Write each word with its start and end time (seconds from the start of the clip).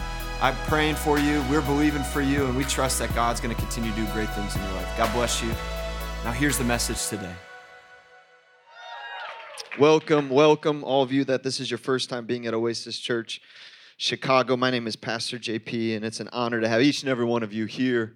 I'm 0.42 0.56
praying 0.66 0.96
for 0.96 1.18
you, 1.18 1.42
we're 1.48 1.62
believing 1.62 2.02
for 2.02 2.20
you, 2.20 2.44
and 2.44 2.54
we 2.54 2.64
trust 2.64 2.98
that 2.98 3.14
God's 3.14 3.40
going 3.40 3.54
to 3.54 3.60
continue 3.60 3.92
to 3.92 3.96
do 3.96 4.04
great 4.13 4.29
things 4.35 4.54
in 4.54 4.63
your 4.63 4.72
life. 4.72 4.94
God 4.99 5.10
bless 5.14 5.43
you. 5.43 5.50
Now, 6.25 6.31
here's 6.31 6.57
the 6.57 6.62
message 6.62 7.08
today. 7.08 7.35
Welcome, 9.76 10.29
welcome, 10.29 10.85
all 10.85 11.03
of 11.03 11.11
you 11.11 11.25
that 11.25 11.43
this 11.43 11.58
is 11.58 11.68
your 11.68 11.79
first 11.79 12.08
time 12.08 12.26
being 12.26 12.46
at 12.46 12.54
Oasis 12.54 12.96
Church 13.00 13.40
Chicago. 13.96 14.57
My 14.57 14.71
name 14.71 14.86
is 14.86 14.94
Pastor 14.94 15.36
JP, 15.36 15.96
and 15.96 16.04
it's 16.04 16.21
an 16.21 16.29
honor 16.32 16.61
to 16.61 16.68
have 16.68 16.80
each 16.80 17.03
and 17.03 17.11
every 17.11 17.25
one 17.25 17.43
of 17.43 17.53
you 17.53 17.66
here 17.66 18.14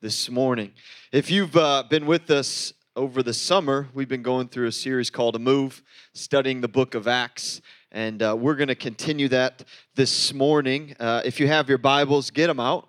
this 0.00 0.30
morning. 0.30 0.70
If 1.10 1.32
you've 1.32 1.56
uh, 1.56 1.82
been 1.90 2.06
with 2.06 2.30
us 2.30 2.74
over 2.94 3.24
the 3.24 3.34
summer, 3.34 3.88
we've 3.92 4.06
been 4.06 4.22
going 4.22 4.46
through 4.46 4.68
a 4.68 4.72
series 4.72 5.10
called 5.10 5.34
A 5.34 5.40
Move, 5.40 5.82
studying 6.12 6.60
the 6.60 6.68
book 6.68 6.94
of 6.94 7.08
Acts, 7.08 7.60
and 7.90 8.22
uh, 8.22 8.36
we're 8.38 8.54
going 8.54 8.68
to 8.68 8.76
continue 8.76 9.26
that 9.30 9.64
this 9.96 10.32
morning. 10.32 10.94
Uh, 11.00 11.22
if 11.24 11.40
you 11.40 11.48
have 11.48 11.68
your 11.68 11.78
Bibles, 11.78 12.30
get 12.30 12.46
them 12.46 12.60
out. 12.60 12.88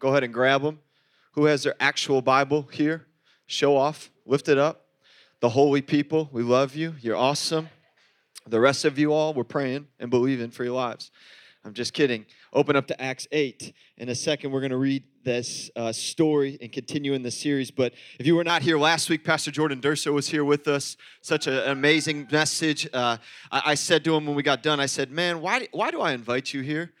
Go 0.00 0.08
ahead 0.08 0.24
and 0.24 0.32
grab 0.32 0.62
them. 0.62 0.78
Who 1.32 1.44
has 1.44 1.64
their 1.64 1.74
actual 1.80 2.22
Bible 2.22 2.62
here? 2.72 3.06
Show 3.46 3.76
off, 3.76 4.10
lift 4.26 4.48
it 4.48 4.58
up 4.58 4.82
the 5.40 5.50
holy 5.50 5.82
people. 5.82 6.28
We 6.32 6.42
love 6.42 6.74
you. 6.74 6.94
You're 7.00 7.16
awesome. 7.16 7.68
The 8.46 8.60
rest 8.60 8.84
of 8.84 8.98
you 8.98 9.12
all, 9.12 9.34
we're 9.34 9.44
praying 9.44 9.88
and 9.98 10.10
believing 10.10 10.50
for 10.50 10.64
your 10.64 10.74
lives. 10.74 11.10
I'm 11.64 11.74
just 11.74 11.92
kidding. 11.92 12.26
Open 12.52 12.76
up 12.76 12.86
to 12.86 13.02
Acts 13.02 13.26
8. 13.32 13.74
In 13.98 14.08
a 14.08 14.14
second, 14.14 14.52
we're 14.52 14.60
going 14.60 14.70
to 14.70 14.76
read 14.76 15.02
this 15.24 15.68
uh, 15.74 15.90
story 15.90 16.56
and 16.60 16.70
continue 16.70 17.12
in 17.12 17.22
the 17.22 17.30
series. 17.30 17.72
But 17.72 17.92
if 18.20 18.26
you 18.26 18.36
were 18.36 18.44
not 18.44 18.62
here 18.62 18.78
last 18.78 19.10
week, 19.10 19.24
Pastor 19.24 19.50
Jordan 19.50 19.80
Durso 19.80 20.14
was 20.14 20.28
here 20.28 20.44
with 20.44 20.68
us. 20.68 20.96
Such 21.22 21.48
a, 21.48 21.64
an 21.64 21.72
amazing 21.72 22.28
message. 22.30 22.88
Uh, 22.92 23.16
I, 23.50 23.62
I, 23.66 23.74
said 23.74 24.04
to 24.04 24.14
him 24.14 24.26
when 24.26 24.36
we 24.36 24.44
got 24.44 24.62
done, 24.62 24.78
I 24.78 24.86
said, 24.86 25.10
Man, 25.10 25.40
why 25.40 25.66
why 25.72 25.90
do 25.90 26.00
I 26.00 26.12
invite 26.12 26.54
you 26.54 26.60
here? 26.60 26.92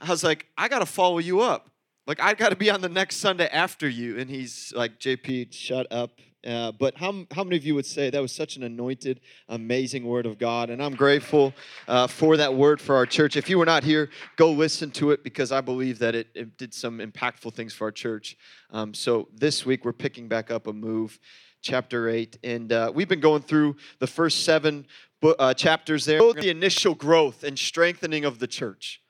I 0.00 0.08
was 0.08 0.22
like, 0.22 0.46
I 0.56 0.68
got 0.68 0.78
to 0.78 0.86
follow 0.86 1.18
you 1.18 1.40
up. 1.40 1.68
Like, 2.06 2.20
I 2.20 2.34
got 2.34 2.50
to 2.50 2.56
be 2.56 2.70
on 2.70 2.80
the 2.80 2.88
next 2.88 3.16
Sunday 3.16 3.48
after 3.48 3.88
you. 3.88 4.18
And 4.18 4.30
he's 4.30 4.72
like, 4.76 5.00
JP, 5.00 5.52
shut 5.52 5.88
up. 5.90 6.20
Uh, 6.46 6.70
but 6.72 6.96
how, 6.96 7.26
how 7.32 7.42
many 7.42 7.56
of 7.56 7.64
you 7.64 7.74
would 7.74 7.86
say 7.86 8.08
that 8.08 8.22
was 8.22 8.30
such 8.30 8.56
an 8.56 8.62
anointed, 8.62 9.20
amazing 9.48 10.04
word 10.04 10.26
of 10.26 10.38
God? 10.38 10.70
And 10.70 10.80
I'm 10.82 10.94
grateful 10.94 11.52
uh, 11.88 12.06
for 12.06 12.36
that 12.36 12.54
word 12.54 12.80
for 12.80 12.94
our 12.94 13.06
church. 13.06 13.36
If 13.36 13.50
you 13.50 13.58
were 13.58 13.66
not 13.66 13.82
here, 13.82 14.10
go 14.36 14.52
listen 14.52 14.90
to 14.92 15.10
it 15.10 15.24
because 15.24 15.50
I 15.50 15.60
believe 15.60 15.98
that 15.98 16.14
it, 16.14 16.28
it 16.34 16.56
did 16.56 16.72
some 16.72 16.98
impactful 17.00 17.54
things 17.54 17.74
for 17.74 17.86
our 17.86 17.92
church. 17.92 18.36
Um, 18.70 18.94
so 18.94 19.28
this 19.34 19.66
week 19.66 19.84
we're 19.84 19.92
picking 19.92 20.28
back 20.28 20.50
up 20.52 20.68
a 20.68 20.72
move, 20.72 21.18
chapter 21.62 22.08
8. 22.08 22.38
And 22.44 22.72
uh, 22.72 22.92
we've 22.94 23.08
been 23.08 23.20
going 23.20 23.42
through 23.42 23.76
the 23.98 24.06
first 24.06 24.44
seven 24.44 24.86
uh, 25.22 25.52
chapters 25.54 26.04
there, 26.04 26.20
the 26.32 26.50
initial 26.50 26.94
growth 26.94 27.42
and 27.42 27.58
strengthening 27.58 28.24
of 28.24 28.38
the 28.38 28.46
church. 28.46 29.00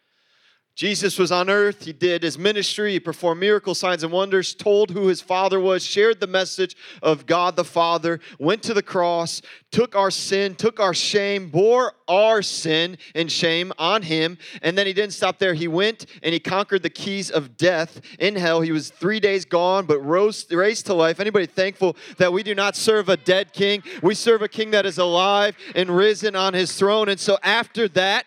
Jesus 0.77 1.19
was 1.19 1.33
on 1.33 1.49
earth. 1.49 1.87
He 1.87 1.95
did 1.95 2.23
his 2.23 2.39
ministry. 2.39 2.93
He 2.93 3.01
performed 3.01 3.41
miracles, 3.41 3.81
signs, 3.81 4.03
and 4.03 4.13
wonders, 4.13 4.55
told 4.55 4.91
who 4.91 5.07
his 5.07 5.23
father 5.23 5.59
was, 5.59 5.83
shared 5.83 6.21
the 6.21 6.27
message 6.27 6.77
of 7.03 7.25
God 7.25 7.57
the 7.57 7.65
Father, 7.65 8.21
went 8.39 8.63
to 8.65 8.75
the 8.75 8.83
cross, 8.83 9.41
took 9.71 9.97
our 9.97 10.11
sin, 10.11 10.55
took 10.55 10.79
our 10.79 10.93
shame, 10.93 11.49
bore 11.49 11.95
our 12.07 12.43
sin 12.43 12.99
and 13.15 13.33
shame 13.33 13.73
on 13.79 14.03
him. 14.03 14.37
And 14.61 14.77
then 14.77 14.87
he 14.87 14.93
didn't 14.93 15.15
stop 15.15 15.39
there. 15.39 15.55
He 15.55 15.67
went 15.67 16.05
and 16.23 16.35
he 16.35 16.41
conquered 16.41 16.83
the 16.83 16.91
keys 16.91 17.31
of 17.31 17.57
death 17.57 18.03
in 18.19 18.37
hell. 18.37 18.61
He 18.61 18.73
was 18.73 18.91
three 18.91 19.19
days 19.19 19.47
gone, 19.47 19.87
but 19.87 20.01
rose, 20.01 20.45
raised 20.53 20.85
to 20.87 20.95
life. 20.95 21.21
Anybody 21.21 21.47
thankful 21.47 21.97
that 22.19 22.35
we 22.35 22.43
do 22.43 22.55
not 22.55 22.77
serve 22.77 23.09
a 23.09 23.17
dead 23.17 23.55
king? 23.55 23.83
We 24.03 24.15
serve 24.15 24.43
a 24.43 24.49
king 24.49 24.73
that 24.73 24.85
is 24.85 24.99
alive 24.99 25.57
and 25.75 25.89
risen 25.89 26.37
on 26.37 26.53
his 26.53 26.77
throne. 26.77 27.09
And 27.09 27.19
so 27.19 27.39
after 27.43 27.89
that, 27.89 28.27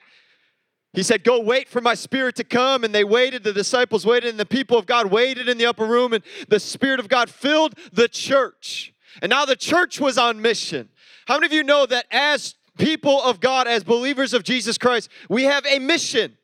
he 0.94 1.04
said, 1.04 1.24
Go 1.24 1.40
wait 1.40 1.70
for 1.70 1.82
my 1.82 1.94
spirit 1.94 2.36
to 2.38 2.44
come. 2.44 2.84
And 2.84 2.94
they 2.94 3.04
waited. 3.04 3.44
The 3.44 3.54
disciples 3.54 4.06
waited, 4.06 4.30
and 4.30 4.40
the 4.40 4.46
people 4.46 4.78
of 4.78 4.86
God 4.86 5.12
waited 5.12 5.48
in 5.48 5.58
the 5.58 5.66
upper 5.66 5.86
room, 5.86 6.14
and 6.14 6.24
the 6.48 6.60
spirit 6.60 7.00
of 7.00 7.08
God 7.08 7.30
filled 7.30 7.76
the 7.94 8.08
church. 8.08 8.94
And 9.22 9.30
now 9.30 9.46
the 9.46 9.56
church 9.56 10.00
was 10.00 10.18
on 10.18 10.42
mission. 10.42 10.90
How 11.26 11.36
many 11.36 11.48
of 11.48 11.54
you 11.54 11.64
know 11.64 11.86
that 11.86 12.06
as 12.12 12.56
people 12.78 13.22
of 13.22 13.40
God, 13.40 13.68
as 13.68 13.84
believers 13.84 14.34
of 14.34 14.44
Jesus 14.44 14.78
Christ, 14.78 15.10
we 15.30 15.44
have 15.44 15.66
a 15.66 15.80
mission? 15.80 16.38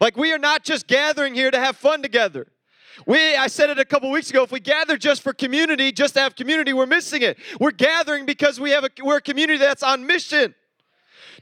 Like 0.00 0.16
we 0.16 0.32
are 0.32 0.38
not 0.38 0.64
just 0.64 0.86
gathering 0.86 1.34
here 1.34 1.50
to 1.50 1.58
have 1.58 1.76
fun 1.76 2.02
together. 2.02 2.48
We, 3.06 3.36
I 3.36 3.46
said 3.46 3.70
it 3.70 3.78
a 3.78 3.84
couple 3.84 4.10
weeks 4.10 4.30
ago, 4.30 4.42
if 4.42 4.50
we 4.50 4.60
gather 4.60 4.96
just 4.96 5.22
for 5.22 5.32
community, 5.32 5.92
just 5.92 6.14
to 6.14 6.20
have 6.20 6.34
community, 6.34 6.72
we're 6.72 6.86
missing 6.86 7.22
it. 7.22 7.38
We're 7.60 7.70
gathering 7.70 8.26
because 8.26 8.58
we 8.58 8.70
have 8.70 8.84
a, 8.84 8.90
we're 9.02 9.18
a 9.18 9.22
community 9.22 9.58
that's 9.58 9.82
on 9.82 10.06
mission 10.06 10.54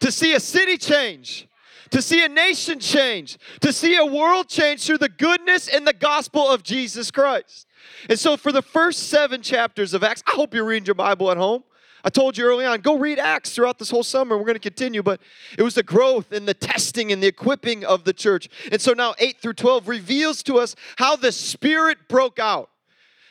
to 0.01 0.13
see 0.13 0.35
a 0.35 0.41
city 0.41 0.77
change, 0.77 1.49
to 1.91 2.03
see 2.03 2.25
a 2.25 2.29
nation 2.29 2.79
change, 2.79 3.39
to 3.61 3.73
see 3.73 3.97
a 3.97 4.05
world 4.05 4.49
change 4.49 4.85
through 4.85 4.99
the 4.99 5.09
goodness 5.09 5.69
and 5.69 5.87
the 5.87 5.93
gospel 5.93 6.49
of 6.49 6.63
Jesus 6.63 7.11
Christ. 7.11 7.67
And 8.09 8.19
so, 8.19 8.37
for 8.37 8.53
the 8.53 8.63
first 8.63 9.09
seven 9.09 9.43
chapters 9.43 9.95
of 9.95 10.03
Acts, 10.03 10.23
I 10.27 10.37
hope 10.37 10.55
you're 10.55 10.65
reading 10.65 10.87
your 10.87 10.95
Bible 10.95 11.31
at 11.31 11.37
home. 11.37 11.63
I 12.05 12.09
told 12.09 12.39
you 12.39 12.45
early 12.45 12.65
on, 12.65 12.83
go 12.83 12.97
read 12.97 13.19
Acts 13.19 13.51
throughout 13.51 13.79
this 13.79 13.91
whole 13.91 14.05
summer. 14.05 14.37
We're 14.37 14.45
going 14.45 14.55
to 14.55 14.61
continue, 14.61 15.03
but 15.03 15.21
it 15.59 15.63
was 15.63 15.75
the 15.75 15.83
growth 15.83 16.31
and 16.31 16.47
the 16.47 16.55
testing 16.55 17.11
and 17.11 17.21
the 17.21 17.27
equipping 17.27 17.85
of 17.85 18.05
the 18.05 18.13
church. 18.13 18.49
And 18.71 18.81
so 18.81 18.93
now 18.93 19.15
8 19.19 19.39
through 19.41 19.55
12 19.55 19.89
reveals 19.89 20.45
to 20.45 20.59
us 20.59 20.77
how 20.99 21.17
the 21.17 21.33
Spirit 21.33 22.09
broke 22.09 22.39
out 22.39 22.71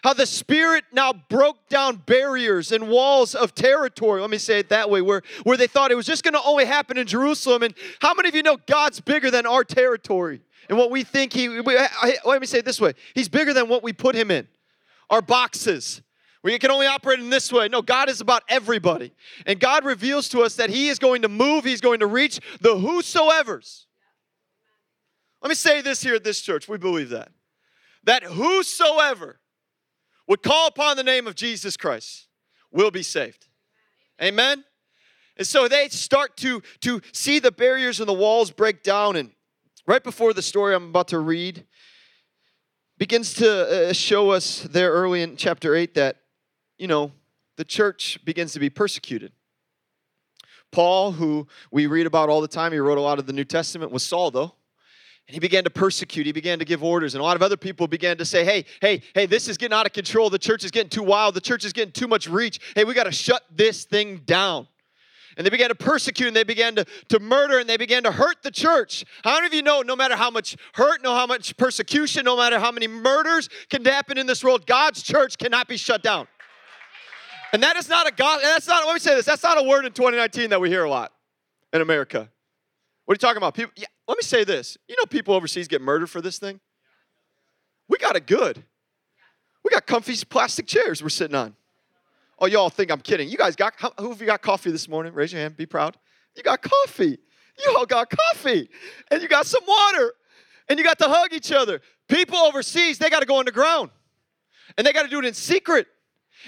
how 0.05 0.13
the 0.13 0.27
Spirit 0.27 0.83
now 0.91 1.11
broke 1.11 1.67
down 1.67 1.95
barriers 1.95 2.71
and 2.71 2.87
walls 2.89 3.33
of 3.33 3.55
territory. 3.55 4.21
Let 4.21 4.29
me 4.29 4.37
say 4.37 4.59
it 4.59 4.69
that 4.69 4.87
way, 4.87 5.01
where, 5.01 5.23
where 5.41 5.57
they 5.57 5.65
thought 5.65 5.89
it 5.89 5.95
was 5.95 6.05
just 6.05 6.23
going 6.23 6.35
to 6.35 6.43
only 6.43 6.65
happen 6.65 6.99
in 6.99 7.07
Jerusalem. 7.07 7.63
And 7.63 7.73
how 8.01 8.13
many 8.13 8.29
of 8.29 8.35
you 8.35 8.43
know 8.43 8.55
God's 8.67 8.99
bigger 8.99 9.31
than 9.31 9.47
our 9.47 9.63
territory 9.63 10.41
and 10.69 10.77
what 10.77 10.91
we 10.91 11.03
think 11.03 11.33
He, 11.33 11.49
we, 11.49 11.75
let 12.23 12.39
me 12.39 12.45
say 12.45 12.59
it 12.59 12.65
this 12.65 12.79
way 12.79 12.93
He's 13.15 13.27
bigger 13.27 13.51
than 13.51 13.67
what 13.67 13.81
we 13.81 13.93
put 13.93 14.13
Him 14.13 14.29
in, 14.29 14.47
our 15.09 15.23
boxes. 15.23 16.03
We 16.43 16.59
can 16.59 16.69
only 16.69 16.85
operate 16.85 17.19
in 17.19 17.31
this 17.31 17.51
way. 17.51 17.67
No, 17.67 17.81
God 17.81 18.07
is 18.07 18.21
about 18.21 18.43
everybody. 18.47 19.11
And 19.47 19.59
God 19.59 19.85
reveals 19.85 20.29
to 20.29 20.41
us 20.41 20.53
that 20.57 20.69
He 20.69 20.89
is 20.89 20.99
going 20.99 21.23
to 21.23 21.29
move, 21.29 21.65
He's 21.65 21.81
going 21.81 22.01
to 22.01 22.07
reach 22.07 22.39
the 22.61 22.77
whosoever's. 22.77 23.87
Let 25.41 25.49
me 25.49 25.55
say 25.55 25.81
this 25.81 26.03
here 26.03 26.13
at 26.13 26.23
this 26.23 26.41
church. 26.41 26.69
We 26.69 26.77
believe 26.77 27.09
that. 27.09 27.31
That 28.03 28.21
whosoever 28.21 29.39
would 30.27 30.41
call 30.41 30.67
upon 30.67 30.97
the 30.97 31.03
name 31.03 31.27
of 31.27 31.35
Jesus 31.35 31.77
Christ 31.77 32.27
will 32.71 32.91
be 32.91 33.03
saved. 33.03 33.47
Amen? 34.21 34.63
And 35.37 35.45
so 35.45 35.67
they 35.67 35.89
start 35.89 36.37
to, 36.37 36.61
to 36.81 37.01
see 37.11 37.39
the 37.39 37.51
barriers 37.51 37.99
and 37.99 38.07
the 38.07 38.13
walls 38.13 38.51
break 38.51 38.83
down. 38.83 39.15
And 39.15 39.31
right 39.85 40.03
before 40.03 40.33
the 40.33 40.41
story 40.41 40.73
I'm 40.73 40.89
about 40.89 41.09
to 41.09 41.19
read, 41.19 41.65
begins 42.97 43.33
to 43.35 43.89
uh, 43.89 43.93
show 43.93 44.29
us 44.29 44.61
there 44.71 44.91
early 44.91 45.21
in 45.21 45.35
chapter 45.35 45.75
8 45.75 45.93
that, 45.95 46.17
you 46.77 46.87
know, 46.87 47.11
the 47.57 47.65
church 47.65 48.19
begins 48.23 48.53
to 48.53 48.59
be 48.59 48.69
persecuted. 48.69 49.33
Paul, 50.71 51.13
who 51.13 51.47
we 51.71 51.87
read 51.87 52.05
about 52.05 52.29
all 52.29 52.41
the 52.41 52.47
time, 52.47 52.71
he 52.71 52.79
wrote 52.79 52.97
a 52.97 53.01
lot 53.01 53.19
of 53.19 53.27
the 53.27 53.33
New 53.33 53.45
Testament, 53.45 53.91
was 53.91 54.03
Saul, 54.03 54.31
though. 54.31 54.55
And 55.27 55.33
he 55.33 55.39
began 55.39 55.63
to 55.63 55.69
persecute. 55.71 56.25
He 56.25 56.31
began 56.31 56.59
to 56.59 56.65
give 56.65 56.83
orders. 56.83 57.15
And 57.15 57.21
a 57.21 57.23
lot 57.23 57.35
of 57.35 57.41
other 57.41 57.57
people 57.57 57.87
began 57.87 58.17
to 58.17 58.25
say, 58.25 58.45
hey, 58.45 58.65
hey, 58.79 59.01
hey, 59.15 59.25
this 59.25 59.47
is 59.47 59.57
getting 59.57 59.75
out 59.75 59.87
of 59.87 59.93
control. 59.93 60.29
The 60.29 60.37
church 60.37 60.63
is 60.63 60.71
getting 60.71 60.89
too 60.89 61.01
wild. 61.01 61.33
The 61.33 61.41
church 61.41 61.65
is 61.65 61.73
getting 61.73 61.93
too 61.93 62.07
much 62.07 62.27
reach. 62.27 62.59
Hey, 62.75 62.83
we 62.83 62.93
got 62.93 63.05
to 63.05 63.11
shut 63.11 63.43
this 63.51 63.85
thing 63.85 64.17
down. 64.25 64.67
And 65.37 65.45
they 65.45 65.49
began 65.49 65.69
to 65.69 65.75
persecute 65.75 66.27
and 66.27 66.35
they 66.35 66.43
began 66.43 66.75
to, 66.75 66.85
to 67.09 67.19
murder 67.19 67.59
and 67.59 67.67
they 67.67 67.75
began 67.75 68.03
to 68.03 68.11
hurt 68.11 68.37
the 68.43 68.51
church. 68.51 69.03
How 69.23 69.35
many 69.35 69.47
of 69.47 69.53
you 69.53 69.63
know 69.63 69.81
no 69.81 69.95
matter 69.95 70.15
how 70.15 70.29
much 70.29 70.55
hurt, 70.73 71.03
no 71.03 71.13
how 71.13 71.25
much 71.25 71.57
persecution, 71.57 72.23
no 72.23 72.37
matter 72.37 72.57
how 72.57 72.71
many 72.71 72.87
murders 72.87 73.49
can 73.69 73.83
happen 73.83 74.17
in 74.17 74.27
this 74.27 74.43
world, 74.43 74.65
God's 74.65 75.01
church 75.03 75.37
cannot 75.37 75.67
be 75.67 75.75
shut 75.75 76.03
down. 76.03 76.27
And 77.51 77.63
that 77.63 77.75
is 77.75 77.89
not 77.89 78.07
a 78.07 78.11
God, 78.11 78.39
that's 78.41 78.67
not, 78.67 78.85
let 78.85 78.93
me 78.93 78.99
say 78.99 79.15
this, 79.15 79.25
that's 79.25 79.43
not 79.43 79.57
a 79.57 79.63
word 79.63 79.85
in 79.85 79.91
2019 79.91 80.51
that 80.51 80.61
we 80.61 80.69
hear 80.69 80.83
a 80.83 80.89
lot 80.89 81.11
in 81.73 81.81
America. 81.81 82.29
What 83.05 83.13
are 83.13 83.15
you 83.15 83.19
talking 83.19 83.37
about? 83.37 83.55
People, 83.55 83.71
yeah, 83.75 83.87
let 84.07 84.17
me 84.17 84.23
say 84.23 84.43
this. 84.43 84.77
You 84.87 84.95
know, 84.97 85.05
people 85.05 85.33
overseas 85.33 85.67
get 85.67 85.81
murdered 85.81 86.09
for 86.09 86.21
this 86.21 86.37
thing? 86.37 86.59
We 87.87 87.97
got 87.97 88.15
it 88.15 88.27
good. 88.27 88.63
We 89.63 89.71
got 89.71 89.87
comfy 89.87 90.15
plastic 90.29 90.67
chairs 90.67 91.01
we're 91.01 91.09
sitting 91.09 91.35
on. 91.35 91.55
Oh, 92.37 92.45
y'all 92.45 92.69
think 92.69 92.91
I'm 92.91 93.01
kidding. 93.01 93.29
You 93.29 93.37
guys 93.37 93.55
got, 93.55 93.73
how, 93.77 93.91
who 93.97 94.09
have 94.09 94.19
you 94.19 94.27
got 94.27 94.41
coffee 94.41 94.71
this 94.71 94.87
morning? 94.87 95.13
Raise 95.13 95.31
your 95.31 95.41
hand, 95.41 95.55
be 95.57 95.65
proud. 95.65 95.97
You 96.35 96.43
got 96.43 96.61
coffee. 96.61 97.17
You 97.63 97.75
all 97.77 97.85
got 97.85 98.09
coffee. 98.09 98.69
And 99.09 99.21
you 99.21 99.27
got 99.27 99.45
some 99.45 99.63
water. 99.65 100.13
And 100.67 100.77
you 100.77 100.83
got 100.83 100.99
to 100.99 101.07
hug 101.07 101.33
each 101.33 101.51
other. 101.51 101.81
People 102.09 102.37
overseas, 102.37 102.97
they 102.97 103.09
got 103.09 103.21
to 103.21 103.25
go 103.25 103.39
underground. 103.39 103.89
And 104.77 104.85
they 104.85 104.93
got 104.93 105.03
to 105.03 105.09
do 105.09 105.19
it 105.19 105.25
in 105.25 105.33
secret. 105.33 105.87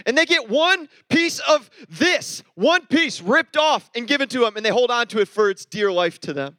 And 0.06 0.18
they 0.18 0.26
get 0.26 0.50
one 0.50 0.90
piece 1.10 1.40
of 1.40 1.70
this, 1.90 2.44
one 2.56 2.86
piece 2.86 3.22
ripped 3.22 3.58
off 3.58 3.90
and 3.96 4.08
given 4.08 4.28
to 4.30 4.40
them, 4.40 4.58
and 4.58 4.66
they 4.66 4.70
hold 4.70 4.92
on 4.92 5.08
to 5.08 5.20
it 5.20 5.28
for 5.28 5.50
its 5.50 5.66
dear 5.66 5.92
life 5.92 6.20
to 6.22 6.34
them. 6.34 6.58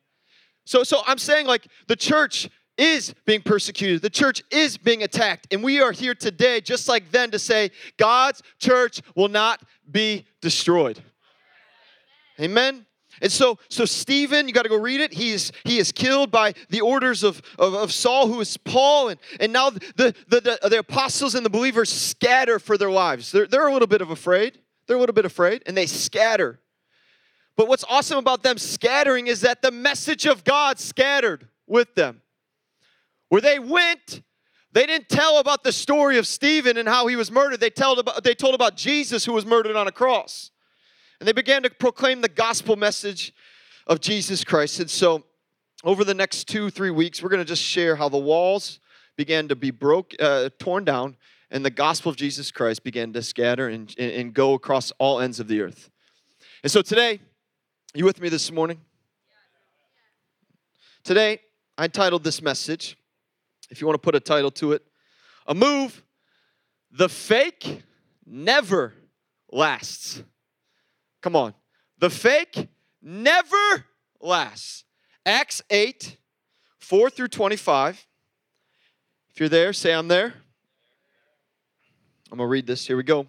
So, 0.69 0.85
so 0.85 1.01
I'm 1.07 1.17
saying, 1.17 1.47
like, 1.47 1.67
the 1.87 1.97
church 1.97 2.47
is 2.77 3.15
being 3.25 3.41
persecuted, 3.41 4.03
the 4.03 4.11
church 4.11 4.43
is 4.51 4.77
being 4.77 5.03
attacked, 5.03 5.47
and 5.51 5.65
we 5.65 5.81
are 5.81 5.93
here 5.93 6.15
today, 6.15 6.61
just 6.61 6.89
like 6.89 7.11
then, 7.11 7.31
to 7.31 7.39
say 7.39 7.71
God's 7.97 8.43
church 8.59 9.01
will 9.17 9.29
not 9.29 9.63
be 9.91 10.27
destroyed. 10.43 11.03
Amen. 12.39 12.85
And 13.23 13.33
so, 13.33 13.59
so 13.71 13.87
Stephen, 13.87 14.47
you 14.47 14.53
got 14.53 14.65
to 14.65 14.69
go 14.69 14.77
read 14.77 15.01
it. 15.01 15.15
He 15.15 15.31
is, 15.31 15.53
he 15.65 15.79
is 15.79 15.91
killed 15.91 16.31
by 16.31 16.53
the 16.69 16.83
orders 16.83 17.23
of, 17.23 17.41
of, 17.59 17.73
of 17.73 17.91
Saul, 17.91 18.27
who 18.27 18.39
is 18.43 18.59
Paul. 18.59 19.09
And, 19.09 19.21
and 19.41 19.55
now 19.55 19.71
the, 19.71 19.83
the, 19.97 20.15
the, 20.29 20.69
the, 20.69 20.79
apostles 20.81 21.35
and 21.35 21.47
the 21.47 21.51
believers 21.51 21.91
scatter 21.91 22.59
for 22.59 22.77
their 22.77 22.91
lives. 22.91 23.33
They're, 23.33 23.47
they're 23.47 23.67
a 23.67 23.73
little 23.73 23.89
bit 23.89 24.03
of 24.03 24.11
afraid. 24.11 24.59
They're 24.87 24.99
a 24.99 25.01
little 25.01 25.15
bit 25.15 25.25
afraid, 25.25 25.63
and 25.65 25.75
they 25.75 25.87
scatter. 25.87 26.61
But 27.59 27.67
what's 27.67 27.85
awesome 27.89 28.19
about 28.19 28.45
them 28.45 28.57
scattering 28.57 29.27
is 29.27 29.41
that 29.41 29.63
the 29.63 29.73
message 29.73 30.27
of 30.27 30.45
God 30.45 30.79
scattered 30.79 31.49
with 31.67 31.93
them. 31.97 32.23
Where 33.31 33.41
they 33.41 33.59
went, 33.59 34.23
they 34.71 34.87
didn't 34.87 35.09
tell 35.09 35.39
about 35.41 35.65
the 35.65 35.73
story 35.73 36.19
of 36.19 36.27
Stephen 36.29 36.77
and 36.77 36.89
how 36.89 37.09
he 37.09 37.17
was 37.17 37.33
murdered. 37.33 37.59
They, 37.59 37.69
told 37.69 37.99
about, 37.99 38.23
they 38.23 38.37
told 38.37 38.55
about 38.55 38.77
Jesus 38.77 39.25
who 39.25 39.33
was 39.33 39.45
murdered 39.45 39.75
on 39.75 39.89
a 39.89 39.93
cross. 39.93 40.53
And 41.19 41.27
they 41.27 41.33
began 41.33 41.65
to 41.65 41.71
proclaim 41.71 42.21
the 42.21 42.29
gospel 42.29 42.77
message 42.77 43.35
of 43.89 44.01
Jesus 44.01 44.45
Christ. 44.45 44.79
And 44.79 44.89
so, 44.89 45.25
over 45.83 46.05
the 46.05 46.15
next 46.15 46.47
two, 46.47 46.71
three 46.71 46.91
weeks, 46.91 47.25
we're 47.25 47.29
going 47.29 47.43
to 47.43 47.45
just 47.45 47.63
share 47.63 47.97
how 47.97 48.09
the 48.09 48.19
walls 48.19 48.79
began 49.17 49.49
to 49.49 49.57
be 49.57 49.73
broke, 49.73 50.15
uh, 50.21 50.51
torn 50.61 50.85
down, 50.85 51.17
and 51.51 51.65
the 51.65 51.71
gospel 51.71 52.11
of 52.11 52.17
Jesus 52.17 52.53
Christ 52.53 52.85
began 52.85 53.13
to 53.15 53.23
scatter 53.23 53.69
and, 53.69 53.93
and 53.99 54.33
go 54.33 54.55
across 54.55 54.93
all 54.99 55.19
ends 55.19 55.41
of 55.41 55.49
the 55.49 55.61
earth. 55.61 55.91
And 56.63 56.71
so 56.71 56.83
today, 56.83 57.21
you 57.95 58.05
with 58.05 58.21
me 58.21 58.29
this 58.29 58.53
morning? 58.53 58.81
Today, 61.05 61.41
I 61.79 61.89
titled 61.89 62.23
this 62.23 62.43
message, 62.43 62.99
if 63.71 63.81
you 63.81 63.87
want 63.87 63.95
to 63.95 64.05
put 64.05 64.15
a 64.15 64.21
title 64.21 64.51
to 64.53 64.73
it, 64.73 64.83
A 65.47 65.55
Move 65.55 66.03
The 66.91 67.09
Fake 67.09 67.83
Never 68.27 68.93
Lasts. 69.51 70.23
Come 71.23 71.35
on. 71.35 71.55
The 71.99 72.11
fake 72.11 72.69
never 73.03 73.85
lasts. 74.21 74.85
Acts 75.25 75.63
8, 75.71 76.17
4 76.79 77.11
through 77.11 77.29
25. 77.29 78.07
If 79.31 79.41
you're 79.41 79.49
there, 79.49 79.73
say 79.73 79.95
I'm 79.95 80.09
there. 80.09 80.35
I'm 82.31 82.37
going 82.37 82.47
to 82.47 82.51
read 82.51 82.67
this. 82.67 82.87
Here 82.87 82.97
we 82.97 83.03
go. 83.03 83.27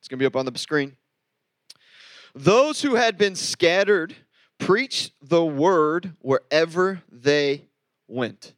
It's 0.00 0.08
going 0.08 0.18
to 0.18 0.22
be 0.22 0.26
up 0.26 0.36
on 0.36 0.46
the 0.46 0.58
screen. 0.58 0.96
Those 2.34 2.82
who 2.82 2.94
had 2.94 3.18
been 3.18 3.34
scattered 3.34 4.14
preached 4.58 5.12
the 5.22 5.44
word 5.44 6.14
wherever 6.20 7.02
they 7.10 7.64
went. 8.08 8.54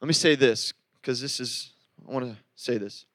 Let 0.00 0.08
me 0.08 0.14
say 0.14 0.34
this, 0.34 0.72
because 1.00 1.20
this 1.20 1.40
is, 1.40 1.72
I 2.06 2.12
want 2.12 2.26
to 2.26 2.36
say 2.54 2.78
this. 2.78 3.06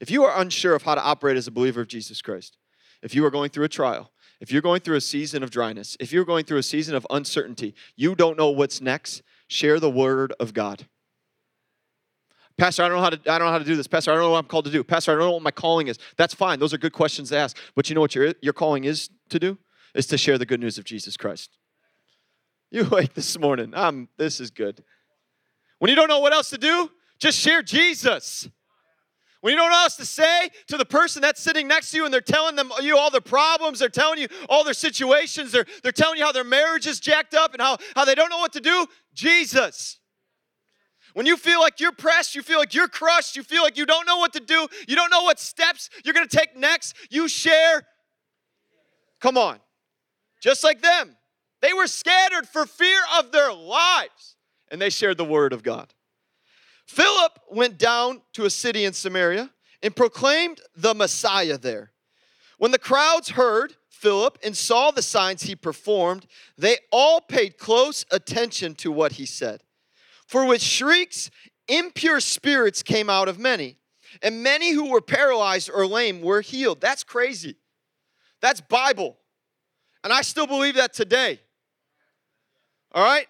If 0.00 0.10
you 0.10 0.24
are 0.24 0.40
unsure 0.40 0.74
of 0.74 0.82
how 0.82 0.94
to 0.94 1.02
operate 1.02 1.36
as 1.36 1.46
a 1.46 1.52
believer 1.52 1.80
of 1.80 1.88
Jesus 1.88 2.20
Christ, 2.22 2.56
if 3.02 3.14
you 3.14 3.24
are 3.24 3.30
going 3.30 3.50
through 3.50 3.64
a 3.64 3.68
trial, 3.68 4.10
if 4.40 4.50
you're 4.50 4.62
going 4.62 4.80
through 4.80 4.96
a 4.96 5.00
season 5.00 5.42
of 5.42 5.50
dryness, 5.50 5.96
if 6.00 6.12
you're 6.12 6.24
going 6.24 6.44
through 6.44 6.58
a 6.58 6.64
season 6.64 6.96
of 6.96 7.06
uncertainty, 7.10 7.74
you 7.94 8.14
don't 8.14 8.36
know 8.36 8.50
what's 8.50 8.80
next, 8.80 9.22
share 9.46 9.78
the 9.78 9.90
word 9.90 10.32
of 10.40 10.52
God. 10.52 10.86
Pastor, 12.58 12.82
I 12.82 12.88
don't 12.88 12.98
know 12.98 13.02
how 13.02 13.10
to 13.10 13.32
I 13.32 13.38
don't 13.38 13.46
know 13.46 13.52
how 13.52 13.58
to 13.58 13.64
do 13.64 13.76
this. 13.76 13.86
Pastor, 13.86 14.10
I 14.10 14.14
don't 14.14 14.24
know 14.24 14.30
what 14.30 14.38
I'm 14.38 14.46
called 14.46 14.66
to 14.66 14.70
do. 14.70 14.84
Pastor, 14.84 15.12
I 15.12 15.14
don't 15.14 15.24
know 15.24 15.32
what 15.32 15.42
my 15.42 15.50
calling 15.50 15.88
is. 15.88 15.98
That's 16.16 16.34
fine. 16.34 16.58
Those 16.58 16.74
are 16.74 16.78
good 16.78 16.92
questions 16.92 17.30
to 17.30 17.36
ask. 17.36 17.56
But 17.74 17.88
you 17.88 17.94
know 17.94 18.00
what 18.00 18.14
your 18.14 18.34
your 18.40 18.52
calling 18.52 18.84
is 18.84 19.10
to 19.30 19.38
do? 19.38 19.58
Is 19.94 20.06
to 20.06 20.18
share 20.18 20.38
the 20.38 20.46
good 20.46 20.60
news 20.60 20.78
of 20.78 20.84
Jesus 20.84 21.16
Christ. 21.16 21.58
You 22.70 22.84
wake 22.90 23.14
this 23.14 23.38
morning. 23.38 23.74
Um, 23.74 24.08
this 24.16 24.40
is 24.40 24.50
good. 24.50 24.82
When 25.78 25.88
you 25.88 25.94
don't 25.94 26.08
know 26.08 26.20
what 26.20 26.32
else 26.32 26.50
to 26.50 26.58
do, 26.58 26.90
just 27.18 27.38
share 27.38 27.62
Jesus. 27.62 28.48
When 29.42 29.50
you 29.50 29.56
don't 29.56 29.70
know 29.70 29.74
what 29.74 29.84
else 29.84 29.96
to 29.96 30.06
say 30.06 30.50
to 30.68 30.76
the 30.76 30.84
person 30.84 31.20
that's 31.20 31.40
sitting 31.40 31.66
next 31.66 31.90
to 31.90 31.96
you 31.96 32.04
and 32.04 32.14
they're 32.14 32.20
telling 32.20 32.54
them 32.54 32.70
you 32.80 32.96
all 32.96 33.10
their 33.10 33.20
problems, 33.20 33.80
they're 33.80 33.88
telling 33.88 34.20
you 34.20 34.28
all 34.48 34.62
their 34.62 34.72
situations, 34.72 35.50
they're, 35.50 35.66
they're 35.82 35.90
telling 35.90 36.18
you 36.18 36.24
how 36.24 36.30
their 36.30 36.44
marriage 36.44 36.86
is 36.86 37.00
jacked 37.00 37.34
up 37.34 37.52
and 37.52 37.60
how, 37.60 37.76
how 37.96 38.04
they 38.04 38.14
don't 38.14 38.30
know 38.30 38.38
what 38.38 38.52
to 38.52 38.60
do, 38.60 38.86
Jesus. 39.14 39.98
When 41.14 41.26
you 41.26 41.36
feel 41.36 41.60
like 41.60 41.80
you're 41.80 41.92
pressed, 41.92 42.34
you 42.34 42.42
feel 42.42 42.58
like 42.58 42.74
you're 42.74 42.88
crushed, 42.88 43.36
you 43.36 43.42
feel 43.42 43.62
like 43.62 43.76
you 43.76 43.86
don't 43.86 44.06
know 44.06 44.16
what 44.16 44.32
to 44.32 44.40
do, 44.40 44.66
you 44.88 44.96
don't 44.96 45.10
know 45.10 45.22
what 45.22 45.38
steps 45.38 45.90
you're 46.04 46.14
gonna 46.14 46.26
take 46.26 46.56
next, 46.56 46.94
you 47.10 47.28
share. 47.28 47.86
Come 49.20 49.36
on. 49.36 49.58
Just 50.42 50.64
like 50.64 50.82
them. 50.82 51.16
They 51.60 51.72
were 51.72 51.86
scattered 51.86 52.48
for 52.48 52.66
fear 52.66 53.00
of 53.18 53.30
their 53.30 53.52
lives, 53.52 54.36
and 54.70 54.80
they 54.80 54.90
shared 54.90 55.16
the 55.16 55.24
word 55.24 55.52
of 55.52 55.62
God. 55.62 55.94
Philip 56.86 57.38
went 57.50 57.78
down 57.78 58.22
to 58.32 58.44
a 58.44 58.50
city 58.50 58.84
in 58.84 58.92
Samaria 58.92 59.50
and 59.82 59.94
proclaimed 59.94 60.60
the 60.76 60.94
Messiah 60.94 61.56
there. 61.56 61.92
When 62.58 62.70
the 62.70 62.78
crowds 62.78 63.30
heard 63.30 63.74
Philip 63.88 64.38
and 64.42 64.56
saw 64.56 64.90
the 64.90 65.02
signs 65.02 65.42
he 65.42 65.54
performed, 65.54 66.26
they 66.58 66.78
all 66.90 67.20
paid 67.20 67.58
close 67.58 68.04
attention 68.10 68.74
to 68.76 68.90
what 68.90 69.12
he 69.12 69.26
said. 69.26 69.62
For 70.32 70.46
with 70.46 70.62
shrieks, 70.62 71.30
impure 71.68 72.18
spirits 72.18 72.82
came 72.82 73.10
out 73.10 73.28
of 73.28 73.38
many, 73.38 73.76
and 74.22 74.42
many 74.42 74.72
who 74.72 74.88
were 74.88 75.02
paralyzed 75.02 75.68
or 75.68 75.86
lame 75.86 76.22
were 76.22 76.40
healed. 76.40 76.80
That's 76.80 77.04
crazy. 77.04 77.56
That's 78.40 78.62
Bible. 78.62 79.18
And 80.02 80.10
I 80.10 80.22
still 80.22 80.46
believe 80.46 80.76
that 80.76 80.94
today. 80.94 81.38
All 82.92 83.04
right? 83.04 83.26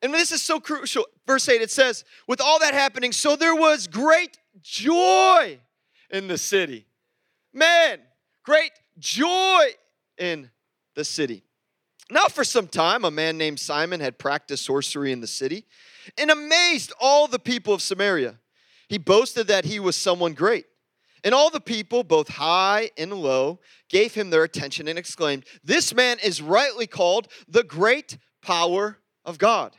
And 0.00 0.14
this 0.14 0.32
is 0.32 0.40
so 0.40 0.58
crucial. 0.58 1.04
Verse 1.26 1.46
8, 1.50 1.60
it 1.60 1.70
says, 1.70 2.02
With 2.26 2.40
all 2.40 2.58
that 2.60 2.72
happening, 2.72 3.12
so 3.12 3.36
there 3.36 3.54
was 3.54 3.86
great 3.86 4.38
joy 4.62 5.58
in 6.08 6.28
the 6.28 6.38
city. 6.38 6.86
Man, 7.52 7.98
great 8.42 8.72
joy 8.98 9.66
in 10.16 10.50
the 10.94 11.04
city. 11.04 11.42
Now, 12.10 12.28
for 12.28 12.42
some 12.42 12.68
time, 12.68 13.04
a 13.04 13.10
man 13.10 13.36
named 13.36 13.60
Simon 13.60 14.00
had 14.00 14.18
practiced 14.18 14.64
sorcery 14.64 15.12
in 15.12 15.20
the 15.20 15.26
city 15.26 15.66
and 16.16 16.30
amazed 16.30 16.92
all 17.00 17.26
the 17.26 17.38
people 17.38 17.74
of 17.74 17.82
Samaria. 17.82 18.38
He 18.88 18.98
boasted 18.98 19.46
that 19.46 19.64
he 19.64 19.80
was 19.80 19.96
someone 19.96 20.34
great. 20.34 20.66
And 21.24 21.34
all 21.34 21.50
the 21.50 21.60
people, 21.60 22.02
both 22.02 22.28
high 22.28 22.90
and 22.98 23.12
low, 23.12 23.60
gave 23.88 24.14
him 24.14 24.30
their 24.30 24.42
attention 24.42 24.88
and 24.88 24.98
exclaimed, 24.98 25.44
This 25.62 25.94
man 25.94 26.18
is 26.22 26.42
rightly 26.42 26.86
called 26.86 27.28
the 27.46 27.62
great 27.62 28.18
power 28.42 28.98
of 29.24 29.38
God. 29.38 29.76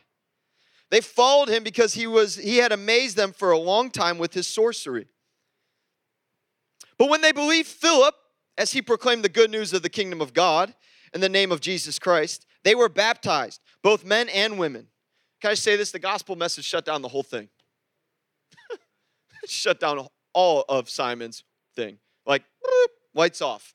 They 0.90 1.00
followed 1.00 1.48
him 1.48 1.62
because 1.62 1.94
he 1.94 2.06
was 2.06 2.36
he 2.36 2.58
had 2.58 2.72
amazed 2.72 3.16
them 3.16 3.32
for 3.32 3.50
a 3.50 3.58
long 3.58 3.90
time 3.90 4.16
with 4.16 4.32
his 4.32 4.46
sorcery. 4.46 5.06
But 6.98 7.10
when 7.10 7.20
they 7.20 7.32
believed 7.32 7.68
Philip 7.68 8.14
as 8.56 8.72
he 8.72 8.80
proclaimed 8.80 9.24
the 9.24 9.28
good 9.28 9.50
news 9.50 9.72
of 9.72 9.82
the 9.82 9.90
kingdom 9.90 10.20
of 10.20 10.32
God 10.32 10.74
in 11.12 11.20
the 11.20 11.28
name 11.28 11.50
of 11.50 11.60
Jesus 11.60 11.98
Christ, 11.98 12.46
they 12.62 12.74
were 12.74 12.88
baptized, 12.88 13.60
both 13.82 14.04
men 14.04 14.28
and 14.28 14.58
women. 14.58 14.88
Can 15.44 15.50
I 15.50 15.54
say 15.56 15.76
this? 15.76 15.90
The 15.90 15.98
gospel 15.98 16.36
message 16.36 16.64
shut 16.64 16.86
down 16.86 17.02
the 17.02 17.08
whole 17.08 17.22
thing. 17.22 17.50
shut 19.46 19.78
down 19.78 20.06
all 20.32 20.64
of 20.70 20.88
Simon's 20.88 21.44
thing. 21.76 21.98
Like, 22.24 22.44
lights 23.14 23.42
off. 23.42 23.74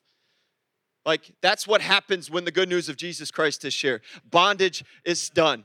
Like, 1.05 1.31
that's 1.43 1.67
what 1.67 1.81
happens 1.81 2.31
when 2.31 2.43
the 2.43 2.51
good 2.51 2.69
news 2.69 2.89
of 2.89 2.97
Jesus 2.97 3.29
Christ 3.29 3.63
is 3.65 3.73
shared. 3.75 4.01
Bondage 4.31 4.83
is 5.05 5.29
done. 5.29 5.63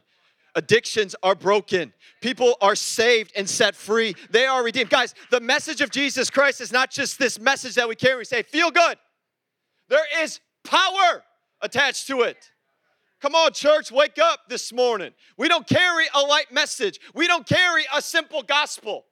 Addictions 0.54 1.16
are 1.22 1.34
broken. 1.34 1.94
People 2.20 2.56
are 2.60 2.76
saved 2.76 3.32
and 3.34 3.48
set 3.48 3.74
free. 3.74 4.14
They 4.28 4.44
are 4.44 4.62
redeemed. 4.62 4.90
Guys, 4.90 5.14
the 5.30 5.40
message 5.40 5.80
of 5.80 5.88
Jesus 5.88 6.28
Christ 6.28 6.60
is 6.60 6.70
not 6.70 6.90
just 6.90 7.18
this 7.18 7.40
message 7.40 7.76
that 7.76 7.88
we 7.88 7.96
carry. 7.96 8.18
We 8.18 8.24
say, 8.26 8.42
feel 8.42 8.70
good. 8.70 8.98
There 9.88 10.04
is 10.22 10.38
power 10.64 11.24
attached 11.62 12.08
to 12.08 12.20
it. 12.20 12.50
Come 13.24 13.34
on, 13.34 13.54
church, 13.54 13.90
wake 13.90 14.18
up 14.18 14.50
this 14.50 14.70
morning. 14.70 15.14
We 15.38 15.48
don't 15.48 15.66
carry 15.66 16.04
a 16.14 16.20
light 16.20 16.52
message, 16.52 17.00
we 17.14 17.26
don't 17.26 17.46
carry 17.46 17.86
a 17.90 18.02
simple 18.02 18.42
gospel. 18.42 19.06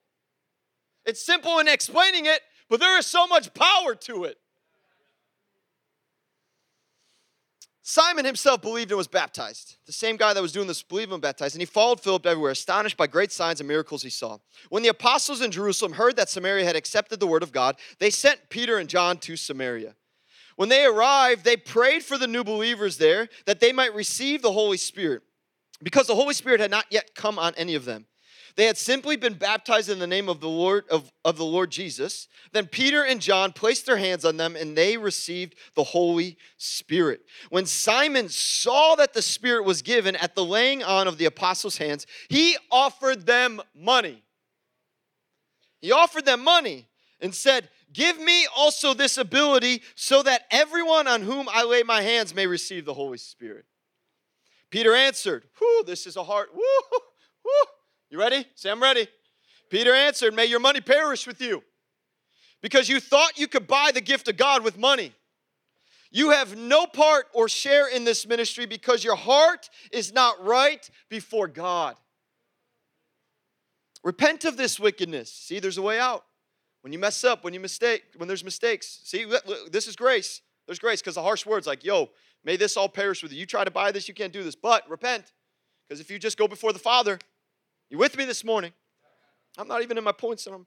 It's 1.03 1.25
simple 1.25 1.57
in 1.57 1.67
explaining 1.67 2.27
it, 2.27 2.41
but 2.69 2.79
there 2.79 2.95
is 2.99 3.07
so 3.07 3.25
much 3.25 3.51
power 3.55 3.95
to 3.95 4.25
it. 4.25 4.37
Simon 7.81 8.23
himself 8.23 8.61
believed 8.61 8.91
and 8.91 8.99
was 8.99 9.07
baptized. 9.07 9.77
The 9.87 9.91
same 9.91 10.17
guy 10.17 10.35
that 10.35 10.43
was 10.43 10.51
doing 10.51 10.67
this 10.67 10.83
believed 10.83 11.11
and 11.11 11.19
baptized. 11.19 11.55
And 11.55 11.61
he 11.63 11.65
followed 11.65 11.99
Philip 11.99 12.27
everywhere, 12.27 12.51
astonished 12.51 12.97
by 12.97 13.07
great 13.07 13.31
signs 13.31 13.61
and 13.61 13.67
miracles 13.67 14.03
he 14.03 14.11
saw. 14.11 14.37
When 14.69 14.83
the 14.83 14.89
apostles 14.89 15.41
in 15.41 15.49
Jerusalem 15.49 15.93
heard 15.93 16.17
that 16.17 16.29
Samaria 16.29 16.65
had 16.65 16.75
accepted 16.75 17.19
the 17.19 17.25
word 17.25 17.41
of 17.41 17.51
God, 17.51 17.77
they 17.97 18.11
sent 18.11 18.49
Peter 18.49 18.77
and 18.77 18.87
John 18.87 19.17
to 19.17 19.35
Samaria. 19.35 19.95
When 20.63 20.69
they 20.69 20.85
arrived, 20.85 21.43
they 21.43 21.57
prayed 21.57 22.05
for 22.05 22.17
the 22.17 22.25
new 22.25 22.41
believers 22.41 22.97
there 22.97 23.27
that 23.47 23.59
they 23.59 23.73
might 23.73 23.93
receive 23.93 24.41
the 24.41 24.53
Holy 24.53 24.77
Spirit, 24.77 25.21
because 25.83 26.07
the 26.07 26.15
Holy 26.15 26.33
Spirit 26.33 26.61
had 26.61 26.71
not 26.71 26.85
yet 26.89 27.15
come 27.15 27.37
on 27.37 27.53
any 27.57 27.75
of 27.75 27.83
them. 27.83 28.05
they 28.55 28.65
had 28.65 28.77
simply 28.77 29.15
been 29.15 29.33
baptized 29.33 29.89
in 29.89 29.99
the 29.99 30.07
name 30.07 30.29
of 30.29 30.39
the 30.39 30.47
Lord 30.49 30.85
of, 30.89 31.11
of 31.25 31.37
the 31.37 31.45
Lord 31.45 31.71
Jesus. 31.71 32.27
Then 32.51 32.67
Peter 32.67 33.03
and 33.03 33.19
John 33.19 33.51
placed 33.51 33.85
their 33.85 33.97
hands 33.97 34.25
on 34.25 34.37
them 34.37 34.55
and 34.55 34.77
they 34.77 34.95
received 34.97 35.55
the 35.75 35.83
Holy 35.83 36.37
Spirit. 36.57 37.21
When 37.49 37.65
Simon 37.65 38.29
saw 38.29 38.95
that 38.95 39.13
the 39.13 39.21
Spirit 39.21 39.65
was 39.65 39.81
given 39.81 40.15
at 40.15 40.35
the 40.35 40.45
laying 40.45 40.83
on 40.83 41.07
of 41.07 41.17
the 41.17 41.25
apostles' 41.25 41.77
hands, 41.77 42.05
he 42.29 42.55
offered 42.71 43.25
them 43.25 43.61
money. 43.75 44.23
He 45.81 45.91
offered 45.91 46.25
them 46.25 46.43
money 46.43 46.87
and 47.19 47.33
said, 47.33 47.69
Give 47.93 48.19
me 48.19 48.47
also 48.55 48.93
this 48.93 49.17
ability 49.17 49.83
so 49.95 50.23
that 50.23 50.43
everyone 50.49 51.07
on 51.07 51.21
whom 51.21 51.47
I 51.49 51.63
lay 51.63 51.83
my 51.83 52.01
hands 52.01 52.33
may 52.33 52.47
receive 52.47 52.85
the 52.85 52.93
Holy 52.93 53.19
Spirit. 53.19 53.65
Peter 54.71 54.95
answered, 54.95 55.45
this 55.85 56.07
is 56.07 56.17
a 56.17 56.23
whoo. 56.23 56.41
You 58.09 58.19
ready? 58.19 58.45
Say, 58.55 58.71
I'm 58.71 58.81
ready. 58.81 59.07
Peter 59.69 59.93
answered, 59.93 60.33
May 60.33 60.45
your 60.45 60.59
money 60.59 60.81
perish 60.81 61.27
with 61.27 61.41
you 61.41 61.63
because 62.61 62.89
you 62.89 62.99
thought 62.99 63.37
you 63.37 63.47
could 63.47 63.67
buy 63.67 63.91
the 63.93 64.01
gift 64.01 64.27
of 64.27 64.37
God 64.37 64.63
with 64.63 64.77
money. 64.77 65.13
You 66.11 66.29
have 66.29 66.55
no 66.55 66.85
part 66.85 67.25
or 67.33 67.49
share 67.49 67.87
in 67.87 68.05
this 68.05 68.27
ministry 68.27 68.67
because 68.67 69.03
your 69.03 69.15
heart 69.15 69.69
is 69.91 70.13
not 70.13 70.43
right 70.45 70.87
before 71.09 71.47
God. 71.47 71.95
Repent 74.03 74.45
of 74.45 74.57
this 74.57 74.79
wickedness. 74.79 75.31
See, 75.31 75.59
there's 75.59 75.79
a 75.79 75.81
way 75.81 75.99
out. 75.99 76.23
When 76.83 76.91
you 76.91 76.99
mess 76.99 77.23
up, 77.23 77.43
when 77.43 77.53
you 77.53 77.61
mistake, 77.61 78.03
when 78.17 78.27
there's 78.27 78.43
mistakes. 78.43 78.99
See, 79.05 79.25
this 79.71 79.87
is 79.87 79.95
grace. 79.95 80.41
There's 80.65 80.79
grace 80.79 81.01
because 81.01 81.15
the 81.15 81.21
harsh 81.21 81.45
words 81.45 81.65
like, 81.65 81.83
yo, 81.83 82.09
may 82.43 82.57
this 82.57 82.75
all 82.75 82.89
perish 82.89 83.23
with 83.23 83.31
you. 83.31 83.39
You 83.39 83.45
try 83.45 83.63
to 83.63 83.71
buy 83.71 83.91
this, 83.91 84.07
you 84.07 84.13
can't 84.13 84.33
do 84.33 84.43
this. 84.43 84.55
But 84.55 84.87
repent. 84.89 85.31
Because 85.87 86.01
if 86.01 86.11
you 86.11 86.19
just 86.19 86.37
go 86.37 86.47
before 86.47 86.73
the 86.73 86.79
Father, 86.79 87.19
you 87.89 87.97
with 87.97 88.17
me 88.17 88.25
this 88.25 88.43
morning? 88.43 88.73
I'm 89.57 89.67
not 89.67 89.81
even 89.81 89.97
in 89.97 90.03
my 90.03 90.11
points 90.11 90.45
and 90.45 90.55
I'm 90.55 90.65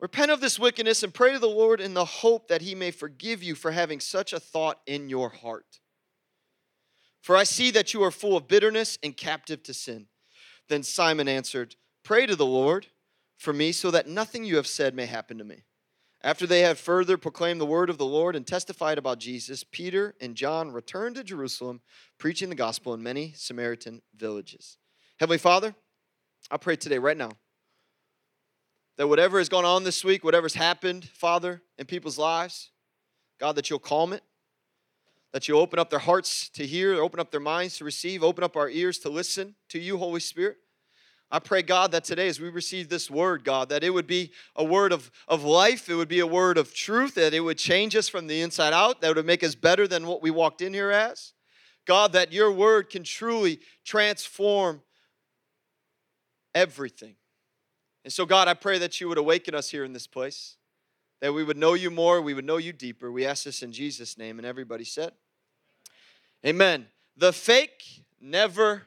Repent 0.00 0.30
of 0.30 0.40
this 0.40 0.58
wickedness 0.58 1.02
and 1.02 1.12
pray 1.12 1.32
to 1.32 1.38
the 1.38 1.48
Lord 1.48 1.80
in 1.80 1.94
the 1.94 2.04
hope 2.04 2.48
that 2.48 2.62
he 2.62 2.74
may 2.74 2.92
forgive 2.92 3.42
you 3.42 3.54
for 3.56 3.72
having 3.72 3.98
such 3.98 4.32
a 4.32 4.38
thought 4.38 4.80
in 4.86 5.08
your 5.08 5.28
heart. 5.28 5.80
For 7.20 7.36
I 7.36 7.42
see 7.42 7.72
that 7.72 7.92
you 7.92 8.02
are 8.04 8.12
full 8.12 8.36
of 8.36 8.46
bitterness 8.46 8.98
and 9.02 9.16
captive 9.16 9.62
to 9.64 9.74
sin. 9.74 10.06
Then 10.68 10.84
Simon 10.84 11.26
answered, 11.26 11.74
Pray 12.04 12.26
to 12.26 12.36
the 12.36 12.46
Lord 12.46 12.86
for 13.38 13.52
me 13.52 13.72
so 13.72 13.90
that 13.90 14.08
nothing 14.08 14.44
you 14.44 14.56
have 14.56 14.66
said 14.66 14.94
may 14.94 15.06
happen 15.06 15.38
to 15.38 15.44
me. 15.44 15.62
After 16.20 16.46
they 16.46 16.60
had 16.60 16.78
further 16.78 17.16
proclaimed 17.16 17.60
the 17.60 17.66
word 17.66 17.88
of 17.88 17.96
the 17.96 18.04
Lord 18.04 18.34
and 18.34 18.44
testified 18.44 18.98
about 18.98 19.20
Jesus, 19.20 19.62
Peter 19.62 20.16
and 20.20 20.34
John 20.34 20.72
returned 20.72 21.14
to 21.14 21.22
Jerusalem, 21.22 21.80
preaching 22.18 22.48
the 22.48 22.56
gospel 22.56 22.92
in 22.92 23.02
many 23.02 23.32
Samaritan 23.36 24.02
villages. 24.16 24.78
Heavenly 25.20 25.38
Father, 25.38 25.76
I 26.50 26.56
pray 26.56 26.74
today, 26.74 26.98
right 26.98 27.16
now, 27.16 27.30
that 28.96 29.06
whatever 29.06 29.38
has 29.38 29.48
gone 29.48 29.64
on 29.64 29.84
this 29.84 30.04
week, 30.04 30.24
whatever's 30.24 30.54
happened, 30.54 31.04
Father, 31.04 31.62
in 31.78 31.86
people's 31.86 32.18
lives, 32.18 32.70
God, 33.38 33.54
that 33.54 33.70
you'll 33.70 33.78
calm 33.78 34.12
it, 34.12 34.24
that 35.32 35.46
you'll 35.46 35.60
open 35.60 35.78
up 35.78 35.90
their 35.90 36.00
hearts 36.00 36.48
to 36.50 36.66
hear, 36.66 37.00
open 37.00 37.20
up 37.20 37.30
their 37.30 37.38
minds 37.38 37.78
to 37.78 37.84
receive, 37.84 38.24
open 38.24 38.42
up 38.42 38.56
our 38.56 38.68
ears 38.68 38.98
to 39.00 39.08
listen 39.08 39.54
to 39.68 39.78
you, 39.78 39.98
Holy 39.98 40.20
Spirit. 40.20 40.56
I 41.30 41.38
pray, 41.40 41.60
God, 41.62 41.92
that 41.92 42.04
today 42.04 42.28
as 42.28 42.40
we 42.40 42.48
receive 42.48 42.88
this 42.88 43.10
word, 43.10 43.44
God, 43.44 43.68
that 43.68 43.84
it 43.84 43.90
would 43.90 44.06
be 44.06 44.32
a 44.56 44.64
word 44.64 44.92
of, 44.92 45.10
of 45.26 45.44
life, 45.44 45.88
it 45.90 45.94
would 45.94 46.08
be 46.08 46.20
a 46.20 46.26
word 46.26 46.56
of 46.56 46.72
truth, 46.72 47.16
that 47.16 47.34
it 47.34 47.40
would 47.40 47.58
change 47.58 47.94
us 47.94 48.08
from 48.08 48.28
the 48.28 48.40
inside 48.40 48.72
out, 48.72 49.02
that 49.02 49.14
would 49.14 49.26
make 49.26 49.44
us 49.44 49.54
better 49.54 49.86
than 49.86 50.06
what 50.06 50.22
we 50.22 50.30
walked 50.30 50.62
in 50.62 50.72
here 50.72 50.90
as. 50.90 51.34
God, 51.84 52.12
that 52.12 52.32
your 52.32 52.50
word 52.50 52.88
can 52.88 53.02
truly 53.02 53.60
transform 53.84 54.82
everything. 56.54 57.16
And 58.04 58.12
so, 58.12 58.24
God, 58.24 58.48
I 58.48 58.54
pray 58.54 58.78
that 58.78 58.98
you 59.00 59.08
would 59.08 59.18
awaken 59.18 59.54
us 59.54 59.68
here 59.68 59.84
in 59.84 59.92
this 59.92 60.06
place, 60.06 60.56
that 61.20 61.34
we 61.34 61.44
would 61.44 61.58
know 61.58 61.74
you 61.74 61.90
more, 61.90 62.22
we 62.22 62.32
would 62.32 62.44
know 62.44 62.56
you 62.56 62.72
deeper. 62.72 63.12
We 63.12 63.26
ask 63.26 63.44
this 63.44 63.62
in 63.62 63.70
Jesus' 63.70 64.16
name. 64.16 64.38
And 64.38 64.46
everybody 64.46 64.84
said, 64.84 65.12
Amen. 66.46 66.86
The 67.16 67.32
fake 67.32 68.04
never 68.20 68.84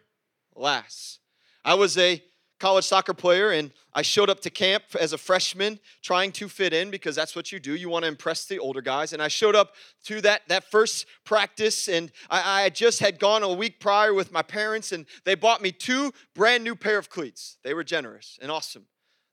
lasts. 0.55 1.19
I 1.63 1.75
was 1.75 1.98
a 1.98 2.24
college 2.62 2.86
soccer 2.86 3.13
player 3.13 3.50
and 3.50 3.72
I 3.91 4.03
showed 4.03 4.30
up 4.30 4.39
to 4.41 4.51
camp 4.51 4.84
as 5.00 5.13
a 5.13 5.18
freshman 5.18 5.80
trying 6.03 6.32
to 6.34 6.48
fit 6.48 6.74
in 6.74 6.91
because 6.91 7.15
that's 7.15 7.36
what 7.36 7.51
you 7.51 7.60
do. 7.60 7.75
You 7.75 7.89
want 7.89 8.03
to 8.03 8.08
impress 8.08 8.46
the 8.46 8.60
older 8.60 8.82
guys. 8.82 9.13
And 9.13 9.22
I 9.22 9.30
showed 9.30 9.56
up 9.56 9.74
to 10.06 10.22
that, 10.22 10.44
that 10.48 10.70
first 10.70 11.08
practice 11.25 11.89
and 11.89 12.12
I, 12.30 12.65
I 12.65 12.70
just 12.70 13.00
had 13.00 13.18
gone 13.18 13.41
a 13.41 13.51
week 13.51 13.80
prior 13.80 14.13
with 14.13 14.32
my 14.32 14.44
parents 14.44 14.91
and 14.91 15.08
they 15.25 15.34
bought 15.34 15.63
me 15.63 15.72
two 15.72 16.13
brand 16.36 16.63
new 16.63 16.75
pair 16.75 17.00
of 17.00 17.10
cleats. 17.10 17.58
They 17.63 17.74
were 17.74 17.84
generous 17.84 18.38
and 18.39 18.51
awesome. 18.51 18.86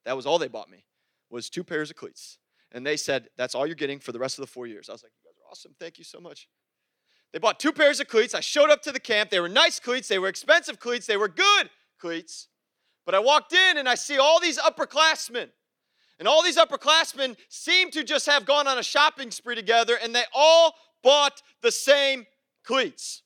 That 0.06 0.16
was 0.16 0.24
all 0.24 0.38
they 0.38 0.48
bought 0.48 0.70
me 0.70 0.86
was 1.28 1.50
two 1.50 1.62
pairs 1.62 1.90
of 1.90 1.96
cleats. 1.96 2.38
And 2.72 2.86
they 2.86 2.96
said, 2.96 3.28
that's 3.36 3.54
all 3.54 3.66
you're 3.66 3.74
getting 3.74 3.98
for 3.98 4.12
the 4.12 4.18
rest 4.18 4.38
of 4.38 4.42
the 4.42 4.50
four 4.50 4.66
years. 4.66 4.88
I 4.88 4.92
was 4.92 5.02
like, 5.02 5.12
you 5.22 5.28
guys 5.28 5.36
are 5.44 5.50
awesome. 5.50 5.74
Thank 5.78 5.98
you 5.98 6.04
so 6.04 6.18
much. 6.18 6.48
They 7.34 7.38
bought 7.38 7.60
two 7.60 7.72
pairs 7.72 8.00
of 8.00 8.08
cleats. 8.08 8.34
I 8.34 8.40
showed 8.40 8.70
up 8.70 8.80
to 8.84 8.92
the 8.92 9.00
camp. 9.00 9.28
They 9.28 9.40
were 9.40 9.50
nice 9.50 9.78
cleats. 9.78 10.08
They 10.08 10.18
were 10.18 10.28
expensive 10.28 10.80
cleats. 10.80 11.06
They 11.06 11.18
were 11.18 11.28
good 11.28 11.68
cleats. 11.98 12.48
But 13.08 13.14
I 13.14 13.20
walked 13.20 13.54
in 13.54 13.78
and 13.78 13.88
I 13.88 13.94
see 13.94 14.18
all 14.18 14.38
these 14.38 14.58
upperclassmen. 14.58 15.48
And 16.18 16.28
all 16.28 16.42
these 16.42 16.58
upperclassmen 16.58 17.36
seem 17.48 17.90
to 17.92 18.04
just 18.04 18.26
have 18.26 18.44
gone 18.44 18.68
on 18.68 18.76
a 18.76 18.82
shopping 18.82 19.30
spree 19.30 19.54
together 19.54 19.96
and 20.02 20.14
they 20.14 20.24
all 20.34 20.74
bought 21.02 21.40
the 21.62 21.72
same 21.72 22.26
cleats. 22.64 23.22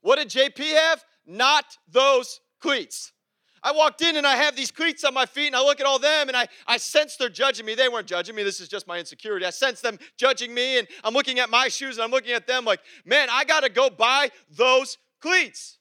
What 0.00 0.16
did 0.16 0.30
JP 0.30 0.74
have? 0.74 1.04
Not 1.24 1.64
those 1.86 2.40
cleats. 2.60 3.12
I 3.62 3.70
walked 3.70 4.02
in 4.02 4.16
and 4.16 4.26
I 4.26 4.34
have 4.34 4.56
these 4.56 4.72
cleats 4.72 5.04
on 5.04 5.14
my 5.14 5.26
feet 5.26 5.46
and 5.46 5.54
I 5.54 5.62
look 5.62 5.78
at 5.78 5.86
all 5.86 6.00
them 6.00 6.26
and 6.26 6.36
I, 6.36 6.48
I 6.66 6.78
sense 6.78 7.14
they're 7.14 7.28
judging 7.28 7.64
me. 7.64 7.76
They 7.76 7.88
weren't 7.88 8.08
judging 8.08 8.34
me. 8.34 8.42
This 8.42 8.58
is 8.58 8.66
just 8.68 8.88
my 8.88 8.98
insecurity. 8.98 9.46
I 9.46 9.50
sense 9.50 9.80
them 9.80 10.00
judging 10.16 10.52
me 10.52 10.80
and 10.80 10.88
I'm 11.04 11.14
looking 11.14 11.38
at 11.38 11.50
my 11.50 11.68
shoes 11.68 11.98
and 11.98 12.02
I'm 12.02 12.10
looking 12.10 12.32
at 12.32 12.48
them 12.48 12.64
like, 12.64 12.80
man, 13.04 13.28
I 13.30 13.44
got 13.44 13.60
to 13.60 13.68
go 13.68 13.90
buy 13.90 14.32
those 14.50 14.98
cleats. 15.20 15.78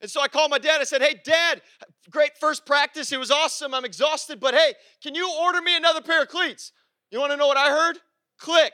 And 0.00 0.10
so 0.10 0.20
I 0.20 0.28
called 0.28 0.50
my 0.50 0.58
dad. 0.58 0.80
I 0.80 0.84
said, 0.84 1.02
Hey, 1.02 1.20
dad, 1.24 1.62
great 2.10 2.32
first 2.38 2.66
practice. 2.66 3.12
It 3.12 3.18
was 3.18 3.30
awesome. 3.30 3.74
I'm 3.74 3.84
exhausted, 3.84 4.40
but 4.40 4.54
hey, 4.54 4.74
can 5.02 5.14
you 5.14 5.30
order 5.40 5.62
me 5.62 5.76
another 5.76 6.00
pair 6.00 6.22
of 6.22 6.28
cleats? 6.28 6.72
You 7.10 7.18
want 7.18 7.32
to 7.32 7.36
know 7.36 7.46
what 7.46 7.56
I 7.56 7.70
heard? 7.70 7.98
Click. 8.38 8.72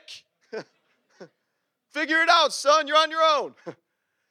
Figure 1.91 2.21
it 2.21 2.29
out, 2.29 2.51
son. 2.53 2.87
You're 2.87 2.97
on 2.97 3.09
your 3.09 3.23
own. 3.23 3.53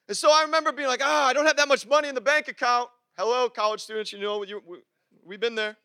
and 0.09 0.17
so 0.17 0.31
I 0.31 0.43
remember 0.43 0.73
being 0.73 0.89
like, 0.89 1.01
Ah, 1.03 1.25
oh, 1.25 1.29
I 1.29 1.33
don't 1.33 1.47
have 1.47 1.57
that 1.57 1.69
much 1.69 1.87
money 1.87 2.09
in 2.09 2.15
the 2.15 2.21
bank 2.21 2.49
account. 2.49 2.89
Hello, 3.17 3.49
college 3.49 3.81
students. 3.81 4.13
You 4.13 4.21
know, 4.21 4.43
you, 4.43 4.63
we, 4.67 4.79
we've 5.25 5.41
been 5.41 5.55
there. 5.55 5.77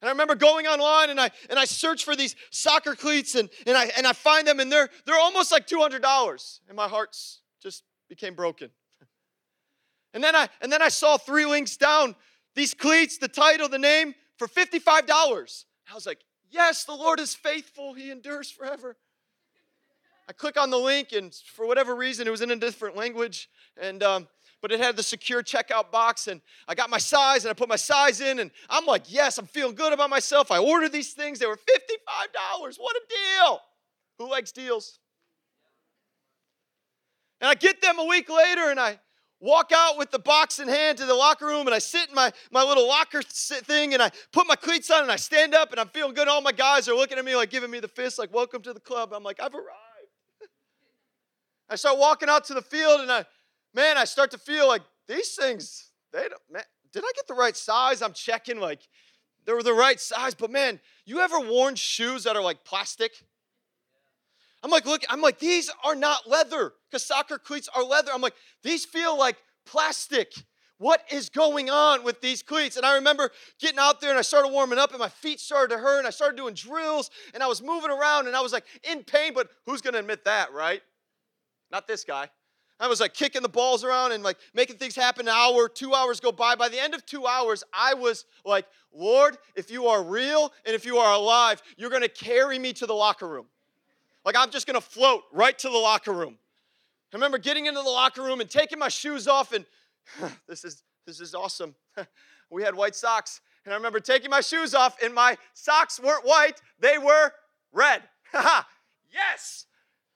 And 0.00 0.08
I 0.08 0.12
remember 0.12 0.36
going 0.36 0.66
online 0.66 1.10
and 1.10 1.20
I 1.20 1.30
and 1.50 1.58
I 1.58 1.64
search 1.64 2.04
for 2.04 2.14
these 2.14 2.36
soccer 2.50 2.94
cleats 2.94 3.34
and, 3.34 3.50
and 3.66 3.76
I 3.76 3.90
and 3.96 4.06
I 4.06 4.12
find 4.12 4.46
them 4.46 4.60
and 4.60 4.70
they're 4.70 4.88
they're 5.06 5.18
almost 5.18 5.50
like 5.50 5.66
$200. 5.66 6.60
And 6.68 6.76
my 6.76 6.86
heart 6.86 7.16
just 7.60 7.82
became 8.08 8.34
broken. 8.34 8.70
And 10.14 10.22
then 10.22 10.34
I 10.34 10.48
and 10.60 10.72
then 10.72 10.82
I 10.82 10.88
saw 10.88 11.18
three 11.18 11.46
links 11.46 11.76
down 11.76 12.14
these 12.54 12.74
cleats, 12.74 13.18
the 13.18 13.28
title, 13.28 13.68
the 13.68 13.78
name 13.78 14.14
for 14.36 14.48
$55. 14.48 14.84
I 15.90 15.94
was 15.94 16.06
like, 16.06 16.18
yes, 16.50 16.84
the 16.84 16.94
Lord 16.94 17.20
is 17.20 17.34
faithful. 17.34 17.94
He 17.94 18.10
endures 18.10 18.50
forever. 18.50 18.96
I 20.28 20.32
click 20.32 20.60
on 20.60 20.68
the 20.68 20.78
link, 20.78 21.12
and 21.12 21.34
for 21.54 21.66
whatever 21.66 21.94
reason, 21.94 22.26
it 22.26 22.30
was 22.30 22.42
in 22.42 22.50
a 22.50 22.56
different 22.56 22.96
language, 22.96 23.48
and 23.80 24.02
um, 24.02 24.28
but 24.60 24.70
it 24.70 24.80
had 24.80 24.94
the 24.94 25.02
secure 25.02 25.42
checkout 25.42 25.90
box, 25.90 26.26
and 26.26 26.42
I 26.66 26.74
got 26.74 26.90
my 26.90 26.98
size, 26.98 27.44
and 27.44 27.50
I 27.50 27.54
put 27.54 27.68
my 27.68 27.76
size 27.76 28.20
in, 28.20 28.40
and 28.40 28.50
I'm 28.68 28.84
like, 28.84 29.04
yes, 29.06 29.38
I'm 29.38 29.46
feeling 29.46 29.74
good 29.74 29.92
about 29.92 30.10
myself. 30.10 30.50
I 30.50 30.58
ordered 30.58 30.92
these 30.92 31.14
things; 31.14 31.38
they 31.38 31.46
were 31.46 31.56
$55. 31.56 31.60
What 32.76 32.96
a 32.96 33.00
deal! 33.08 33.60
Who 34.18 34.30
likes 34.30 34.52
deals? 34.52 34.98
And 37.40 37.48
I 37.48 37.54
get 37.54 37.80
them 37.80 37.98
a 37.98 38.04
week 38.04 38.28
later, 38.28 38.70
and 38.70 38.78
I 38.78 38.98
walk 39.40 39.70
out 39.74 39.96
with 39.96 40.10
the 40.10 40.18
box 40.18 40.58
in 40.58 40.68
hand 40.68 40.98
to 40.98 41.06
the 41.06 41.14
locker 41.14 41.46
room 41.46 41.66
and 41.66 41.74
I 41.74 41.78
sit 41.78 42.08
in 42.08 42.14
my, 42.14 42.32
my 42.50 42.62
little 42.62 42.86
locker 42.86 43.22
thing 43.22 43.94
and 43.94 44.02
I 44.02 44.10
put 44.32 44.46
my 44.46 44.56
cleats 44.56 44.90
on 44.90 45.02
and 45.02 45.12
I 45.12 45.16
stand 45.16 45.54
up 45.54 45.70
and 45.70 45.80
I'm 45.80 45.88
feeling 45.88 46.14
good. 46.14 46.28
All 46.28 46.40
my 46.40 46.52
guys 46.52 46.88
are 46.88 46.94
looking 46.94 47.18
at 47.18 47.24
me 47.24 47.36
like 47.36 47.50
giving 47.50 47.70
me 47.70 47.80
the 47.80 47.88
fist, 47.88 48.18
like, 48.18 48.32
welcome 48.32 48.62
to 48.62 48.72
the 48.72 48.80
club. 48.80 49.12
I'm 49.12 49.22
like, 49.22 49.40
I've 49.40 49.54
arrived. 49.54 49.68
I 51.70 51.76
start 51.76 51.98
walking 51.98 52.28
out 52.28 52.44
to 52.46 52.54
the 52.54 52.62
field 52.62 53.00
and 53.00 53.10
I, 53.10 53.24
man, 53.74 53.96
I 53.96 54.04
start 54.04 54.30
to 54.32 54.38
feel 54.38 54.66
like 54.66 54.82
these 55.06 55.34
things, 55.34 55.90
they 56.12 56.22
don't, 56.22 56.42
man, 56.50 56.64
did 56.92 57.04
I 57.04 57.12
get 57.14 57.26
the 57.28 57.34
right 57.34 57.56
size? 57.56 58.02
I'm 58.02 58.12
checking 58.12 58.58
like 58.58 58.80
they 59.48 59.54
were 59.54 59.62
the 59.62 59.72
right 59.72 59.98
size, 59.98 60.34
but 60.34 60.50
man, 60.50 60.78
you 61.06 61.20
ever 61.20 61.40
worn 61.40 61.74
shoes 61.74 62.24
that 62.24 62.36
are 62.36 62.42
like 62.42 62.64
plastic? 62.64 63.12
I'm 64.62 64.70
like, 64.70 64.86
look, 64.86 65.02
I'm 65.08 65.20
like, 65.20 65.38
these 65.38 65.70
are 65.84 65.94
not 65.94 66.28
leather 66.28 66.72
because 66.90 67.04
soccer 67.04 67.38
cleats 67.38 67.68
are 67.74 67.84
leather. 67.84 68.10
I'm 68.12 68.20
like, 68.20 68.34
these 68.62 68.84
feel 68.84 69.16
like 69.16 69.36
plastic. 69.64 70.32
What 70.78 71.02
is 71.10 71.28
going 71.28 71.70
on 71.70 72.04
with 72.04 72.20
these 72.20 72.42
cleats? 72.42 72.76
And 72.76 72.86
I 72.86 72.94
remember 72.94 73.30
getting 73.60 73.80
out 73.80 74.00
there 74.00 74.10
and 74.10 74.18
I 74.18 74.22
started 74.22 74.48
warming 74.48 74.78
up 74.78 74.90
and 74.90 74.98
my 75.00 75.08
feet 75.08 75.40
started 75.40 75.74
to 75.74 75.80
hurt 75.80 75.98
and 75.98 76.06
I 76.06 76.10
started 76.10 76.36
doing 76.36 76.54
drills 76.54 77.10
and 77.34 77.42
I 77.42 77.48
was 77.48 77.62
moving 77.62 77.90
around 77.90 78.28
and 78.28 78.36
I 78.36 78.40
was 78.40 78.52
like 78.52 78.64
in 78.88 79.02
pain, 79.02 79.32
but 79.34 79.48
who's 79.66 79.80
going 79.80 79.94
to 79.94 80.00
admit 80.00 80.24
that, 80.24 80.52
right? 80.52 80.80
Not 81.70 81.88
this 81.88 82.04
guy. 82.04 82.28
I 82.80 82.86
was 82.86 83.00
like 83.00 83.12
kicking 83.12 83.42
the 83.42 83.48
balls 83.48 83.82
around 83.82 84.12
and 84.12 84.22
like 84.22 84.38
making 84.54 84.76
things 84.76 84.94
happen. 84.94 85.26
An 85.26 85.34
hour, 85.36 85.68
two 85.68 85.94
hours 85.94 86.20
go 86.20 86.30
by. 86.30 86.54
By 86.54 86.68
the 86.68 86.80
end 86.80 86.94
of 86.94 87.04
two 87.04 87.26
hours, 87.26 87.64
I 87.72 87.94
was 87.94 88.24
like, 88.44 88.66
Lord, 88.92 89.36
if 89.56 89.70
you 89.70 89.88
are 89.88 90.02
real 90.04 90.52
and 90.64 90.76
if 90.76 90.86
you 90.86 90.98
are 90.98 91.14
alive, 91.14 91.60
you're 91.76 91.90
gonna 91.90 92.08
carry 92.08 92.58
me 92.58 92.72
to 92.74 92.86
the 92.86 92.94
locker 92.94 93.28
room. 93.28 93.46
Like 94.28 94.36
I'm 94.36 94.50
just 94.50 94.66
gonna 94.66 94.82
float 94.82 95.22
right 95.32 95.58
to 95.58 95.70
the 95.70 95.78
locker 95.78 96.12
room. 96.12 96.36
I 97.14 97.16
remember 97.16 97.38
getting 97.38 97.64
into 97.64 97.80
the 97.80 97.88
locker 97.88 98.22
room 98.22 98.42
and 98.42 98.50
taking 98.50 98.78
my 98.78 98.90
shoes 98.90 99.26
off, 99.26 99.54
and 99.54 99.64
this 100.46 100.66
is 100.66 100.82
this 101.06 101.18
is 101.18 101.34
awesome. 101.34 101.74
we 102.50 102.62
had 102.62 102.74
white 102.74 102.94
socks, 102.94 103.40
and 103.64 103.72
I 103.72 103.76
remember 103.78 104.00
taking 104.00 104.28
my 104.28 104.42
shoes 104.42 104.74
off, 104.74 105.02
and 105.02 105.14
my 105.14 105.38
socks 105.54 105.98
weren't 105.98 106.26
white, 106.26 106.60
they 106.78 106.98
were 106.98 107.32
red. 107.72 108.02
yes! 109.10 109.64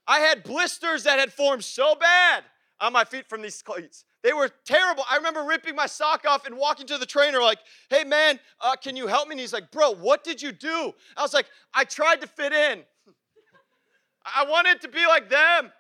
I 0.07 0.19
had 0.19 0.43
blisters 0.43 1.05
that 1.05 1.19
had 1.19 1.33
formed 1.33 1.65
so 1.65 1.95
bad 1.95 2.45
on 2.81 2.93
my 2.93 3.05
feet 3.05 3.31
from 3.31 3.41
these 3.41 3.63
cleats. 3.63 4.05
They 4.23 4.35
were 4.35 4.51
terrible. 4.67 5.05
I 5.11 5.17
remember 5.17 5.43
ripping 5.45 5.75
my 5.75 5.87
sock 5.87 6.27
off 6.29 6.45
and 6.45 6.59
walking 6.59 6.87
to 6.89 6.99
the 6.99 7.07
trainer, 7.07 7.41
like, 7.41 7.61
hey 7.89 8.05
man, 8.05 8.39
uh, 8.61 8.77
can 8.77 8.95
you 8.95 9.07
help 9.07 9.29
me? 9.29 9.33
And 9.33 9.41
he's 9.41 9.55
like, 9.55 9.71
bro, 9.71 9.95
what 9.95 10.23
did 10.23 10.43
you 10.43 10.53
do? 10.53 10.93
I 11.17 11.23
was 11.23 11.33
like, 11.33 11.47
I 11.73 11.85
tried 11.85 12.21
to 12.21 12.27
fit 12.27 12.53
in. 12.53 12.83
I 14.25 14.45
wanted 14.45 14.81
to 14.83 14.89
be 14.89 15.07
like 15.07 15.29
them. 15.29 15.73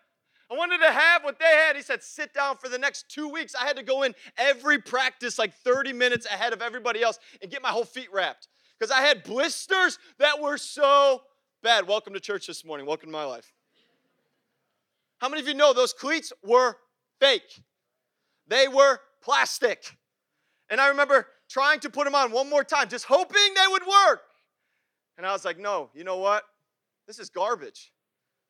I 0.50 0.54
wanted 0.54 0.78
to 0.78 0.92
have 0.92 1.25
what 1.25 1.38
they 1.38 1.44
had. 1.44 1.76
He 1.76 1.82
said, 1.82 2.02
sit 2.02 2.34
down 2.34 2.58
for 2.58 2.68
the 2.68 2.78
next 2.78 3.08
two 3.08 3.28
weeks. 3.28 3.54
I 3.54 3.66
had 3.66 3.76
to 3.76 3.82
go 3.82 4.02
in 4.02 4.14
every 4.37 4.78
practice 4.78 5.38
like 5.38 5.54
30 5.54 5.94
minutes 5.94 6.26
ahead 6.26 6.52
of 6.52 6.61
everybody 6.61 7.02
else 7.02 7.18
and 7.40 7.50
get 7.50 7.62
my 7.62 7.70
whole 7.70 7.84
feet 7.84 8.12
wrapped 8.12 8.49
because 8.78 8.90
I 8.90 9.00
had 9.00 9.22
blisters 9.22 9.99
that 10.18 10.40
were 10.40 10.58
so 10.58 11.22
bad. 11.62 11.88
Welcome 11.88 12.12
to 12.14 12.20
church 12.20 12.46
this 12.46 12.64
morning. 12.64 12.87
Welcome 12.87 13.08
to 13.08 13.12
my 13.12 13.25
life. 13.25 13.52
How 15.18 15.28
many 15.28 15.40
of 15.40 15.49
you 15.49 15.54
know 15.54 15.72
those 15.72 15.92
cleats 15.92 16.32
were 16.44 16.76
fake? 17.20 17.62
They 18.49 18.68
were 18.68 18.99
plastic. 19.22 19.96
And 20.68 20.80
I 20.80 20.88
remember 20.88 21.28
trying 21.49 21.80
to 21.80 21.90
put 21.90 22.04
them 22.04 22.14
on 22.14 22.32
one 22.32 22.50
more 22.50 22.64
time, 22.64 22.88
just 22.88 23.04
hoping 23.04 23.54
they 23.54 23.70
would 23.70 23.87
work. 23.87 24.22
And 25.16 25.26
I 25.26 25.32
was 25.32 25.44
like, 25.44 25.58
no, 25.58 25.90
you 25.94 26.02
know 26.04 26.16
what? 26.16 26.42
This 27.06 27.18
is 27.18 27.30
garbage. 27.30 27.92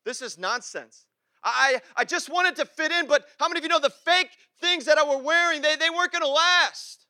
This 0.05 0.21
is 0.21 0.37
nonsense. 0.37 1.05
I, 1.43 1.81
I 1.95 2.05
just 2.05 2.29
wanted 2.29 2.55
to 2.57 2.65
fit 2.65 2.91
in, 2.91 3.07
but 3.07 3.25
how 3.39 3.47
many 3.47 3.59
of 3.59 3.63
you 3.63 3.69
know 3.69 3.79
the 3.79 3.89
fake 3.89 4.29
things 4.61 4.85
that 4.85 4.97
I 4.97 5.03
were 5.03 5.21
wearing, 5.21 5.61
they, 5.61 5.75
they 5.75 5.89
weren't 5.89 6.11
gonna 6.11 6.27
last. 6.27 7.05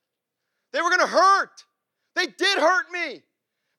They 0.72 0.80
were 0.80 0.90
gonna 0.90 1.06
hurt. 1.06 1.64
They 2.16 2.26
did 2.26 2.58
hurt 2.58 2.86
me. 2.92 3.22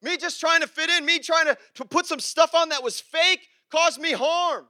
Me 0.02 0.18
just 0.18 0.40
trying 0.40 0.62
to 0.62 0.68
fit 0.68 0.90
in, 0.90 1.06
me 1.06 1.20
trying 1.20 1.46
to, 1.46 1.58
to 1.76 1.86
put 1.86 2.06
some 2.06 2.20
stuff 2.20 2.54
on 2.54 2.70
that 2.70 2.84
was 2.84 3.00
fake 3.00 3.48
caused 3.72 4.00
me 4.00 4.12
harm. 4.12 4.66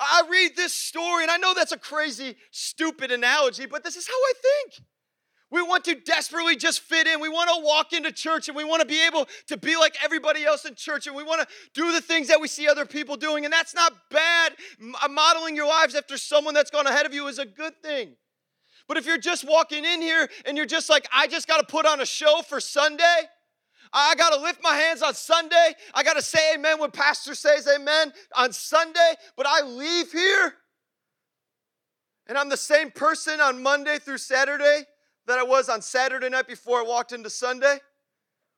I 0.00 0.22
read 0.30 0.56
this 0.56 0.72
story, 0.72 1.24
and 1.24 1.30
I 1.30 1.36
know 1.36 1.54
that's 1.54 1.72
a 1.72 1.78
crazy, 1.78 2.36
stupid 2.50 3.10
analogy, 3.10 3.66
but 3.66 3.82
this 3.82 3.96
is 3.96 4.06
how 4.06 4.14
I 4.14 4.32
think. 4.42 4.86
We 5.50 5.62
want 5.62 5.84
to 5.84 5.94
desperately 5.94 6.56
just 6.56 6.80
fit 6.80 7.06
in. 7.06 7.20
We 7.20 7.30
want 7.30 7.48
to 7.48 7.64
walk 7.64 7.94
into 7.94 8.12
church 8.12 8.48
and 8.48 8.56
we 8.56 8.64
want 8.64 8.80
to 8.80 8.86
be 8.86 9.04
able 9.06 9.26
to 9.46 9.56
be 9.56 9.76
like 9.76 9.96
everybody 10.04 10.44
else 10.44 10.66
in 10.66 10.74
church 10.74 11.06
and 11.06 11.16
we 11.16 11.22
want 11.22 11.40
to 11.40 11.46
do 11.72 11.90
the 11.90 12.02
things 12.02 12.28
that 12.28 12.38
we 12.38 12.48
see 12.48 12.68
other 12.68 12.84
people 12.84 13.16
doing. 13.16 13.44
And 13.44 13.52
that's 13.52 13.74
not 13.74 13.94
bad. 14.10 14.52
Uh, 15.02 15.08
modeling 15.08 15.56
your 15.56 15.66
lives 15.66 15.94
after 15.94 16.18
someone 16.18 16.52
that's 16.52 16.70
gone 16.70 16.86
ahead 16.86 17.06
of 17.06 17.14
you 17.14 17.26
is 17.28 17.38
a 17.38 17.46
good 17.46 17.72
thing. 17.82 18.14
But 18.88 18.98
if 18.98 19.06
you're 19.06 19.18
just 19.18 19.48
walking 19.48 19.86
in 19.86 20.02
here 20.02 20.28
and 20.44 20.56
you're 20.56 20.66
just 20.66 20.90
like, 20.90 21.08
I 21.14 21.26
just 21.26 21.48
got 21.48 21.58
to 21.58 21.66
put 21.66 21.86
on 21.86 22.00
a 22.02 22.06
show 22.06 22.42
for 22.46 22.60
Sunday, 22.60 23.22
I 23.90 24.14
got 24.16 24.34
to 24.34 24.40
lift 24.40 24.62
my 24.62 24.74
hands 24.74 25.00
on 25.00 25.14
Sunday, 25.14 25.72
I 25.94 26.02
got 26.02 26.14
to 26.14 26.22
say 26.22 26.54
amen 26.54 26.78
when 26.78 26.90
pastor 26.90 27.34
says 27.34 27.66
amen 27.66 28.12
on 28.36 28.52
Sunday, 28.52 29.14
but 29.34 29.46
I 29.46 29.62
leave 29.62 30.12
here 30.12 30.54
and 32.26 32.36
I'm 32.36 32.50
the 32.50 32.56
same 32.58 32.90
person 32.90 33.40
on 33.40 33.62
Monday 33.62 33.98
through 33.98 34.18
Saturday 34.18 34.84
that 35.28 35.38
I 35.38 35.44
was 35.44 35.68
on 35.68 35.80
Saturday 35.82 36.28
night 36.28 36.48
before 36.48 36.80
I 36.80 36.82
walked 36.82 37.12
into 37.12 37.30
Sunday, 37.30 37.78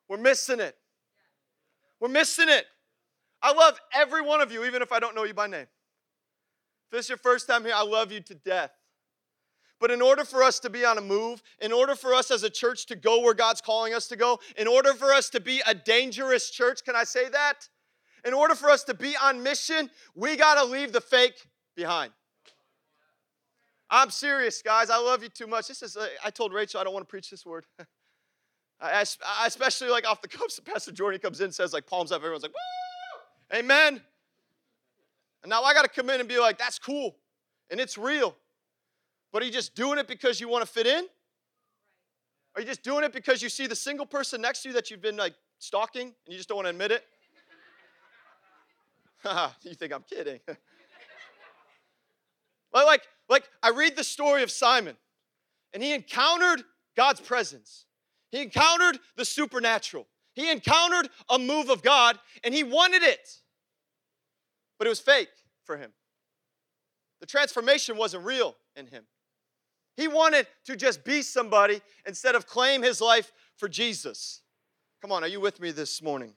we're 0.09 0.19
missing 0.19 0.61
it. 0.61 0.77
We're 2.00 2.09
missing 2.09 2.49
it. 2.49 2.65
I 3.43 3.53
love 3.53 3.79
every 3.95 4.23
one 4.23 4.40
of 4.40 4.51
you, 4.53 4.64
even 4.64 4.81
if 4.81 4.92
I 4.92 5.01
don't 5.01 5.14
know 5.14 5.25
you 5.25 5.35
by 5.35 5.47
name. 5.47 5.62
If 5.62 6.90
this 6.92 7.07
is 7.07 7.09
your 7.11 7.18
first 7.18 7.47
time 7.47 7.64
here, 7.64 7.75
I 7.75 7.83
love 7.83 8.11
you 8.12 8.21
to 8.21 8.35
death. 8.35 8.71
But 9.81 9.90
in 9.90 10.03
order 10.03 10.25
for 10.25 10.42
us 10.42 10.61
to 10.61 10.71
be 10.71 10.85
on 10.85 10.99
a 10.99 11.01
move, 11.01 11.42
in 11.61 11.73
order 11.73 11.94
for 11.94 12.14
us 12.14 12.31
as 12.31 12.42
a 12.42 12.51
church 12.51 12.87
to 12.87 12.97
go 12.97 13.21
where 13.21 13.35
God's 13.35 13.61
calling 13.61 13.94
us 13.94 14.07
to 14.09 14.16
go, 14.16 14.38
in 14.57 14.68
order 14.68 14.92
for 14.92 15.12
us 15.12 15.31
to 15.31 15.40
be 15.40 15.62
a 15.66 15.75
dangerous 15.75 16.51
church, 16.51 16.85
can 16.85 16.94
I 16.94 17.05
say 17.05 17.29
that? 17.31 17.68
In 18.25 18.35
order 18.35 18.55
for 18.55 18.68
us 18.68 18.85
to 18.85 18.94
be 18.94 19.16
on 19.16 19.42
mission, 19.42 19.88
we 20.14 20.37
got 20.37 20.55
to 20.57 20.64
leave 20.64 20.92
the 20.92 21.01
fake 21.01 21.47
behind. 21.75 22.12
I'm 23.90 24.11
serious, 24.11 24.62
guys. 24.62 24.88
I 24.88 24.98
love 24.98 25.22
you 25.22 25.29
too 25.29 25.48
much. 25.48 25.66
This 25.66 25.83
is, 25.83 25.96
uh, 25.96 26.07
I 26.24 26.31
told 26.31 26.53
Rachel 26.53 26.81
I 26.81 26.85
don't 26.85 26.92
want 26.92 27.07
to 27.07 27.11
preach 27.11 27.29
this 27.29 27.44
word. 27.44 27.66
I, 28.81 29.05
I, 29.24 29.46
especially 29.46 29.90
like 29.90 30.07
off 30.09 30.22
the 30.22 30.29
cuffs, 30.29 30.61
Pastor 30.61 30.92
Jordan 30.92 31.20
comes 31.20 31.40
in 31.40 31.46
and 31.46 31.55
says 31.55 31.72
like 31.72 31.87
palms 31.87 32.12
up, 32.12 32.20
everyone's 32.20 32.44
like, 32.44 32.53
woo, 32.53 33.59
amen. 33.59 34.00
And 35.42 35.50
now 35.50 35.62
I 35.62 35.74
got 35.74 35.83
to 35.83 35.88
come 35.88 36.09
in 36.09 36.20
and 36.20 36.29
be 36.29 36.38
like, 36.38 36.57
that's 36.57 36.79
cool, 36.79 37.16
and 37.70 37.81
it's 37.81 37.98
real. 37.98 38.37
But 39.33 39.42
are 39.42 39.46
you 39.46 39.53
just 39.53 39.74
doing 39.74 39.98
it 39.98 40.07
because 40.07 40.40
you 40.40 40.48
want 40.48 40.64
to 40.64 40.70
fit 40.70 40.87
in? 40.87 41.05
Are 42.55 42.61
you 42.61 42.66
just 42.66 42.83
doing 42.83 43.05
it 43.05 43.12
because 43.12 43.42
you 43.42 43.48
see 43.48 43.66
the 43.66 43.76
single 43.76 44.07
person 44.07 44.40
next 44.40 44.62
to 44.62 44.68
you 44.68 44.74
that 44.74 44.90
you've 44.90 45.03
been 45.03 45.16
like 45.16 45.35
stalking 45.59 46.03
and 46.03 46.14
you 46.26 46.37
just 46.37 46.48
don't 46.48 46.57
want 46.57 46.66
to 46.66 46.70
admit 46.70 46.90
it? 46.90 47.05
you 49.62 49.74
think 49.74 49.92
I'm 49.92 50.03
kidding. 50.03 50.40
like, 52.72 53.03
like, 53.31 53.49
I 53.62 53.71
read 53.71 53.97
the 53.97 54.05
story 54.05 54.43
of 54.43 54.51
Simon, 54.51 54.97
and 55.73 55.83
he 55.83 55.95
encountered 55.95 56.62
God's 56.97 57.21
presence. 57.21 57.87
He 58.31 58.43
encountered 58.43 58.99
the 59.16 59.25
supernatural. 59.25 60.07
He 60.35 60.51
encountered 60.51 61.09
a 61.29 61.38
move 61.38 61.71
of 61.71 61.83
God, 61.83 62.19
and 62.45 62.53
he 62.53 62.64
wanted 62.64 63.03
it. 63.03 63.40
But 64.79 64.87
it 64.87 64.90
was 64.90 65.01
fake 65.01 65.31
for 65.64 65.77
him. 65.77 65.93
The 67.21 67.27
transformation 67.27 67.97
wasn't 67.97 68.25
real 68.25 68.57
in 68.77 68.87
him. 68.87 69.05
He 69.97 70.09
wanted 70.09 70.47
to 70.64 70.77
just 70.77 71.05
be 71.05 71.23
somebody 71.23 71.83
instead 72.07 72.35
of 72.35 72.47
claim 72.47 72.83
his 72.83 73.01
life 73.01 73.33
for 73.57 73.69
Jesus. 73.69 74.43
Come 75.03 75.12
on, 75.12 75.23
are 75.23 75.29
you 75.29 75.40
with 75.40 75.61
me 75.61 75.71
this 75.71 76.03
morning? 76.03 76.33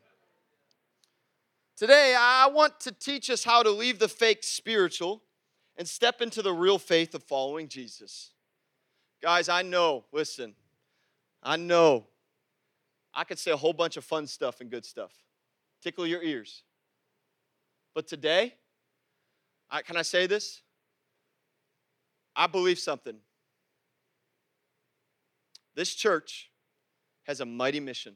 Today, 1.77 2.15
I 2.17 2.47
want 2.47 2.79
to 2.81 2.91
teach 2.91 3.29
us 3.29 3.43
how 3.43 3.63
to 3.63 3.71
leave 3.71 3.99
the 3.99 4.07
fake 4.07 4.43
spiritual 4.43 5.23
and 5.77 5.87
step 5.87 6.21
into 6.21 6.41
the 6.41 6.53
real 6.53 6.77
faith 6.77 7.15
of 7.15 7.23
following 7.23 7.67
Jesus. 7.67 8.31
Guys, 9.21 9.49
I 9.49 9.61
know, 9.61 10.05
listen, 10.11 10.55
I 11.41 11.57
know 11.57 12.07
I 13.13 13.23
could 13.23 13.39
say 13.39 13.51
a 13.51 13.57
whole 13.57 13.73
bunch 13.73 13.97
of 13.97 14.03
fun 14.03 14.27
stuff 14.27 14.61
and 14.61 14.69
good 14.69 14.85
stuff, 14.85 15.11
tickle 15.81 16.05
your 16.05 16.21
ears. 16.21 16.63
But 17.93 18.07
today, 18.07 18.55
I, 19.69 19.81
can 19.81 19.97
I 19.97 20.01
say 20.01 20.27
this? 20.27 20.61
I 22.35 22.47
believe 22.47 22.79
something. 22.79 23.17
This 25.75 25.93
church 25.93 26.49
has 27.23 27.39
a 27.39 27.45
mighty 27.45 27.79
mission. 27.79 28.15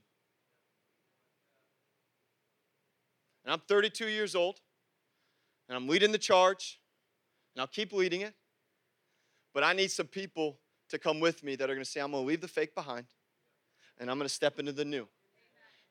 And 3.43 3.53
I'm 3.53 3.61
32 3.67 4.07
years 4.07 4.35
old, 4.35 4.59
and 5.69 5.75
I'm 5.75 5.87
leading 5.87 6.11
the 6.11 6.17
charge 6.17 6.79
I'll 7.61 7.67
keep 7.67 7.93
leading 7.93 8.21
it. 8.21 8.33
But 9.53 9.63
I 9.63 9.73
need 9.73 9.91
some 9.91 10.07
people 10.07 10.59
to 10.89 10.99
come 10.99 11.19
with 11.19 11.43
me 11.43 11.55
that 11.55 11.69
are 11.69 11.73
going 11.73 11.83
to 11.83 11.89
say, 11.89 11.99
I'm 11.99 12.11
going 12.11 12.23
to 12.23 12.27
leave 12.27 12.41
the 12.41 12.47
fake 12.47 12.75
behind 12.75 13.07
and 13.99 14.09
I'm 14.09 14.17
going 14.17 14.27
to 14.27 14.33
step 14.33 14.59
into 14.59 14.71
the 14.71 14.85
new. 14.85 15.07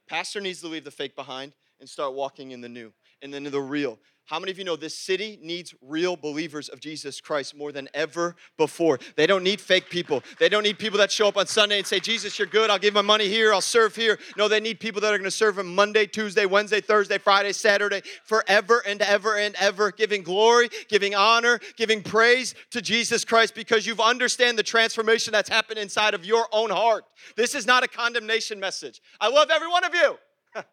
Pastor 0.09 0.41
needs 0.41 0.61
to 0.61 0.69
leave 0.69 0.85
the 0.85 0.91
fake 0.91 1.17
behind 1.17 1.53
and 1.81 1.89
start 1.89 2.15
walking 2.15 2.53
in 2.53 2.61
the 2.61 2.69
new 2.69 2.93
and 3.23 3.35
then 3.35 3.45
the 3.45 3.61
real. 3.61 3.99
How 4.27 4.41
many 4.41 4.51
of 4.51 4.59
you 4.59 4.65
know 4.65 4.75
this 4.75 4.99
city 4.99 5.39
needs 5.41 5.73
real 5.81 6.17
believers 6.17 6.69
of 6.69 6.81
Jesus 6.81 7.21
Christ 7.21 7.57
more 7.57 7.71
than 7.71 7.89
ever 7.95 8.35
before? 8.57 8.99
They 9.15 9.27
don't 9.27 9.45
need 9.45 9.61
fake 9.61 9.89
people. 9.89 10.23
They 10.41 10.49
don't 10.49 10.65
need 10.65 10.81
people 10.81 10.99
that 10.99 11.13
show 11.13 11.29
up 11.29 11.37
on 11.37 11.47
Sunday 11.47 11.79
and 11.79 11.87
say, 11.87 12.01
Jesus, 12.01 12.37
you're 12.37 12.49
good. 12.49 12.69
I'll 12.69 12.79
give 12.79 12.93
my 12.93 13.03
money 13.03 13.29
here. 13.29 13.55
I'll 13.55 13.61
serve 13.61 13.95
here. 13.95 14.19
No, 14.37 14.49
they 14.49 14.59
need 14.59 14.81
people 14.81 15.01
that 15.03 15.15
are 15.15 15.19
going 15.19 15.25
to 15.25 15.31
serve 15.31 15.59
Him 15.59 15.75
Monday, 15.75 16.07
Tuesday, 16.07 16.45
Wednesday, 16.45 16.81
Thursday, 16.81 17.19
Friday, 17.19 17.53
Saturday, 17.53 18.03
forever 18.25 18.83
and 18.85 19.01
ever 19.03 19.37
and 19.37 19.55
ever, 19.61 19.93
giving 19.93 20.23
glory, 20.23 20.71
giving 20.89 21.15
honor, 21.15 21.61
giving 21.77 22.03
praise 22.03 22.57
to 22.71 22.83
Jesus 22.83 23.25
Christ 23.25 23.55
because 23.55 23.87
you've 23.87 24.01
understand 24.01 24.59
the 24.59 24.63
transformation 24.63 25.33
that's 25.33 25.49
happened 25.49 25.79
inside 25.79 26.15
of 26.15 26.25
your 26.25 26.47
own 26.53 26.71
heart. 26.71 27.05
This 27.37 27.55
is 27.55 27.67
not 27.67 27.85
a 27.85 27.89
condemnation 27.89 28.59
message. 28.59 29.01
I 29.21 29.29
love 29.29 29.51
every 29.51 29.69
one 29.69 29.85
of 29.85 29.95
you. 29.95 30.19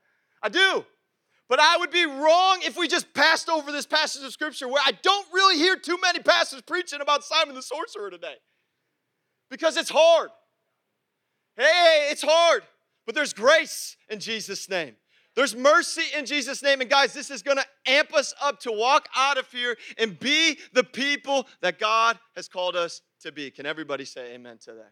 I 0.42 0.50
do. 0.50 0.86
But 1.50 1.60
I 1.60 1.78
would 1.78 1.92
be 1.92 2.06
wrong 2.06 2.60
if 2.64 2.78
we 2.78 2.88
just 2.88 3.14
passed 3.14 3.50
over 3.50 3.72
this 3.72 3.86
passage 3.86 4.24
of 4.24 4.32
scripture 4.32 4.68
where 4.68 4.82
I 4.84 4.92
don't 5.02 5.28
really 5.34 5.58
hear 5.58 5.76
too 5.76 5.98
many 6.02 6.20
pastors 6.20 6.62
preaching 6.62 7.02
about 7.02 7.24
Simon 7.24 7.54
the 7.54 7.62
sorcerer 7.62 8.10
today. 8.10 8.36
Because 9.50 9.78
it's 9.78 9.90
hard. 9.90 10.30
Hey, 11.56 12.08
it's 12.10 12.24
hard. 12.24 12.64
But 13.06 13.16
there's 13.16 13.34
grace 13.34 13.98
in 14.10 14.20
Jesus' 14.20 14.70
name. 14.70 14.96
There's 15.36 15.56
mercy 15.56 16.04
in 16.16 16.26
Jesus' 16.26 16.64
name. 16.64 16.82
And 16.82 16.90
guys, 16.90 17.14
this 17.14 17.30
is 17.30 17.42
going 17.42 17.58
to 17.58 17.66
amp 17.86 18.14
us 18.14 18.34
up 18.42 18.60
to 18.62 18.72
walk 18.72 19.10
out 19.16 19.38
of 19.38 19.52
here 19.52 19.76
and 19.98 20.20
be 20.20 20.58
the 20.74 20.84
people 20.84 21.48
that 21.62 21.80
God 21.80 22.20
has 22.36 22.48
called 22.48 22.76
us 22.76 23.02
to 23.22 23.32
be. 23.32 23.52
Can 23.52 23.66
everybody 23.66 24.06
say 24.06 24.34
amen 24.34 24.60
to 24.66 24.74
that? 24.74 24.92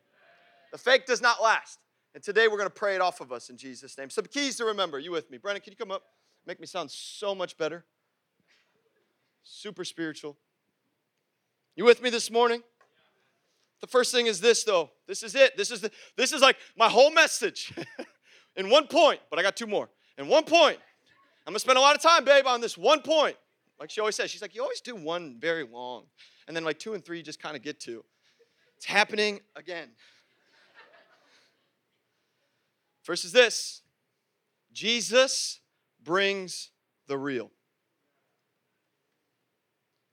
The 0.72 0.78
fake 0.78 1.06
does 1.06 1.22
not 1.22 1.42
last. 1.42 1.80
And 2.14 2.24
today 2.24 2.48
we're 2.48 2.58
going 2.58 2.70
to 2.70 2.74
pray 2.74 2.96
it 2.96 3.02
off 3.02 3.22
of 3.22 3.32
us 3.32 3.50
in 3.50 3.58
Jesus' 3.58 3.98
name. 3.98 4.10
Some 4.10 4.26
keys 4.26 4.58
to 4.58 4.66
remember. 4.66 5.00
You 5.00 5.12
with 5.12 5.30
me? 5.32 5.38
Brennan, 5.38 5.62
can 5.62 5.72
you 5.72 5.78
come 5.78 5.92
up? 5.92 6.04
Make 6.46 6.60
me 6.60 6.66
sound 6.66 6.92
so 6.92 7.36
much 7.36 7.58
better. 7.58 7.86
Super 9.44 9.84
spiritual. 9.84 10.38
You 11.76 11.86
with 11.86 12.02
me 12.02 12.10
this 12.10 12.30
morning? 12.30 12.64
The 13.80 13.88
first 13.88 14.12
thing 14.12 14.28
is 14.28 14.40
this 14.40 14.64
though. 14.64 14.92
This 15.08 15.24
is 15.24 15.36
it. 15.36 15.58
This 15.58 15.72
is 15.72 15.82
the 15.82 15.92
this 16.16 16.32
is 16.32 16.42
like 16.42 16.58
my 16.78 16.90
whole 16.90 17.12
message 17.12 17.74
in 18.56 18.70
one 18.70 18.88
point, 18.88 19.20
but 19.30 19.40
I 19.40 19.42
got 19.42 19.56
two 19.56 19.68
more. 19.68 19.90
In 20.18 20.28
one 20.28 20.44
point. 20.44 20.78
I'm 21.48 21.54
gonna 21.54 21.60
spend 21.60 21.78
a 21.78 21.82
lot 21.82 21.96
of 21.96 22.02
time, 22.02 22.24
babe, 22.24 22.46
on 22.46 22.62
this 22.62 22.78
one 22.78 23.02
point. 23.02 23.36
Like 23.80 23.90
she 23.90 24.00
always 24.00 24.16
says, 24.16 24.30
she's 24.30 24.44
like, 24.44 24.54
you 24.54 24.62
always 24.62 24.82
do 24.82 24.96
one 24.96 25.38
very 25.40 25.64
long. 25.64 26.04
And 26.48 26.56
then 26.56 26.64
like 26.64 26.78
two 26.78 26.94
and 26.94 27.04
three 27.04 27.18
you 27.18 27.24
just 27.24 27.42
kind 27.42 27.56
of 27.56 27.64
get 27.64 27.80
to. 27.82 28.06
It's 28.78 28.86
happening 28.86 29.40
again. 29.56 29.90
First 33.02 33.26
is 33.26 33.32
this 33.32 33.82
Jesus 34.72 35.61
brings 36.04 36.72
the 37.08 37.18
real. 37.18 37.52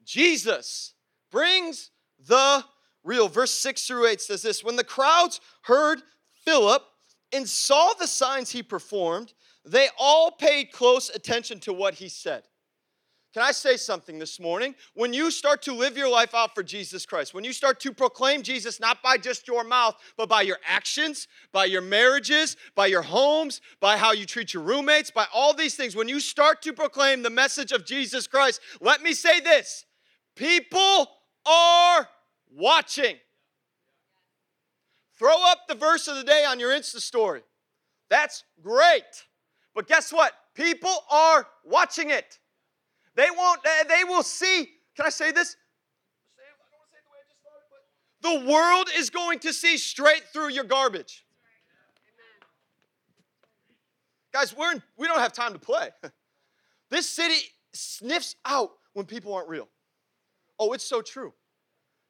Jesus 0.05 0.94
brings 1.31 1.90
the 2.27 2.64
real. 3.05 3.29
Verse 3.29 3.51
6 3.51 3.87
through 3.87 4.07
8 4.07 4.20
says 4.20 4.42
this 4.42 4.64
When 4.64 4.77
the 4.77 4.85
crowds 4.85 5.40
heard 5.62 6.03
Philip 6.44 6.83
and 7.33 7.48
saw 7.48 7.92
the 7.98 8.07
signs 8.07 8.51
he 8.51 8.62
performed, 8.62 9.35
they 9.64 9.88
all 9.98 10.31
paid 10.31 10.72
close 10.72 11.11
attention 11.11 11.61
to 11.61 11.72
what 11.72 11.94
he 11.94 12.09
said. 12.09 12.44
Can 13.35 13.43
I 13.43 13.53
say 13.53 13.77
something 13.77 14.19
this 14.19 14.41
morning? 14.41 14.75
When 14.95 15.12
you 15.12 15.31
start 15.31 15.61
to 15.62 15.75
live 15.75 15.99
your 15.99 16.09
life 16.09 16.35
out 16.35 16.55
for 16.55 16.62
Jesus 16.62 17.05
Christ, 17.05 17.35
when 17.35 17.45
you 17.45 17.53
start 17.53 17.79
to 17.81 17.93
proclaim 17.93 18.43
Jesus 18.43 18.81
not 18.81 19.03
by 19.03 19.19
just 19.19 19.47
your 19.47 19.64
mouth, 19.64 19.97
but 20.17 20.31
by 20.31 20.43
your 20.43 20.57
actions, 20.67 21.29
by 21.53 21.67
your 21.67 21.83
marriages, 21.83 22.57
by 22.75 22.87
your 22.87 23.03
homes, 23.03 23.61
by 23.81 23.99
how 23.99 24.12
you 24.12 24.25
treat 24.25 24.55
your 24.55 24.62
roommates, 24.62 25.11
by 25.11 25.27
all 25.33 25.53
these 25.53 25.75
things, 25.75 25.95
when 25.95 26.09
you 26.09 26.21
start 26.21 26.62
to 26.62 26.73
proclaim 26.73 27.23
the 27.23 27.31
message 27.31 27.71
of 27.71 27.85
Jesus 27.85 28.27
Christ, 28.27 28.61
let 28.81 29.03
me 29.03 29.12
say 29.12 29.41
this 29.41 29.85
people 30.35 31.11
are 31.45 32.09
watching. 32.51 33.17
Throw 35.19 35.37
up 35.51 35.67
the 35.69 35.75
verse 35.75 36.09
of 36.09 36.17
the 36.17 36.25
day 36.25 36.45
on 36.49 36.59
your 36.59 36.71
Insta 36.71 37.01
story. 37.01 37.43
That's 38.09 38.45
great. 38.62 39.27
But 39.75 39.87
guess 39.87 40.12
what? 40.12 40.33
People 40.55 40.95
are 41.11 41.47
watching 41.64 42.11
it. 42.11 42.38
They 43.18 43.31
won't, 43.37 43.61
they 43.88 44.04
will 44.04 44.22
see. 44.22 44.68
Can 44.94 45.04
I 45.04 45.09
say 45.09 45.33
this? 45.33 45.57
The 48.22 48.44
world 48.48 48.88
is 48.96 49.11
going 49.11 49.40
to 49.40 49.52
see 49.52 49.76
straight 49.76 50.22
through 50.33 50.50
your 50.50 50.62
garbage. 50.62 51.24
Guys, 54.33 54.57
we're 54.57 54.70
in, 54.70 54.83
we 54.96 55.09
don't 55.09 55.18
have 55.18 55.33
time 55.33 55.52
to 55.52 55.59
play. 55.59 55.90
This 56.90 57.07
city 57.07 57.35
sniffs 57.74 58.35
out 58.46 58.70
when 58.94 59.04
people 59.04 59.35
aren't 59.35 59.50
real. 59.50 59.68
Oh, 60.59 60.72
it's 60.72 60.85
so 60.85 61.02
true. 61.02 61.35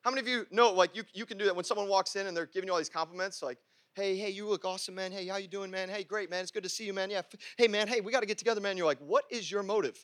How 0.02 0.10
many 0.12 0.20
of 0.20 0.28
you 0.28 0.46
know, 0.52 0.70
like, 0.70 0.94
you, 0.94 1.02
you 1.12 1.26
can 1.26 1.36
do 1.36 1.46
that 1.46 1.56
when 1.56 1.64
someone 1.64 1.88
walks 1.88 2.14
in 2.14 2.28
and 2.28 2.36
they're 2.36 2.46
giving 2.46 2.68
you 2.68 2.72
all 2.72 2.78
these 2.78 2.88
compliments, 2.88 3.42
like, 3.42 3.58
hey, 3.94 4.16
hey, 4.16 4.30
you 4.30 4.46
look 4.46 4.64
awesome, 4.64 4.94
man. 4.94 5.10
Hey, 5.10 5.26
how 5.26 5.38
you 5.38 5.48
doing, 5.48 5.68
man? 5.68 5.88
Hey, 5.88 6.04
great, 6.04 6.30
man. 6.30 6.42
It's 6.42 6.52
good 6.52 6.62
to 6.62 6.68
see 6.68 6.84
you, 6.84 6.94
man. 6.94 7.10
Yeah. 7.10 7.22
Hey, 7.56 7.66
man, 7.66 7.88
hey, 7.88 8.00
we 8.00 8.12
got 8.12 8.20
to 8.20 8.26
get 8.26 8.38
together, 8.38 8.60
man. 8.60 8.76
You're 8.76 8.86
like, 8.86 9.00
what 9.00 9.24
is 9.30 9.50
your 9.50 9.64
motive? 9.64 9.98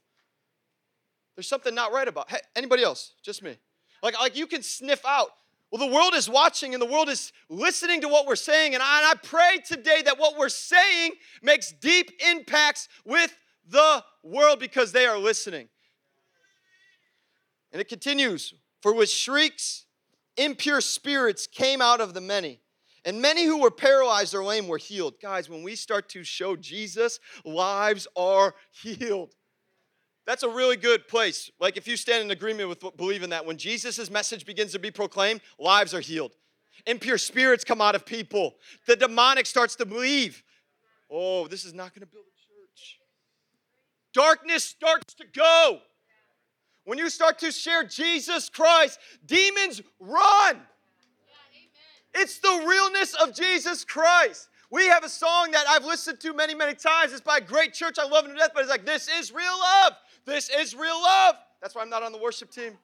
There's 1.36 1.48
something 1.48 1.74
not 1.74 1.92
right 1.92 2.06
about. 2.06 2.30
Hey, 2.30 2.38
anybody 2.54 2.82
else? 2.82 3.12
Just 3.22 3.42
me. 3.42 3.56
Like, 4.02 4.18
like 4.18 4.36
you 4.36 4.46
can 4.46 4.62
sniff 4.62 5.04
out. 5.06 5.30
Well, 5.70 5.88
the 5.88 5.92
world 5.92 6.14
is 6.14 6.28
watching 6.28 6.72
and 6.74 6.80
the 6.80 6.86
world 6.86 7.08
is 7.08 7.32
listening 7.48 8.00
to 8.02 8.08
what 8.08 8.26
we're 8.26 8.36
saying. 8.36 8.74
And 8.74 8.82
I, 8.82 8.98
and 8.98 9.06
I 9.08 9.14
pray 9.26 9.58
today 9.66 10.02
that 10.04 10.18
what 10.18 10.38
we're 10.38 10.48
saying 10.48 11.12
makes 11.42 11.72
deep 11.72 12.12
impacts 12.30 12.88
with 13.04 13.36
the 13.68 14.04
world 14.22 14.60
because 14.60 14.92
they 14.92 15.06
are 15.06 15.18
listening. 15.18 15.68
And 17.72 17.80
it 17.80 17.88
continues, 17.88 18.54
for 18.82 18.94
with 18.94 19.10
shrieks 19.10 19.86
impure 20.36 20.80
spirits 20.80 21.46
came 21.46 21.80
out 21.80 22.00
of 22.00 22.14
the 22.14 22.20
many. 22.20 22.60
And 23.04 23.20
many 23.20 23.44
who 23.44 23.60
were 23.60 23.70
paralyzed 23.70 24.34
or 24.34 24.42
lame 24.42 24.66
were 24.66 24.78
healed. 24.78 25.14
Guys, 25.20 25.50
when 25.50 25.62
we 25.62 25.74
start 25.74 26.08
to 26.10 26.24
show 26.24 26.56
Jesus, 26.56 27.20
lives 27.44 28.06
are 28.16 28.54
healed. 28.70 29.34
That's 30.26 30.42
a 30.42 30.48
really 30.48 30.76
good 30.76 31.06
place. 31.06 31.50
Like 31.60 31.76
if 31.76 31.86
you 31.86 31.96
stand 31.96 32.24
in 32.24 32.30
agreement 32.30 32.68
with 32.68 32.96
believing 32.96 33.30
that, 33.30 33.44
when 33.44 33.58
Jesus' 33.58 34.10
message 34.10 34.46
begins 34.46 34.72
to 34.72 34.78
be 34.78 34.90
proclaimed, 34.90 35.40
lives 35.58 35.92
are 35.94 36.00
healed. 36.00 36.32
Impure 36.86 37.18
spirits 37.18 37.64
come 37.64 37.80
out 37.80 37.94
of 37.94 38.04
people. 38.04 38.56
The 38.86 38.96
demonic 38.96 39.46
starts 39.46 39.76
to 39.76 39.86
believe. 39.86 40.42
Oh, 41.10 41.46
this 41.46 41.64
is 41.64 41.74
not 41.74 41.94
going 41.94 42.00
to 42.00 42.06
build 42.06 42.24
a 42.24 42.36
church. 42.36 42.98
Darkness 44.12 44.64
starts 44.64 45.14
to 45.14 45.24
go. 45.34 45.78
When 46.84 46.98
you 46.98 47.08
start 47.08 47.38
to 47.38 47.50
share 47.50 47.84
Jesus 47.84 48.48
Christ, 48.48 48.98
demons 49.24 49.82
run. 50.00 50.60
It's 52.14 52.38
the 52.38 52.64
realness 52.66 53.14
of 53.14 53.34
Jesus 53.34 53.84
Christ. 53.84 54.48
We 54.70 54.86
have 54.86 55.04
a 55.04 55.08
song 55.08 55.50
that 55.52 55.66
I've 55.68 55.84
listened 55.84 56.20
to 56.20 56.32
many, 56.32 56.54
many 56.54 56.74
times. 56.74 57.12
It's 57.12 57.20
by 57.20 57.38
a 57.38 57.40
great 57.40 57.74
church. 57.74 57.96
I 57.98 58.06
love 58.06 58.26
to 58.26 58.34
death, 58.34 58.50
but 58.54 58.62
it's 58.62 58.70
like, 58.70 58.84
this 58.84 59.08
is 59.08 59.32
real 59.32 59.58
love. 59.60 59.94
This 60.24 60.50
is 60.50 60.74
real 60.74 61.00
love. 61.00 61.36
That's 61.60 61.74
why 61.74 61.82
I'm 61.82 61.90
not 61.90 62.02
on 62.02 62.12
the 62.12 62.18
worship 62.18 62.50
team. 62.50 62.72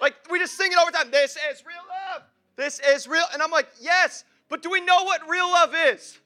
like, 0.00 0.14
we 0.30 0.38
just 0.38 0.56
sing 0.56 0.72
it 0.72 0.78
all 0.78 0.86
the 0.86 0.92
time. 0.92 1.10
This 1.10 1.36
is 1.50 1.64
real 1.66 1.76
love. 2.12 2.22
This 2.56 2.80
is 2.80 3.08
real. 3.08 3.24
And 3.32 3.42
I'm 3.42 3.50
like, 3.50 3.68
yes, 3.80 4.24
but 4.48 4.62
do 4.62 4.70
we 4.70 4.80
know 4.80 5.04
what 5.04 5.28
real 5.28 5.50
love 5.50 5.74
is? 5.74 6.18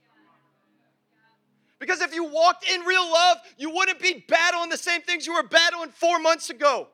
Because 1.79 2.01
if 2.01 2.15
you 2.15 2.25
walked 2.25 2.69
in 2.69 2.83
real 2.83 3.05
love, 3.05 3.39
you 3.59 3.71
wouldn't 3.71 4.01
be 4.01 4.25
battling 4.29 4.71
the 4.71 4.77
same 4.77 5.03
things 5.03 5.27
you 5.27 5.35
were 5.35 5.43
battling 5.43 5.91
four 5.91 6.19
months 6.19 6.51
ago. 6.51 6.89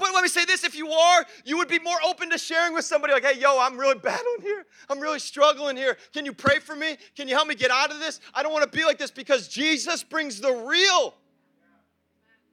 But 0.00 0.14
let 0.14 0.22
me 0.22 0.28
say 0.28 0.44
this 0.46 0.64
if 0.64 0.74
you 0.74 0.90
are, 0.90 1.26
you 1.44 1.58
would 1.58 1.68
be 1.68 1.78
more 1.78 1.98
open 2.04 2.30
to 2.30 2.38
sharing 2.38 2.74
with 2.74 2.84
somebody 2.84 3.12
like, 3.12 3.24
hey, 3.24 3.38
yo, 3.38 3.58
I'm 3.60 3.78
really 3.78 3.98
battling 3.98 4.40
here. 4.40 4.64
I'm 4.88 4.98
really 4.98 5.18
struggling 5.18 5.76
here. 5.76 5.96
Can 6.12 6.24
you 6.24 6.32
pray 6.32 6.58
for 6.58 6.74
me? 6.74 6.96
Can 7.14 7.28
you 7.28 7.34
help 7.34 7.46
me 7.46 7.54
get 7.54 7.70
out 7.70 7.90
of 7.90 8.00
this? 8.00 8.20
I 8.34 8.42
don't 8.42 8.52
want 8.52 8.70
to 8.70 8.76
be 8.76 8.84
like 8.84 8.98
this 8.98 9.10
because 9.10 9.46
Jesus 9.46 10.02
brings 10.02 10.40
the 10.40 10.52
real. 10.52 11.14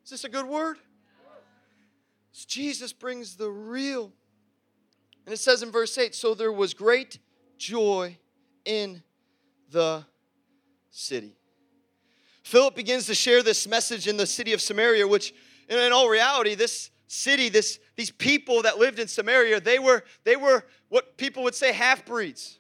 Is 0.04 0.12
this 0.12 0.24
a 0.26 0.30
good 0.30 0.46
word? 0.46 0.78
Jesus 2.46 2.94
brings 2.94 3.36
the 3.36 3.50
real. 3.50 4.12
And 5.26 5.34
it 5.34 5.40
says 5.40 5.64
in 5.64 5.72
verse 5.72 5.98
8 5.98 6.14
so 6.14 6.36
there 6.36 6.52
was 6.52 6.74
great 6.74 7.20
joy 7.58 8.18
in 8.66 9.02
the 9.72 10.06
city. 10.92 11.36
Philip 12.44 12.76
begins 12.76 13.08
to 13.08 13.16
share 13.16 13.44
this 13.44 13.68
message 13.68 14.08
in 14.08 14.18
the 14.18 14.26
city 14.26 14.54
of 14.54 14.62
Samaria, 14.62 15.08
which 15.08 15.34
in 15.68 15.92
all 15.92 16.08
reality, 16.08 16.56
this 16.56 16.92
city, 17.08 17.50
this, 17.50 17.80
these 17.96 18.12
people 18.12 18.62
that 18.64 18.78
lived 18.78 19.00
in 19.00 19.08
Samaria, 19.08 19.60
they 19.60 19.80
were, 19.80 20.04
they 20.24 20.36
were 20.36 20.64
what 20.90 21.18
people 21.18 21.44
would 21.44 21.56
say 21.56 21.72
half 21.72 22.06
breeds. 22.06 22.60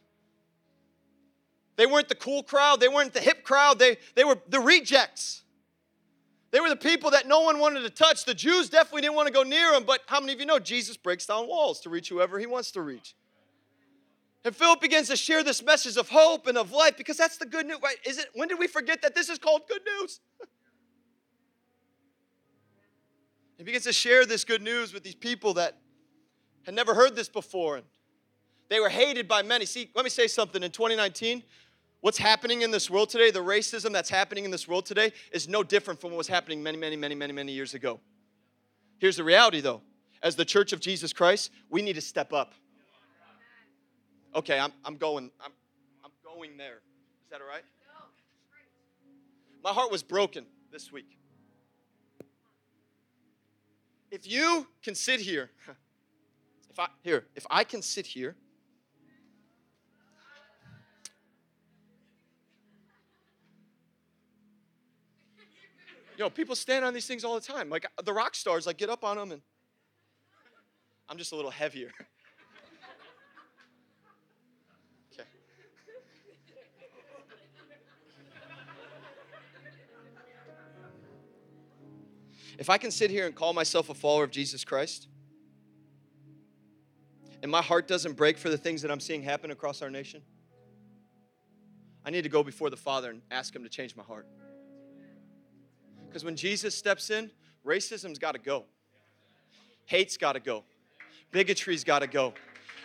They 1.76 1.86
weren't 1.86 2.10
the 2.10 2.16
cool 2.16 2.42
crowd, 2.44 2.80
they 2.80 2.88
weren't 2.88 3.14
the 3.14 3.20
hip 3.20 3.44
crowd, 3.44 3.78
they, 3.78 3.98
they 4.16 4.24
were 4.24 4.38
the 4.50 4.60
rejects. 4.60 5.44
They 6.50 6.62
were 6.62 6.70
the 6.70 6.78
people 6.78 7.12
that 7.12 7.28
no 7.28 7.42
one 7.42 7.60
wanted 7.60 7.82
to 7.82 7.90
touch. 7.90 8.24
The 8.24 8.34
Jews 8.34 8.70
definitely 8.70 9.02
didn't 9.02 9.16
want 9.16 9.28
to 9.28 9.34
go 9.34 9.44
near 9.44 9.74
them, 9.74 9.84
but 9.84 10.02
how 10.08 10.22
many 10.22 10.32
of 10.32 10.40
you 10.40 10.46
know 10.46 10.60
Jesus 10.60 10.96
breaks 10.96 11.26
down 11.26 11.48
walls 11.48 11.82
to 11.82 11.90
reach 11.90 12.08
whoever 12.08 12.40
he 12.40 12.46
wants 12.46 12.72
to 12.72 12.82
reach? 12.82 13.16
And 14.46 14.56
Philip 14.56 14.80
begins 14.80 15.10
to 15.10 15.18
share 15.18 15.44
this 15.44 15.62
message 15.62 15.98
of 15.98 16.08
hope 16.08 16.48
and 16.48 16.58
of 16.58 16.72
life 16.72 16.96
because 16.96 17.18
that's 17.18 17.38
the 17.38 17.46
good 17.46 17.66
news. 17.66 17.80
Right? 17.84 17.98
Is 18.06 18.18
it 18.18 18.28
when 18.34 18.48
did 18.48 18.60
we 18.60 18.68
forget 18.68 19.02
that 19.02 19.14
this 19.14 19.28
is 19.28 19.38
called 19.38 19.64
good 19.68 19.82
news? 20.00 20.22
he 23.58 23.64
begins 23.64 23.86
to 23.86 23.94
share 23.94 24.26
this 24.26 24.44
good 24.44 24.62
news 24.62 24.94
with 24.94 25.04
these 25.04 25.16
people 25.16 25.56
that 25.56 25.78
had 26.64 26.76
never 26.76 26.94
heard 26.94 27.16
this 27.16 27.28
before. 27.28 27.78
And 27.78 27.86
they 28.70 28.80
were 28.80 28.90
hated 28.90 29.28
by 29.28 29.42
many. 29.42 29.66
See, 29.66 29.90
let 29.96 30.04
me 30.04 30.10
say 30.10 30.28
something. 30.28 30.62
In 30.62 30.72
2019, 30.72 31.44
what's 32.02 32.18
happening 32.18 32.62
in 32.62 32.72
this 32.72 32.90
world 32.90 33.10
today, 33.10 33.32
the 33.32 33.40
racism 33.40 33.92
that's 33.92 34.10
happening 34.10 34.46
in 34.46 34.52
this 34.52 34.68
world 34.68 34.86
today, 34.86 35.12
is 35.32 35.48
no 35.48 35.64
different 35.64 36.00
from 36.00 36.12
what 36.12 36.18
was 36.18 36.28
happening 36.28 36.62
many, 36.62 36.78
many, 36.78 36.96
many, 36.96 37.16
many, 37.16 37.34
many 37.34 37.52
years 37.52 37.74
ago. 37.74 38.00
Here's 39.00 39.18
the 39.18 39.24
reality 39.24 39.62
though. 39.62 39.82
As 40.22 40.36
the 40.36 40.46
church 40.46 40.74
of 40.74 40.80
Jesus 40.80 41.14
Christ, 41.14 41.52
we 41.70 41.82
need 41.82 41.94
to 41.94 42.02
step 42.02 42.34
up. 42.34 42.54
Okay, 44.36 44.60
I'm, 44.60 44.72
I'm 44.84 44.98
going. 44.98 45.32
I'm, 45.44 45.52
I'm 46.04 46.12
going 46.24 46.58
there. 46.58 46.82
Is 47.24 47.32
that 47.32 47.42
all 47.42 47.48
right? 47.48 47.64
My 49.64 49.72
heart 49.72 49.92
was 49.92 50.04
broken 50.04 50.46
this 50.72 50.92
week. 50.92 51.18
If 54.10 54.30
you 54.30 54.68
can 54.82 54.96
sit 54.96 55.20
here, 55.20 55.52
if 56.70 56.80
I 56.80 56.88
here, 57.04 57.26
if 57.36 57.46
I 57.50 57.64
can 57.64 57.82
sit 57.82 58.06
here 58.06 58.36
You 66.18 66.24
know, 66.24 66.32
people 66.32 66.56
stand 66.56 66.84
on 66.84 66.96
these 66.96 67.06
things 67.06 67.24
all 67.24 67.36
the 67.36 67.42
time. 67.42 67.70
Like 67.70 67.86
the 68.04 68.12
rock 68.12 68.34
stars, 68.34 68.66
like 68.66 68.78
get 68.78 68.90
up 68.90 69.04
on 69.04 69.18
them 69.18 69.32
and 69.32 69.42
I'm 71.08 71.18
just 71.18 71.32
a 71.32 71.36
little 71.36 71.52
heavier. 71.52 71.92
If 82.58 82.70
I 82.70 82.78
can 82.78 82.90
sit 82.90 83.12
here 83.12 83.26
and 83.28 83.36
call 83.36 83.54
myself 83.54 83.90
a 83.90 83.94
follower 83.94 84.24
of 84.24 84.32
Jesus 84.32 84.64
Christ, 84.66 85.08
and 87.44 87.52
my 87.52 87.62
heart 87.62 87.88
doesn't 87.88 88.14
break 88.14 88.38
for 88.38 88.50
the 88.50 88.58
things 88.58 88.82
that 88.82 88.90
I'm 88.90 89.00
seeing 89.00 89.22
happen 89.22 89.52
across 89.52 89.82
our 89.82 89.92
nation, 89.92 90.24
I 92.04 92.10
need 92.10 92.24
to 92.24 92.30
go 92.30 92.42
before 92.42 92.70
the 92.70 92.78
Father 92.78 93.12
and 93.12 93.22
ask 93.30 93.56
Him 93.56 93.64
to 93.64 93.70
change 93.70 93.96
my 93.96 94.04
heart. 94.04 94.28
Because 96.08 96.24
when 96.24 96.36
Jesus 96.36 96.74
steps 96.74 97.12
in, 97.12 97.30
racism's 97.66 98.18
got 98.18 98.32
to 98.32 98.40
go, 98.40 98.66
hate's 99.86 100.18
got 100.18 100.34
to 100.34 100.40
go, 100.40 100.64
bigotry's 101.32 101.84
got 101.84 102.00
to 102.00 102.08
go. 102.08 102.34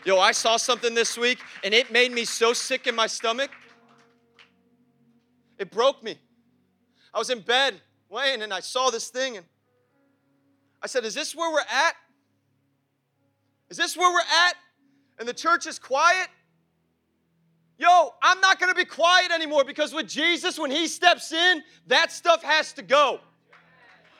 Yo, 0.05 0.19
I 0.19 0.33
saw 0.33 0.57
something 0.57 0.95
this 0.95 1.17
week 1.17 1.39
and 1.63 1.73
it 1.73 1.93
made 1.93 2.11
me 2.11 2.25
so 2.25 2.53
sick 2.53 2.89
in 2.89 2.95
my 2.95 3.07
stomach. 3.07 3.51
It 5.59 5.71
broke 5.71 6.03
me. 6.03 6.19
I 7.15 7.19
was 7.19 7.31
in 7.31 7.41
bed 7.41 7.81
laying 8.11 8.43
and 8.43 8.53
I 8.53 8.59
saw 8.59 8.91
this 8.91 9.09
thing 9.09 9.37
and 9.37 9.47
I 10.83 10.87
said, 10.87 11.05
Is 11.05 11.14
this 11.14 11.35
where 11.35 11.53
we're 11.53 11.61
at? 11.61 11.95
Is 13.71 13.77
this 13.77 13.97
where 13.97 14.12
we're 14.12 14.21
at? 14.21 14.55
And 15.18 15.29
the 15.29 15.35
church 15.35 15.66
is 15.66 15.79
quiet? 15.79 16.29
Yo, 17.79 18.14
I'm 18.23 18.40
not 18.40 18.61
gonna 18.61 18.75
be 18.75 18.85
quiet 18.85 19.31
anymore 19.31 19.64
because 19.64 19.92
with 19.92 20.09
Jesus, 20.09 20.59
when 20.59 20.71
He 20.71 20.87
steps 20.87 21.33
in, 21.33 21.62
that 21.87 22.12
stuff 22.12 22.42
has 22.42 22.73
to 22.75 22.83
go. 22.83 23.21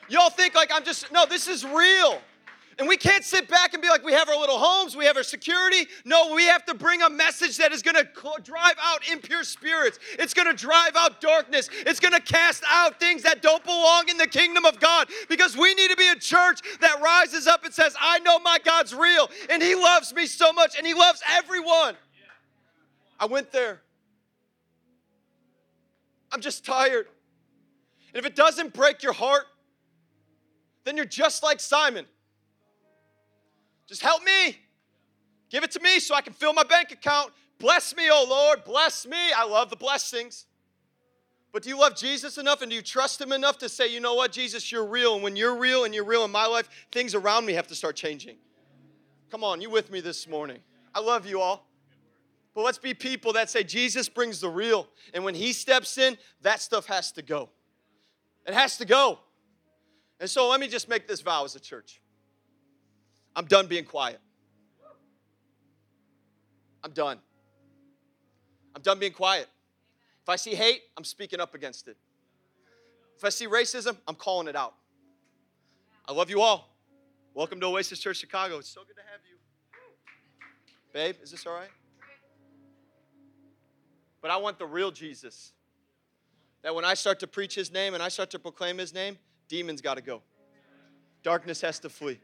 Y'all 0.09 0.29
think 0.29 0.55
like 0.55 0.71
I'm 0.73 0.83
just, 0.83 1.11
no, 1.11 1.25
this 1.25 1.47
is 1.47 1.65
real. 1.65 2.19
And 2.79 2.87
we 2.87 2.97
can't 2.97 3.23
sit 3.23 3.47
back 3.47 3.73
and 3.73 3.81
be 3.81 3.89
like, 3.89 4.03
we 4.03 4.13
have 4.13 4.27
our 4.29 4.37
little 4.37 4.57
homes, 4.57 4.95
we 4.95 5.05
have 5.05 5.15
our 5.15 5.23
security. 5.23 5.87
No, 6.05 6.33
we 6.33 6.45
have 6.45 6.65
to 6.65 6.73
bring 6.73 7.01
a 7.01 7.09
message 7.09 7.57
that 7.57 7.71
is 7.71 7.81
going 7.81 7.95
to 7.95 8.07
drive 8.41 8.75
out 8.81 9.07
impure 9.07 9.43
spirits. 9.43 9.99
It's 10.17 10.33
going 10.33 10.47
to 10.47 10.53
drive 10.53 10.95
out 10.95 11.21
darkness. 11.21 11.69
It's 11.85 11.99
going 11.99 12.13
to 12.13 12.21
cast 12.21 12.63
out 12.69 12.99
things 12.99 13.23
that 13.23 13.41
don't 13.41 13.63
belong 13.63 14.09
in 14.09 14.17
the 14.17 14.27
kingdom 14.27 14.65
of 14.65 14.79
God 14.79 15.07
because 15.29 15.55
we 15.55 15.73
need 15.75 15.91
to 15.91 15.97
be 15.97 16.07
a 16.07 16.15
church 16.15 16.61
that 16.81 16.99
rises 17.01 17.45
up 17.47 17.63
and 17.63 17.73
says, 17.73 17.95
I 17.99 18.19
know 18.19 18.39
my 18.39 18.57
God's 18.63 18.93
real 18.93 19.29
and 19.49 19.61
He 19.61 19.75
loves 19.75 20.13
me 20.13 20.25
so 20.25 20.51
much 20.51 20.75
and 20.77 20.87
He 20.87 20.93
loves 20.93 21.21
everyone. 21.29 21.95
I 23.19 23.25
went 23.25 23.51
there. 23.51 23.81
I'm 26.31 26.41
just 26.41 26.65
tired. 26.65 27.07
And 28.13 28.19
if 28.19 28.25
it 28.25 28.35
doesn't 28.35 28.73
break 28.73 29.03
your 29.03 29.13
heart, 29.13 29.45
then 30.83 30.97
you're 30.97 31.05
just 31.05 31.43
like 31.43 31.59
Simon. 31.59 32.05
Just 33.93 34.01
help 34.01 34.23
me. 34.23 34.57
Give 35.51 35.63
it 35.63 35.69
to 35.73 35.79
me 35.79 35.99
so 35.99 36.15
I 36.15 36.21
can 36.21 36.33
fill 36.33 36.51
my 36.51 36.63
bank 36.63 36.89
account. 36.89 37.31
Bless 37.59 37.95
me, 37.95 38.09
oh 38.11 38.25
Lord. 38.27 38.63
Bless 38.63 39.05
me. 39.05 39.31
I 39.37 39.45
love 39.45 39.69
the 39.69 39.75
blessings. 39.75 40.47
But 41.51 41.61
do 41.61 41.69
you 41.69 41.79
love 41.79 41.95
Jesus 41.95 42.39
enough 42.39 42.63
and 42.63 42.71
do 42.71 42.75
you 42.75 42.81
trust 42.81 43.21
Him 43.21 43.31
enough 43.31 43.59
to 43.59 43.69
say, 43.69 43.93
you 43.93 43.99
know 43.99 44.15
what, 44.15 44.31
Jesus, 44.31 44.71
you're 44.71 44.83
real. 44.83 45.13
And 45.13 45.21
when 45.23 45.35
you're 45.35 45.55
real 45.55 45.83
and 45.83 45.93
you're 45.93 46.05
real 46.05 46.25
in 46.25 46.31
my 46.31 46.47
life, 46.47 46.67
things 46.91 47.13
around 47.13 47.45
me 47.45 47.53
have 47.53 47.67
to 47.67 47.75
start 47.75 47.95
changing. 47.95 48.37
Come 49.29 49.43
on, 49.43 49.61
you 49.61 49.69
with 49.69 49.91
me 49.91 50.01
this 50.01 50.27
morning? 50.27 50.57
I 50.95 50.99
love 50.99 51.27
you 51.27 51.39
all. 51.39 51.67
But 52.55 52.63
let's 52.63 52.79
be 52.79 52.95
people 52.95 53.33
that 53.33 53.47
say 53.47 53.63
Jesus 53.63 54.09
brings 54.09 54.41
the 54.41 54.49
real. 54.49 54.87
And 55.13 55.23
when 55.23 55.35
He 55.35 55.53
steps 55.53 55.99
in, 55.99 56.17
that 56.41 56.61
stuff 56.61 56.87
has 56.87 57.11
to 57.11 57.21
go. 57.21 57.51
It 58.47 58.55
has 58.55 58.75
to 58.77 58.85
go. 58.85 59.19
And 60.19 60.27
so 60.27 60.49
let 60.49 60.59
me 60.59 60.67
just 60.67 60.89
make 60.89 61.07
this 61.07 61.21
vow 61.21 61.45
as 61.45 61.55
a 61.55 61.59
church. 61.59 61.99
I'm 63.35 63.45
done 63.45 63.67
being 63.67 63.85
quiet. 63.85 64.19
I'm 66.83 66.91
done. 66.91 67.19
I'm 68.75 68.81
done 68.81 68.99
being 68.99 69.13
quiet. 69.13 69.47
If 70.21 70.29
I 70.29 70.35
see 70.35 70.55
hate, 70.55 70.81
I'm 70.97 71.03
speaking 71.03 71.39
up 71.39 71.55
against 71.55 71.87
it. 71.87 71.97
If 73.17 73.23
I 73.23 73.29
see 73.29 73.47
racism, 73.47 73.97
I'm 74.07 74.15
calling 74.15 74.47
it 74.47 74.55
out. 74.55 74.73
I 76.07 76.11
love 76.11 76.29
you 76.29 76.41
all. 76.41 76.69
Welcome 77.33 77.59
to 77.61 77.67
Oasis 77.67 77.99
Church 77.99 78.17
Chicago. 78.17 78.57
It's 78.59 78.69
so 78.69 78.81
good 78.85 78.95
to 78.95 79.01
have 79.11 79.21
you. 79.29 79.37
Babe, 80.93 81.15
is 81.23 81.31
this 81.31 81.47
all 81.47 81.53
right? 81.53 81.69
But 84.21 84.31
I 84.31 84.37
want 84.37 84.59
the 84.59 84.65
real 84.65 84.91
Jesus. 84.91 85.53
That 86.61 86.75
when 86.75 86.85
I 86.85 86.93
start 86.93 87.19
to 87.21 87.27
preach 87.27 87.55
his 87.55 87.71
name 87.71 87.93
and 87.93 88.03
I 88.03 88.09
start 88.09 88.29
to 88.31 88.39
proclaim 88.39 88.77
his 88.77 88.93
name, 88.93 89.17
demons 89.49 89.81
got 89.81 89.95
to 89.95 90.01
go. 90.01 90.21
Darkness 91.23 91.61
has 91.61 91.79
to 91.79 91.89
flee. 91.89 92.19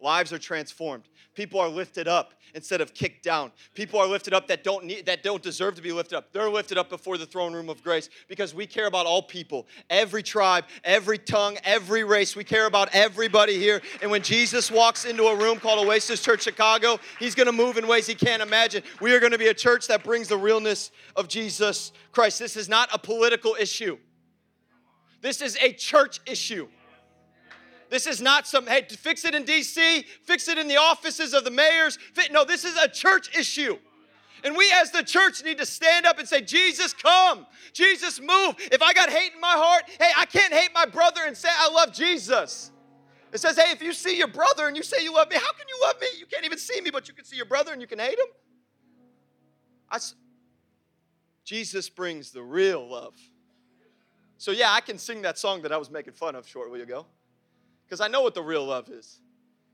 Lives 0.00 0.32
are 0.32 0.38
transformed. 0.38 1.04
People 1.34 1.60
are 1.60 1.68
lifted 1.68 2.08
up 2.08 2.34
instead 2.54 2.80
of 2.80 2.94
kicked 2.94 3.22
down. 3.22 3.52
People 3.74 4.00
are 4.00 4.06
lifted 4.06 4.34
up 4.34 4.48
that 4.48 4.64
don't 4.64 4.84
need, 4.84 5.06
that 5.06 5.22
don't 5.22 5.42
deserve 5.42 5.74
to 5.76 5.82
be 5.82 5.92
lifted 5.92 6.16
up. 6.16 6.32
They're 6.32 6.50
lifted 6.50 6.78
up 6.78 6.90
before 6.90 7.18
the 7.18 7.26
throne 7.26 7.52
room 7.52 7.68
of 7.68 7.82
grace 7.82 8.08
because 8.28 8.54
we 8.54 8.66
care 8.66 8.86
about 8.86 9.06
all 9.06 9.22
people, 9.22 9.66
every 9.88 10.22
tribe, 10.22 10.64
every 10.84 11.18
tongue, 11.18 11.58
every 11.64 12.02
race. 12.02 12.34
We 12.34 12.44
care 12.44 12.66
about 12.66 12.88
everybody 12.92 13.58
here. 13.58 13.80
And 14.02 14.10
when 14.10 14.22
Jesus 14.22 14.70
walks 14.70 15.04
into 15.04 15.24
a 15.24 15.36
room 15.36 15.58
called 15.60 15.86
Oasis 15.86 16.22
Church 16.22 16.42
Chicago, 16.42 16.98
he's 17.18 17.34
going 17.34 17.46
to 17.46 17.52
move 17.52 17.76
in 17.76 17.86
ways 17.86 18.06
he 18.06 18.14
can't 18.14 18.42
imagine. 18.42 18.82
We 19.00 19.14
are 19.14 19.20
going 19.20 19.32
to 19.32 19.38
be 19.38 19.48
a 19.48 19.54
church 19.54 19.86
that 19.88 20.02
brings 20.02 20.28
the 20.28 20.38
realness 20.38 20.90
of 21.14 21.28
Jesus 21.28 21.92
Christ. 22.10 22.38
This 22.38 22.56
is 22.56 22.68
not 22.68 22.88
a 22.92 22.98
political 22.98 23.54
issue. 23.58 23.98
This 25.20 25.42
is 25.42 25.56
a 25.60 25.72
church 25.72 26.20
issue. 26.26 26.68
This 27.90 28.06
is 28.06 28.22
not 28.22 28.46
some, 28.46 28.66
hey, 28.66 28.86
fix 28.88 29.24
it 29.24 29.34
in 29.34 29.44
DC, 29.44 30.04
fix 30.22 30.48
it 30.48 30.58
in 30.58 30.68
the 30.68 30.76
offices 30.76 31.34
of 31.34 31.44
the 31.44 31.50
mayors. 31.50 31.98
No, 32.30 32.44
this 32.44 32.64
is 32.64 32.76
a 32.76 32.88
church 32.88 33.36
issue. 33.36 33.76
And 34.44 34.56
we 34.56 34.72
as 34.76 34.90
the 34.90 35.02
church 35.02 35.44
need 35.44 35.58
to 35.58 35.66
stand 35.66 36.06
up 36.06 36.18
and 36.18 36.26
say, 36.26 36.40
Jesus, 36.40 36.94
come. 36.94 37.46
Jesus, 37.72 38.20
move. 38.20 38.54
If 38.72 38.80
I 38.80 38.92
got 38.92 39.10
hate 39.10 39.32
in 39.34 39.40
my 39.40 39.52
heart, 39.52 39.82
hey, 39.98 40.10
I 40.16 40.24
can't 40.24 40.54
hate 40.54 40.70
my 40.72 40.86
brother 40.86 41.22
and 41.26 41.36
say 41.36 41.48
I 41.52 41.68
love 41.68 41.92
Jesus. 41.92 42.70
It 43.32 43.38
says, 43.38 43.56
hey, 43.56 43.72
if 43.72 43.82
you 43.82 43.92
see 43.92 44.16
your 44.16 44.28
brother 44.28 44.66
and 44.66 44.76
you 44.76 44.82
say 44.82 45.02
you 45.02 45.12
love 45.12 45.28
me, 45.28 45.36
how 45.36 45.52
can 45.52 45.66
you 45.68 45.78
love 45.82 45.96
me? 46.00 46.06
You 46.18 46.26
can't 46.26 46.44
even 46.44 46.58
see 46.58 46.80
me, 46.80 46.90
but 46.90 47.08
you 47.08 47.14
can 47.14 47.24
see 47.24 47.36
your 47.36 47.46
brother 47.46 47.72
and 47.72 47.80
you 47.80 47.86
can 47.86 47.98
hate 47.98 48.18
him. 48.18 48.26
I, 49.90 49.98
Jesus 51.44 51.88
brings 51.88 52.30
the 52.30 52.42
real 52.42 52.88
love. 52.88 53.14
So, 54.38 54.52
yeah, 54.52 54.72
I 54.72 54.80
can 54.80 54.96
sing 54.96 55.22
that 55.22 55.38
song 55.38 55.62
that 55.62 55.72
I 55.72 55.76
was 55.76 55.90
making 55.90 56.14
fun 56.14 56.34
of 56.34 56.48
shortly 56.48 56.80
ago. 56.80 57.04
Because 57.90 58.00
I 58.00 58.06
know 58.06 58.22
what 58.22 58.34
the 58.34 58.42
real 58.42 58.64
love 58.64 58.88
is. 58.88 59.18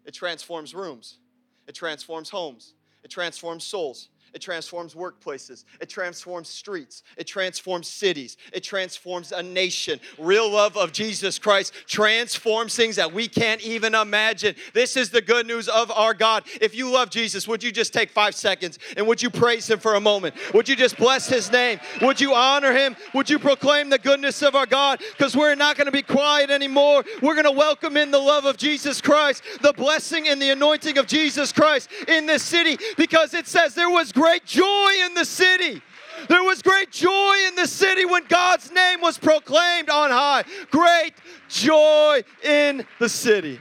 It 0.07 0.15
transforms 0.15 0.75
rooms, 0.75 1.19
it 1.67 1.75
transforms 1.75 2.31
homes, 2.31 2.73
it 3.05 3.11
transforms 3.11 3.63
souls, 3.63 4.09
it 4.37 4.43
transforms 4.43 4.95
workplaces. 4.95 5.65
It 5.81 5.89
transforms 5.89 6.51
streets. 6.51 7.03
It 7.17 7.27
transforms 7.27 7.89
cities. 7.89 8.37
It 8.53 8.63
transforms 8.63 9.33
a 9.33 9.43
nation. 9.43 9.99
Real 10.19 10.53
love 10.53 10.77
of 10.77 10.93
Jesus 10.93 11.39
Christ 11.39 11.73
transforms 11.87 12.77
things 12.77 12.97
that 12.97 13.15
we 13.15 13.29
can't 13.29 13.63
even 13.63 13.95
imagine. 13.95 14.55
This 14.75 14.95
is 14.95 15.09
the 15.09 15.23
good 15.23 15.47
news 15.47 15.69
of 15.69 15.91
our 15.91 16.13
God. 16.13 16.45
If 16.61 16.75
you 16.75 16.93
love 16.93 17.09
Jesus, 17.09 17.49
would 17.49 17.63
you 17.63 17.73
just 17.73 17.95
take 17.95 18.11
five 18.11 18.35
seconds 18.35 18.79
and 18.99 19.07
would 19.07 19.23
you 19.23 19.31
praise 19.31 19.71
Him 19.71 19.79
for 19.79 19.95
a 19.95 20.01
moment? 20.01 20.35
Would 20.53 20.69
you 20.69 20.77
just 20.77 20.99
bless 20.99 21.27
His 21.27 21.51
name? 21.51 21.81
Would 22.03 22.21
you 22.21 22.35
honor 22.35 22.75
Him? 22.75 22.95
Would 23.15 23.31
you 23.31 23.39
proclaim 23.39 23.89
the 23.89 23.99
goodness 23.99 24.43
of 24.43 24.55
our 24.55 24.67
God? 24.67 25.01
Because 25.17 25.35
we're 25.35 25.55
not 25.55 25.79
going 25.79 25.87
to 25.87 25.93
be 25.93 26.03
quiet 26.03 26.51
anymore. 26.51 27.05
We're 27.23 27.33
going 27.33 27.45
to 27.45 27.53
welcome 27.53 27.97
in 27.97 28.11
the 28.11 28.19
love 28.19 28.45
of 28.45 28.59
Jesus 28.59 29.01
Christ, 29.01 29.43
the 29.63 29.73
blessing 29.73 30.29
and 30.29 30.43
the 30.43 30.51
anointing 30.51 30.99
of 30.99 31.07
Jesus 31.07 31.53
Christ 31.53 31.89
in 32.07 32.27
this 32.27 32.43
city 32.43 32.77
because 32.99 33.33
it 33.33 33.47
says 33.47 33.75
there 33.75 33.89
was 33.89 34.13
great 34.13 34.26
great 34.27 34.45
joy 34.45 34.91
in 35.05 35.15
the 35.15 35.25
city. 35.25 35.81
There 36.29 36.43
was 36.43 36.61
great 36.61 36.91
joy 36.91 37.35
in 37.47 37.55
the 37.55 37.67
city 37.67 38.05
when 38.05 38.25
God's 38.25 38.73
name 38.73 39.01
was 39.01 39.19
proclaimed 39.19 39.89
on 39.89 40.11
high. 40.11 40.43
Great 40.73 41.15
joy 41.49 42.23
in 42.43 42.85
the 42.99 43.09
city. 43.09 43.61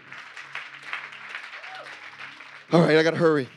All 2.71 2.81
right, 2.81 2.97
I 2.97 3.03
got 3.03 3.11
to 3.11 3.17
hurry. 3.17 3.47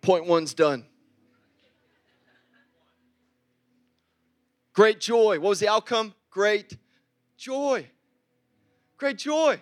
Point 0.00 0.24
one's 0.24 0.54
done. 0.54 0.86
Great 4.72 5.00
joy. 5.00 5.38
What 5.38 5.50
was 5.50 5.60
the 5.60 5.68
outcome? 5.68 6.14
Great 6.30 6.78
joy. 7.36 7.86
Great 8.96 9.18
joy. 9.18 9.60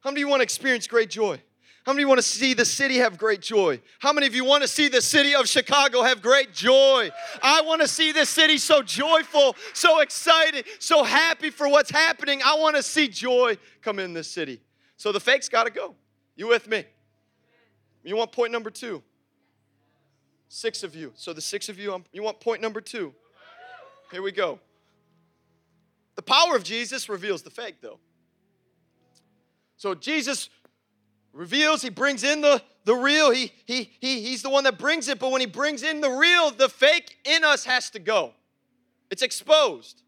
How 0.00 0.10
many 0.10 0.20
of 0.20 0.26
you 0.26 0.28
want 0.28 0.40
to 0.40 0.44
experience 0.44 0.86
great 0.86 1.08
joy? 1.08 1.40
How 1.84 1.92
many 1.92 2.06
want 2.06 2.18
to 2.18 2.22
see 2.22 2.54
the 2.54 2.64
city 2.64 2.96
have 2.96 3.18
great 3.18 3.42
joy? 3.42 3.80
How 3.98 4.12
many 4.14 4.26
of 4.26 4.34
you 4.34 4.44
want 4.44 4.62
to 4.62 4.68
see 4.68 4.88
the 4.88 5.02
city 5.02 5.34
of 5.34 5.46
Chicago 5.46 6.02
have 6.02 6.22
great 6.22 6.54
joy? 6.54 7.10
I 7.42 7.60
want 7.60 7.82
to 7.82 7.88
see 7.88 8.10
this 8.10 8.30
city 8.30 8.56
so 8.56 8.82
joyful, 8.82 9.54
so 9.74 10.00
excited, 10.00 10.64
so 10.78 11.04
happy 11.04 11.50
for 11.50 11.68
what's 11.68 11.90
happening. 11.90 12.40
I 12.42 12.56
want 12.58 12.76
to 12.76 12.82
see 12.82 13.06
joy 13.06 13.58
come 13.82 13.98
in 13.98 14.14
this 14.14 14.30
city. 14.30 14.62
So 14.96 15.12
the 15.12 15.20
fakes 15.20 15.50
got 15.50 15.64
to 15.64 15.70
go. 15.70 15.94
You 16.36 16.48
with 16.48 16.68
me? 16.68 16.84
You 18.02 18.16
want 18.16 18.32
point 18.32 18.50
number 18.50 18.70
two? 18.70 19.02
Six 20.48 20.84
of 20.84 20.96
you. 20.96 21.12
So 21.16 21.34
the 21.34 21.42
six 21.42 21.68
of 21.68 21.78
you, 21.78 21.94
um, 21.94 22.04
you 22.12 22.22
want 22.22 22.40
point 22.40 22.62
number 22.62 22.80
two? 22.80 23.14
Here 24.10 24.22
we 24.22 24.32
go. 24.32 24.58
The 26.14 26.22
power 26.22 26.56
of 26.56 26.64
Jesus 26.64 27.10
reveals 27.10 27.42
the 27.42 27.50
fake, 27.50 27.76
though. 27.82 27.98
So 29.76 29.94
Jesus 29.94 30.48
reveals, 31.34 31.82
he 31.82 31.90
brings 31.90 32.22
in 32.22 32.40
the, 32.40 32.62
the 32.84 32.94
real. 32.94 33.30
He, 33.30 33.52
he, 33.66 33.90
he, 34.00 34.20
he's 34.20 34.42
the 34.42 34.50
one 34.50 34.64
that 34.64 34.78
brings 34.78 35.08
it, 35.08 35.18
but 35.18 35.30
when 35.30 35.40
he 35.40 35.46
brings 35.46 35.82
in 35.82 36.00
the 36.00 36.10
real, 36.10 36.50
the 36.50 36.68
fake 36.68 37.18
in 37.24 37.44
us 37.44 37.64
has 37.64 37.90
to 37.90 37.98
go. 37.98 38.32
It's 39.10 39.22
exposed. 39.22 40.03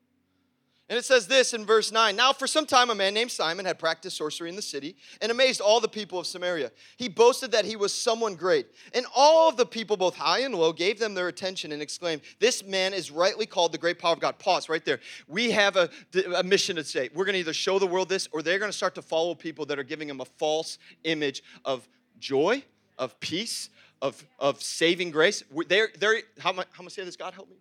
And 0.88 0.96
it 0.96 1.05
says 1.05 1.27
this 1.27 1.53
in 1.53 1.66
verse 1.66 1.90
9 1.90 2.14
Now, 2.14 2.33
for 2.33 2.46
some 2.46 2.64
time, 2.64 2.90
a 2.90 2.94
man 2.94 3.12
named 3.12 3.33
Simon 3.33 3.64
had 3.64 3.79
practiced 3.79 4.16
sorcery 4.16 4.49
in 4.49 4.55
the 4.55 4.62
city 4.62 4.96
and 5.20 5.33
amazed 5.33 5.61
all 5.61 5.81
the 5.81 5.88
people 5.88 6.18
of 6.18 6.29
Samaria. 6.29 6.70
He 6.96 7.09
boasted 7.09 7.51
that 7.53 7.64
he 7.64 7.75
was 7.75 7.92
someone 7.92 8.37
great. 8.37 8.66
And 8.94 9.05
all 9.14 9.49
of 9.49 9.57
the 9.57 9.66
people, 9.66 9.96
both 9.96 10.14
high 10.14 10.40
and 10.40 10.55
low, 10.55 10.72
gave 10.72 11.01
them 11.01 11.14
their 11.14 11.27
attention 11.27 11.72
and 11.72 11.83
exclaimed, 11.83 12.22
This 12.38 12.64
man 12.64 12.94
is 12.94 13.11
rightly 13.11 13.46
called 13.46 13.72
the 13.72 13.79
great 13.79 13.99
power 13.99 14.12
of 14.12 14.20
God. 14.20 14.38
Pause 14.38 14.68
right 14.68 14.85
there. 14.85 15.01
We 15.27 15.51
have 15.51 15.75
a, 15.75 15.90
a 16.37 16.44
mission 16.44 16.77
to 16.77 16.85
say. 16.85 17.11
We're 17.12 17.25
going 17.25 17.35
to 17.35 17.40
either 17.40 17.53
show 17.53 17.81
the 17.81 17.87
world 17.87 18.09
this 18.09 18.29
or 18.31 18.42
they're 18.42 18.61
going 18.61 18.70
to 18.70 18.77
start 18.77 18.94
to 18.94 19.03
follow 19.03 19.35
people 19.35 19.66
that 19.66 19.81
are 19.81 19.85
giving 19.85 20.07
them 20.07 20.20
a 20.20 20.25
false 20.25 20.79
image 21.03 21.42
of 21.64 21.88
joy, 22.20 22.62
of 22.96 23.18
peace, 23.18 23.70
of, 24.01 24.25
of 24.38 24.62
saving 24.62 25.11
grace. 25.11 25.42
They're, 25.68 25.88
they're, 25.99 26.20
how, 26.38 26.51
am 26.51 26.61
I, 26.61 26.64
how 26.70 26.83
am 26.83 26.87
I 26.87 26.90
say 26.90 27.05
this? 27.05 27.16
God 27.16 27.35
help 27.35 27.49
me 27.51 27.57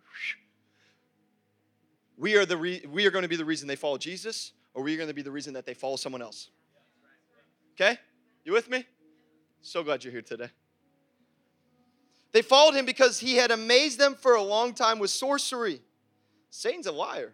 we 2.16 2.36
are, 2.36 2.46
the 2.46 2.56
re- 2.56 2.84
we 2.90 3.06
are 3.06 3.10
going 3.10 3.22
to 3.22 3.28
be 3.28 3.36
the 3.36 3.44
reason 3.44 3.68
they 3.68 3.76
follow 3.76 3.98
Jesus, 3.98 4.52
or 4.74 4.82
we 4.82 4.94
are 4.94 4.96
going 4.96 5.08
to 5.08 5.14
be 5.14 5.22
the 5.22 5.30
reason 5.30 5.54
that 5.54 5.66
they 5.66 5.74
follow 5.74 5.96
someone 5.96 6.22
else. 6.22 6.50
Okay? 7.74 7.98
You 8.44 8.52
with 8.52 8.70
me? 8.70 8.84
So 9.60 9.82
glad 9.82 10.04
you're 10.04 10.12
here 10.12 10.22
today. 10.22 10.48
They 12.32 12.42
followed 12.42 12.74
him 12.74 12.86
because 12.86 13.18
he 13.18 13.36
had 13.36 13.50
amazed 13.50 13.98
them 13.98 14.14
for 14.14 14.34
a 14.34 14.42
long 14.42 14.74
time 14.74 14.98
with 14.98 15.10
sorcery. 15.10 15.80
Satan's 16.50 16.86
a 16.86 16.92
liar. 16.92 17.32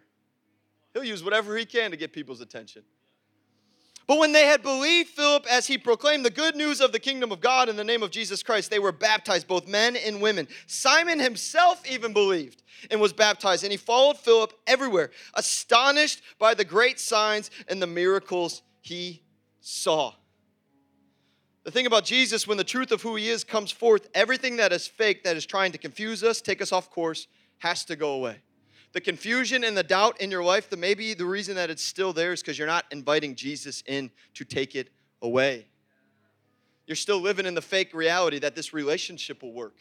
He'll 0.93 1.03
use 1.03 1.23
whatever 1.23 1.57
he 1.57 1.65
can 1.65 1.91
to 1.91 1.97
get 1.97 2.13
people's 2.13 2.41
attention. 2.41 2.83
But 4.05 4.19
when 4.19 4.33
they 4.33 4.45
had 4.45 4.61
believed 4.61 5.09
Philip 5.09 5.45
as 5.49 5.65
he 5.65 5.77
proclaimed 5.77 6.25
the 6.25 6.29
good 6.29 6.55
news 6.55 6.81
of 6.81 6.91
the 6.91 6.99
kingdom 6.99 7.31
of 7.31 7.39
God 7.39 7.69
in 7.69 7.77
the 7.77 7.83
name 7.83 8.03
of 8.03 8.11
Jesus 8.11 8.43
Christ, 8.43 8.69
they 8.69 8.79
were 8.79 8.91
baptized, 8.91 9.47
both 9.47 9.67
men 9.67 9.95
and 9.95 10.21
women. 10.21 10.47
Simon 10.67 11.19
himself 11.19 11.81
even 11.89 12.11
believed 12.11 12.63
and 12.91 12.99
was 12.99 13.13
baptized, 13.13 13.63
and 13.63 13.71
he 13.71 13.77
followed 13.77 14.17
Philip 14.17 14.53
everywhere, 14.67 15.11
astonished 15.35 16.21
by 16.37 16.53
the 16.53 16.65
great 16.65 16.99
signs 16.99 17.49
and 17.69 17.81
the 17.81 17.87
miracles 17.87 18.61
he 18.81 19.23
saw. 19.61 20.13
The 21.63 21.71
thing 21.71 21.85
about 21.85 22.03
Jesus, 22.03 22.45
when 22.45 22.57
the 22.57 22.65
truth 22.65 22.91
of 22.91 23.01
who 23.01 23.15
he 23.15 23.29
is 23.29 23.45
comes 23.45 23.71
forth, 23.71 24.09
everything 24.13 24.57
that 24.57 24.73
is 24.73 24.85
fake, 24.85 25.23
that 25.23 25.37
is 25.37 25.45
trying 25.45 25.71
to 25.71 25.77
confuse 25.77 26.21
us, 26.21 26.41
take 26.41 26.61
us 26.61 26.73
off 26.73 26.89
course, 26.89 27.27
has 27.59 27.85
to 27.85 27.95
go 27.95 28.11
away 28.11 28.41
the 28.93 29.01
confusion 29.01 29.63
and 29.63 29.75
the 29.75 29.83
doubt 29.83 30.21
in 30.21 30.29
your 30.29 30.43
life, 30.43 30.69
the 30.69 30.77
maybe 30.77 31.13
the 31.15 31.25
reason 31.25 31.55
that 31.55 31.69
it's 31.69 31.83
still 31.83 32.13
there 32.13 32.31
is 32.31 32.41
because 32.41 32.57
you're 32.57 32.67
not 32.67 32.85
inviting 32.91 33.35
Jesus 33.35 33.83
in 33.87 34.11
to 34.35 34.45
take 34.45 34.75
it 34.75 34.89
away. 35.21 35.65
You're 36.85 36.95
still 36.95 37.19
living 37.19 37.45
in 37.45 37.55
the 37.55 37.61
fake 37.61 37.93
reality 37.93 38.39
that 38.39 38.55
this 38.55 38.71
relationship 38.71 39.41
will 39.41 39.53
work. 39.53 39.75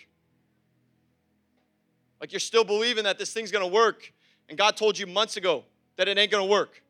Like 2.21 2.33
you're 2.33 2.41
still 2.41 2.65
believing 2.65 3.05
that 3.05 3.19
this 3.19 3.33
thing's 3.33 3.51
gonna 3.51 3.67
work, 3.67 4.13
and 4.49 4.57
God 4.57 4.77
told 4.77 4.99
you 4.99 5.07
months 5.07 5.37
ago 5.37 5.65
that 5.97 6.09
it 6.09 6.17
ain't 6.17 6.31
gonna 6.31 6.47
work. 6.47 6.83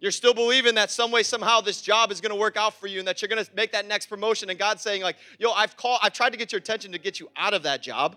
You're 0.00 0.12
still 0.12 0.34
believing 0.34 0.74
that 0.74 0.90
some 0.90 1.10
way, 1.10 1.22
somehow, 1.22 1.60
this 1.60 1.80
job 1.80 2.12
is 2.12 2.20
gonna 2.20 2.36
work 2.36 2.56
out 2.56 2.74
for 2.74 2.86
you 2.86 2.98
and 2.98 3.08
that 3.08 3.20
you're 3.20 3.28
gonna 3.28 3.46
make 3.56 3.72
that 3.72 3.88
next 3.88 4.06
promotion. 4.06 4.50
And 4.50 4.58
God's 4.58 4.82
saying, 4.82 5.02
like, 5.02 5.16
yo, 5.38 5.50
I've 5.50 5.76
called, 5.76 6.00
I've 6.02 6.12
tried 6.12 6.30
to 6.30 6.36
get 6.36 6.52
your 6.52 6.58
attention 6.58 6.92
to 6.92 6.98
get 6.98 7.18
you 7.18 7.30
out 7.36 7.54
of 7.54 7.64
that 7.64 7.82
job 7.82 8.16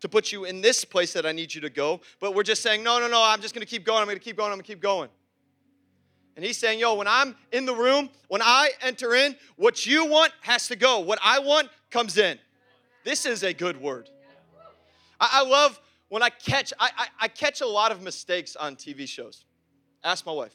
to 0.00 0.08
put 0.08 0.32
you 0.32 0.44
in 0.44 0.60
this 0.60 0.84
place 0.84 1.12
that 1.12 1.26
I 1.26 1.32
need 1.32 1.54
you 1.54 1.60
to 1.62 1.70
go. 1.70 2.00
But 2.20 2.34
we're 2.34 2.42
just 2.42 2.62
saying, 2.62 2.82
no, 2.82 2.98
no, 2.98 3.08
no, 3.08 3.22
I'm 3.22 3.40
just 3.40 3.54
going 3.54 3.64
to 3.64 3.70
keep 3.70 3.84
going. 3.84 4.00
I'm 4.00 4.06
going 4.06 4.18
to 4.18 4.24
keep 4.24 4.36
going. 4.36 4.52
I'm 4.52 4.56
going 4.56 4.64
to 4.64 4.72
keep 4.72 4.80
going. 4.80 5.08
And 6.36 6.44
he's 6.44 6.58
saying, 6.58 6.78
yo, 6.78 6.94
when 6.94 7.08
I'm 7.08 7.34
in 7.50 7.64
the 7.64 7.74
room, 7.74 8.10
when 8.28 8.42
I 8.42 8.70
enter 8.82 9.14
in, 9.14 9.36
what 9.56 9.86
you 9.86 10.04
want 10.04 10.32
has 10.42 10.68
to 10.68 10.76
go. 10.76 11.00
What 11.00 11.18
I 11.22 11.38
want 11.38 11.70
comes 11.90 12.18
in. 12.18 12.38
This 13.04 13.24
is 13.24 13.42
a 13.42 13.54
good 13.54 13.80
word. 13.80 14.10
I, 15.18 15.40
I 15.40 15.48
love 15.48 15.80
when 16.08 16.22
I 16.22 16.28
catch, 16.28 16.72
I, 16.78 16.90
I, 16.96 17.06
I 17.20 17.28
catch 17.28 17.62
a 17.62 17.66
lot 17.66 17.90
of 17.90 18.02
mistakes 18.02 18.54
on 18.54 18.76
TV 18.76 19.08
shows. 19.08 19.44
Ask 20.04 20.26
my 20.26 20.32
wife. 20.32 20.54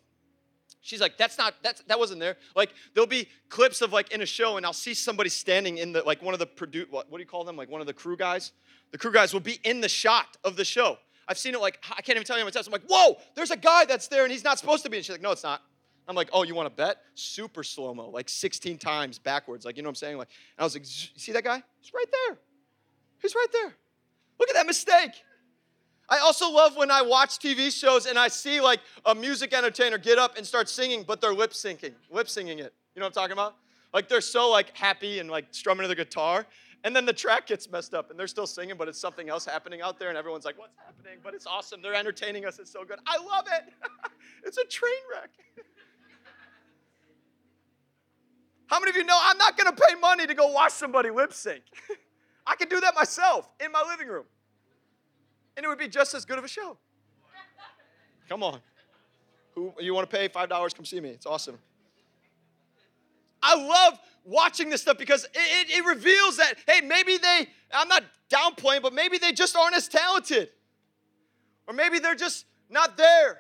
She's 0.81 1.01
like, 1.01 1.17
that's 1.17 1.37
not, 1.37 1.55
that's, 1.61 1.81
that 1.83 1.99
wasn't 1.99 2.19
there. 2.19 2.37
Like, 2.55 2.71
there'll 2.93 3.07
be 3.07 3.27
clips 3.49 3.81
of 3.81 3.91
like 3.91 4.11
in 4.11 4.21
a 4.21 4.25
show, 4.25 4.57
and 4.57 4.65
I'll 4.65 4.73
see 4.73 4.93
somebody 4.93 5.29
standing 5.29 5.77
in 5.77 5.91
the, 5.91 6.03
like 6.03 6.21
one 6.21 6.33
of 6.33 6.39
the 6.39 6.45
produce, 6.45 6.87
what, 6.89 7.11
what 7.11 7.17
do 7.17 7.21
you 7.21 7.27
call 7.27 7.43
them? 7.43 7.55
Like 7.55 7.69
one 7.69 7.81
of 7.81 7.87
the 7.87 7.93
crew 7.93 8.17
guys 8.17 8.51
the 8.91 8.97
crew 8.97 9.11
guys 9.11 9.33
will 9.33 9.39
be 9.39 9.59
in 9.63 9.81
the 9.81 9.89
shot 9.89 10.37
of 10.43 10.55
the 10.55 10.65
show. 10.65 10.97
I've 11.27 11.37
seen 11.37 11.53
it 11.53 11.61
like, 11.61 11.79
I 11.89 12.01
can't 12.01 12.17
even 12.17 12.25
tell 12.25 12.37
you 12.37 12.41
how 12.41 12.45
many 12.45 12.53
times. 12.53 12.67
I'm 12.67 12.73
like, 12.73 12.87
whoa, 12.87 13.17
there's 13.35 13.51
a 13.51 13.57
guy 13.57 13.85
that's 13.85 14.07
there 14.07 14.23
and 14.23 14.31
he's 14.31 14.43
not 14.43 14.59
supposed 14.59 14.83
to 14.83 14.89
be. 14.89 14.97
And 14.97 15.05
she's 15.05 15.13
like, 15.13 15.21
no, 15.21 15.31
it's 15.31 15.43
not. 15.43 15.61
I'm 16.07 16.15
like, 16.15 16.29
oh, 16.33 16.43
you 16.43 16.55
want 16.55 16.67
to 16.67 16.75
bet? 16.75 16.97
Super 17.15 17.63
slow 17.63 17.93
mo, 17.93 18.09
like 18.09 18.27
16 18.27 18.77
times 18.77 19.17
backwards. 19.17 19.65
Like, 19.65 19.77
you 19.77 19.83
know 19.83 19.87
what 19.87 19.91
I'm 19.91 19.95
saying? 19.95 20.17
Like, 20.17 20.27
and 20.57 20.63
I 20.63 20.65
was 20.65 20.75
like, 20.75 20.83
see 20.85 21.31
that 21.31 21.43
guy? 21.43 21.63
He's 21.79 21.93
right 21.93 22.05
there. 22.27 22.37
He's 23.21 23.35
right 23.35 23.47
there. 23.53 23.73
Look 24.39 24.49
at 24.49 24.55
that 24.55 24.65
mistake. 24.65 25.11
I 26.09 26.17
also 26.17 26.51
love 26.51 26.75
when 26.75 26.91
I 26.91 27.01
watch 27.01 27.39
TV 27.39 27.71
shows 27.71 28.05
and 28.05 28.19
I 28.19 28.27
see 28.27 28.59
like 28.59 28.81
a 29.05 29.15
music 29.15 29.53
entertainer 29.53 29.97
get 29.97 30.17
up 30.17 30.37
and 30.37 30.45
start 30.45 30.67
singing, 30.67 31.03
but 31.03 31.21
they're 31.21 31.33
lip 31.33 31.51
syncing, 31.51 31.93
lip 32.09 32.27
singing 32.27 32.59
it. 32.59 32.73
You 32.95 32.99
know 32.99 33.05
what 33.05 33.15
I'm 33.15 33.21
talking 33.21 33.33
about? 33.33 33.55
Like 33.93 34.09
they're 34.09 34.19
so 34.19 34.49
like 34.49 34.75
happy 34.75 35.19
and 35.19 35.29
like 35.29 35.45
strumming 35.51 35.87
the 35.87 35.95
guitar, 35.95 36.45
and 36.83 36.95
then 36.95 37.05
the 37.05 37.13
track 37.13 37.47
gets 37.47 37.69
messed 37.69 37.93
up 37.93 38.09
and 38.09 38.19
they're 38.19 38.27
still 38.27 38.47
singing, 38.47 38.75
but 38.77 38.87
it's 38.87 38.99
something 38.99 39.29
else 39.29 39.45
happening 39.45 39.81
out 39.81 39.99
there, 39.99 40.09
and 40.09 40.17
everyone's 40.17 40.45
like, 40.45 40.57
What's 40.57 40.77
happening? 40.77 41.19
But 41.23 41.33
it's 41.33 41.45
awesome. 41.45 41.81
They're 41.81 41.93
entertaining 41.93 42.45
us. 42.45 42.59
It's 42.59 42.71
so 42.71 42.83
good. 42.83 42.99
I 43.05 43.17
love 43.17 43.45
it. 43.51 43.73
it's 44.45 44.57
a 44.57 44.65
train 44.65 44.91
wreck. 45.13 45.29
How 48.67 48.79
many 48.79 48.89
of 48.89 48.95
you 48.95 49.03
know 49.03 49.19
I'm 49.21 49.37
not 49.37 49.57
going 49.57 49.75
to 49.75 49.81
pay 49.87 49.95
money 49.95 50.25
to 50.25 50.33
go 50.33 50.47
watch 50.47 50.71
somebody 50.71 51.09
lip 51.09 51.33
sync? 51.33 51.63
I 52.47 52.55
can 52.55 52.69
do 52.69 52.79
that 52.79 52.95
myself 52.95 53.49
in 53.63 53.71
my 53.71 53.83
living 53.87 54.07
room. 54.07 54.23
And 55.57 55.65
it 55.65 55.69
would 55.69 55.77
be 55.77 55.89
just 55.89 56.13
as 56.13 56.25
good 56.25 56.37
of 56.37 56.45
a 56.45 56.47
show. 56.47 56.77
Come 58.29 58.43
on. 58.43 58.61
Who 59.55 59.73
you 59.79 59.93
want 59.93 60.09
to 60.09 60.17
pay 60.17 60.29
$5 60.29 60.75
come 60.75 60.85
see 60.85 61.01
me. 61.01 61.09
It's 61.09 61.25
awesome. 61.25 61.59
I 63.41 63.55
love 63.55 63.99
watching 64.23 64.69
this 64.69 64.81
stuff 64.81 64.97
because 64.97 65.25
it, 65.25 65.29
it, 65.33 65.77
it, 65.79 65.85
reveals 65.85 66.37
that, 66.37 66.55
hey, 66.67 66.81
maybe 66.81 67.17
they, 67.17 67.47
I'm 67.73 67.87
not 67.87 68.03
downplaying, 68.29 68.81
but 68.81 68.93
maybe 68.93 69.17
they 69.17 69.31
just 69.31 69.55
aren't 69.55 69.75
as 69.75 69.87
talented. 69.87 70.49
Or 71.67 71.73
maybe 71.73 71.99
they're 71.99 72.15
just 72.15 72.45
not 72.69 72.97
there. 72.97 73.39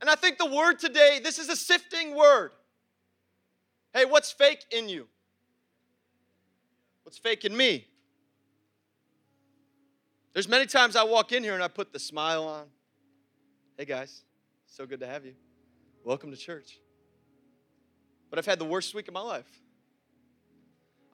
And 0.00 0.08
I 0.08 0.14
think 0.14 0.38
the 0.38 0.46
word 0.46 0.78
today, 0.78 1.20
this 1.22 1.38
is 1.38 1.48
a 1.48 1.56
sifting 1.56 2.16
word. 2.16 2.52
Hey, 3.92 4.04
what's 4.04 4.30
fake 4.30 4.64
in 4.70 4.88
you? 4.88 5.08
What's 7.02 7.18
fake 7.18 7.44
in 7.44 7.56
me? 7.56 7.86
There's 10.34 10.48
many 10.48 10.66
times 10.66 10.94
I 10.94 11.04
walk 11.04 11.32
in 11.32 11.42
here 11.42 11.54
and 11.54 11.62
I 11.62 11.68
put 11.68 11.92
the 11.92 11.98
smile 11.98 12.44
on. 12.44 12.66
Hey 13.76 13.86
guys, 13.86 14.22
so 14.66 14.86
good 14.86 15.00
to 15.00 15.06
have 15.06 15.24
you. 15.24 15.34
Welcome 16.04 16.30
to 16.30 16.36
church 16.36 16.78
but 18.30 18.38
I've 18.38 18.46
had 18.46 18.58
the 18.58 18.64
worst 18.64 18.94
week 18.94 19.08
of 19.08 19.14
my 19.14 19.20
life. 19.20 19.60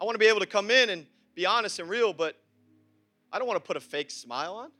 I 0.00 0.04
want 0.04 0.14
to 0.14 0.18
be 0.18 0.26
able 0.26 0.40
to 0.40 0.46
come 0.46 0.70
in 0.70 0.90
and 0.90 1.06
be 1.34 1.46
honest 1.46 1.78
and 1.78 1.88
real, 1.88 2.12
but 2.12 2.36
I 3.32 3.38
don't 3.38 3.48
want 3.48 3.62
to 3.62 3.66
put 3.66 3.76
a 3.76 3.80
fake 3.80 4.10
smile 4.10 4.54
on. 4.54 4.70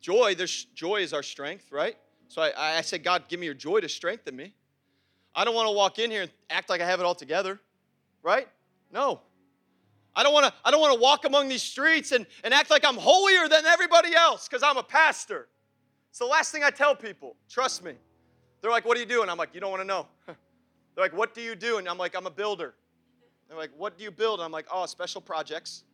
Joy, 0.00 0.34
there's 0.34 0.64
joy 0.74 0.96
is 0.96 1.12
our 1.12 1.22
strength, 1.22 1.70
right? 1.70 1.96
So 2.28 2.42
I, 2.42 2.78
I 2.78 2.80
said, 2.80 3.04
God, 3.04 3.24
give 3.28 3.38
me 3.38 3.46
your 3.46 3.54
joy 3.54 3.80
to 3.80 3.88
strengthen 3.88 4.34
me. 4.34 4.54
I 5.34 5.44
don't 5.44 5.54
want 5.54 5.68
to 5.68 5.72
walk 5.72 5.98
in 5.98 6.10
here 6.10 6.22
and 6.22 6.30
act 6.50 6.68
like 6.68 6.80
I 6.80 6.86
have 6.86 7.00
it 7.00 7.04
all 7.04 7.14
together, 7.14 7.60
right? 8.22 8.48
No. 8.92 9.20
I 10.14 10.22
don't 10.22 10.34
want 10.34 10.46
to, 10.46 10.52
I 10.64 10.70
don't 10.70 10.80
want 10.80 10.94
to 10.94 11.00
walk 11.00 11.24
among 11.24 11.48
these 11.48 11.62
streets 11.62 12.12
and, 12.12 12.26
and 12.44 12.52
act 12.52 12.70
like 12.70 12.84
I'm 12.84 12.96
holier 12.96 13.48
than 13.48 13.64
everybody 13.64 14.14
else 14.14 14.46
because 14.46 14.62
I'm 14.62 14.76
a 14.76 14.82
pastor. 14.82 15.48
It's 16.10 16.18
the 16.18 16.26
last 16.26 16.52
thing 16.52 16.62
I 16.62 16.70
tell 16.70 16.94
people. 16.94 17.36
Trust 17.48 17.82
me. 17.82 17.94
They're 18.60 18.70
like, 18.70 18.84
what 18.84 18.94
do 18.94 19.00
you 19.00 19.06
do? 19.06 19.22
And 19.22 19.30
I'm 19.30 19.38
like, 19.38 19.54
you 19.54 19.60
don't 19.60 19.70
want 19.70 19.80
to 19.82 19.86
know. 19.86 20.06
They're 20.94 21.04
like, 21.04 21.16
what 21.16 21.34
do 21.34 21.40
you 21.40 21.54
do? 21.54 21.78
And 21.78 21.88
I'm 21.88 21.98
like, 21.98 22.14
I'm 22.16 22.26
a 22.26 22.30
builder. 22.30 22.74
They're 23.48 23.58
like, 23.58 23.70
what 23.76 23.98
do 23.98 24.04
you 24.04 24.10
build? 24.10 24.40
And 24.40 24.44
I'm 24.44 24.52
like, 24.52 24.66
oh, 24.72 24.86
special 24.86 25.20
projects. 25.20 25.84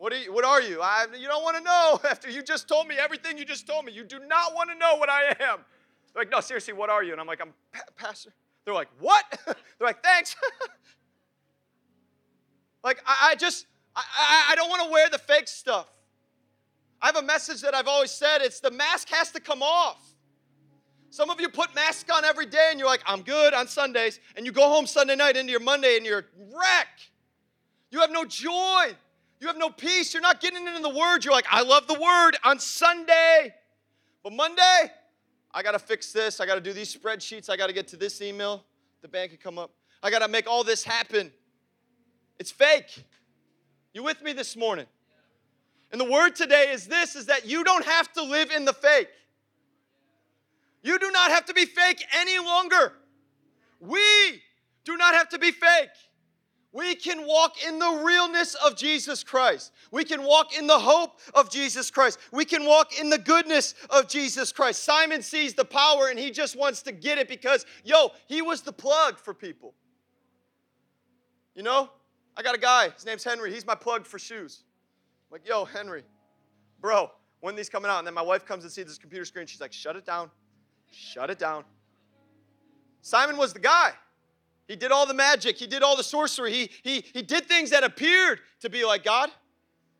What 0.00 0.14
are 0.14 0.18
you? 0.18 0.32
What 0.32 0.46
are 0.46 0.62
you? 0.62 0.80
I, 0.80 1.06
you 1.14 1.28
don't 1.28 1.42
want 1.42 1.58
to 1.58 1.62
know 1.62 2.00
after 2.10 2.30
you 2.30 2.42
just 2.42 2.66
told 2.66 2.88
me 2.88 2.96
everything 2.98 3.36
you 3.36 3.44
just 3.44 3.66
told 3.66 3.84
me. 3.84 3.92
You 3.92 4.02
do 4.02 4.18
not 4.18 4.54
want 4.54 4.70
to 4.70 4.76
know 4.76 4.96
what 4.96 5.10
I 5.10 5.28
am. 5.40 5.58
They're 6.14 6.22
like, 6.22 6.30
no, 6.30 6.40
seriously, 6.40 6.72
what 6.72 6.88
are 6.88 7.02
you? 7.02 7.12
And 7.12 7.20
I'm 7.20 7.26
like, 7.26 7.40
I'm 7.42 7.52
pa- 7.70 7.82
pastor. 7.96 8.32
They're 8.64 8.72
like, 8.72 8.88
what? 8.98 9.24
They're 9.46 9.54
like, 9.80 10.02
thanks. 10.02 10.36
like, 12.82 13.02
I, 13.06 13.30
I 13.32 13.34
just, 13.34 13.66
I, 13.94 14.02
I, 14.18 14.52
I 14.52 14.54
don't 14.54 14.70
want 14.70 14.84
to 14.84 14.90
wear 14.90 15.10
the 15.10 15.18
fake 15.18 15.48
stuff. 15.48 15.90
I 17.02 17.06
have 17.06 17.16
a 17.16 17.22
message 17.22 17.60
that 17.60 17.74
I've 17.74 17.86
always 17.86 18.10
said. 18.10 18.40
It's 18.40 18.60
the 18.60 18.70
mask 18.70 19.10
has 19.10 19.30
to 19.32 19.40
come 19.40 19.62
off. 19.62 20.09
Some 21.10 21.28
of 21.28 21.40
you 21.40 21.48
put 21.48 21.74
masks 21.74 22.08
on 22.08 22.24
every 22.24 22.46
day 22.46 22.68
and 22.70 22.78
you're 22.78 22.88
like, 22.88 23.02
I'm 23.04 23.22
good 23.22 23.52
on 23.52 23.66
Sundays. 23.66 24.20
And 24.36 24.46
you 24.46 24.52
go 24.52 24.68
home 24.68 24.86
Sunday 24.86 25.16
night 25.16 25.36
into 25.36 25.50
your 25.50 25.60
Monday 25.60 25.96
and 25.96 26.06
you're 26.06 26.26
wreck. 26.38 26.88
You 27.90 28.00
have 28.00 28.12
no 28.12 28.24
joy. 28.24 28.94
You 29.40 29.48
have 29.48 29.58
no 29.58 29.70
peace. 29.70 30.14
You're 30.14 30.22
not 30.22 30.40
getting 30.40 30.66
into 30.66 30.80
the 30.80 30.88
word. 30.88 31.24
You're 31.24 31.34
like, 31.34 31.46
I 31.50 31.62
love 31.62 31.88
the 31.88 31.98
word 31.98 32.36
on 32.44 32.60
Sunday. 32.60 33.52
But 34.22 34.34
Monday, 34.34 34.92
I 35.52 35.62
got 35.62 35.72
to 35.72 35.78
fix 35.80 36.12
this. 36.12 36.40
I 36.40 36.46
got 36.46 36.54
to 36.54 36.60
do 36.60 36.72
these 36.72 36.94
spreadsheets. 36.94 37.50
I 37.50 37.56
got 37.56 37.66
to 37.66 37.72
get 37.72 37.88
to 37.88 37.96
this 37.96 38.22
email. 38.22 38.64
The 39.02 39.08
bank 39.08 39.32
can 39.32 39.40
come 39.40 39.58
up. 39.58 39.72
I 40.02 40.10
got 40.10 40.20
to 40.20 40.28
make 40.28 40.46
all 40.46 40.62
this 40.62 40.84
happen. 40.84 41.32
It's 42.38 42.52
fake. 42.52 43.04
You 43.92 44.04
with 44.04 44.22
me 44.22 44.32
this 44.32 44.56
morning? 44.56 44.86
And 45.90 46.00
the 46.00 46.08
word 46.08 46.36
today 46.36 46.70
is 46.70 46.86
this 46.86 47.16
is 47.16 47.26
that 47.26 47.46
you 47.46 47.64
don't 47.64 47.84
have 47.84 48.12
to 48.12 48.22
live 48.22 48.52
in 48.52 48.64
the 48.64 48.72
fake. 48.72 49.08
You 50.82 50.98
do 50.98 51.10
not 51.10 51.30
have 51.30 51.44
to 51.46 51.54
be 51.54 51.66
fake 51.66 52.04
any 52.14 52.38
longer. 52.38 52.92
We 53.80 54.42
do 54.84 54.96
not 54.96 55.14
have 55.14 55.28
to 55.30 55.38
be 55.38 55.50
fake. 55.50 55.90
We 56.72 56.94
can 56.94 57.26
walk 57.26 57.64
in 57.66 57.80
the 57.80 58.00
realness 58.04 58.54
of 58.54 58.76
Jesus 58.76 59.24
Christ. 59.24 59.72
We 59.90 60.04
can 60.04 60.22
walk 60.22 60.56
in 60.56 60.68
the 60.68 60.78
hope 60.78 61.18
of 61.34 61.50
Jesus 61.50 61.90
Christ. 61.90 62.20
We 62.32 62.44
can 62.44 62.64
walk 62.64 62.98
in 62.98 63.10
the 63.10 63.18
goodness 63.18 63.74
of 63.90 64.06
Jesus 64.06 64.52
Christ. 64.52 64.84
Simon 64.84 65.20
sees 65.20 65.54
the 65.54 65.64
power 65.64 66.08
and 66.08 66.18
he 66.18 66.30
just 66.30 66.56
wants 66.56 66.82
to 66.82 66.92
get 66.92 67.18
it 67.18 67.26
because, 67.26 67.66
yo, 67.84 68.12
he 68.28 68.40
was 68.40 68.62
the 68.62 68.72
plug 68.72 69.18
for 69.18 69.34
people. 69.34 69.74
You 71.56 71.64
know, 71.64 71.90
I 72.36 72.42
got 72.42 72.54
a 72.54 72.60
guy, 72.60 72.90
his 72.90 73.04
name's 73.04 73.24
Henry. 73.24 73.52
He's 73.52 73.66
my 73.66 73.74
plug 73.74 74.06
for 74.06 74.20
shoes. 74.20 74.62
I'm 75.28 75.34
like, 75.34 75.48
yo, 75.48 75.64
Henry, 75.64 76.04
bro, 76.80 77.10
when 77.40 77.56
these 77.56 77.68
coming 77.68 77.90
out? 77.90 77.98
And 77.98 78.06
then 78.06 78.14
my 78.14 78.22
wife 78.22 78.46
comes 78.46 78.62
and 78.62 78.72
sees 78.72 78.86
this 78.86 78.98
computer 78.98 79.24
screen. 79.24 79.46
She's 79.46 79.60
like, 79.60 79.72
shut 79.72 79.96
it 79.96 80.06
down. 80.06 80.30
Shut 80.90 81.30
it 81.30 81.38
down. 81.38 81.64
Simon 83.02 83.36
was 83.36 83.52
the 83.52 83.60
guy. 83.60 83.92
He 84.68 84.76
did 84.76 84.92
all 84.92 85.04
the 85.04 85.14
magic, 85.14 85.56
he 85.56 85.66
did 85.66 85.82
all 85.82 85.96
the 85.96 86.04
sorcery, 86.04 86.52
he, 86.52 86.70
he, 86.84 87.04
he 87.12 87.22
did 87.22 87.46
things 87.46 87.70
that 87.70 87.82
appeared 87.82 88.38
to 88.60 88.70
be 88.70 88.84
like 88.84 89.02
God. 89.02 89.28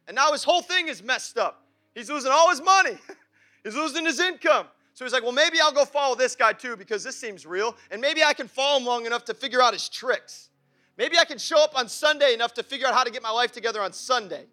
And 0.06 0.14
now 0.14 0.30
his 0.30 0.44
whole 0.44 0.62
thing 0.62 0.86
is 0.86 1.02
messed 1.02 1.36
up. 1.38 1.64
He's 1.92 2.08
losing 2.08 2.30
all 2.30 2.50
his 2.50 2.62
money, 2.62 2.96
he's 3.64 3.74
losing 3.74 4.04
his 4.04 4.20
income. 4.20 4.66
So 4.94 5.04
he's 5.04 5.12
like, 5.12 5.22
well, 5.22 5.32
maybe 5.32 5.58
I'll 5.60 5.72
go 5.72 5.84
follow 5.84 6.14
this 6.14 6.36
guy 6.36 6.52
too 6.52 6.76
because 6.76 7.02
this 7.02 7.16
seems 7.16 7.46
real. 7.46 7.74
And 7.90 8.00
maybe 8.00 8.22
I 8.22 8.32
can 8.32 8.46
follow 8.46 8.78
him 8.78 8.86
long 8.86 9.06
enough 9.06 9.24
to 9.24 9.34
figure 9.34 9.60
out 9.60 9.72
his 9.72 9.88
tricks. 9.88 10.50
Maybe 10.98 11.16
I 11.18 11.24
can 11.24 11.38
show 11.38 11.62
up 11.64 11.76
on 11.76 11.88
Sunday 11.88 12.34
enough 12.34 12.54
to 12.54 12.62
figure 12.62 12.86
out 12.86 12.94
how 12.94 13.02
to 13.02 13.10
get 13.10 13.22
my 13.22 13.30
life 13.30 13.50
together 13.50 13.80
on 13.80 13.92
Sunday. 13.92 14.44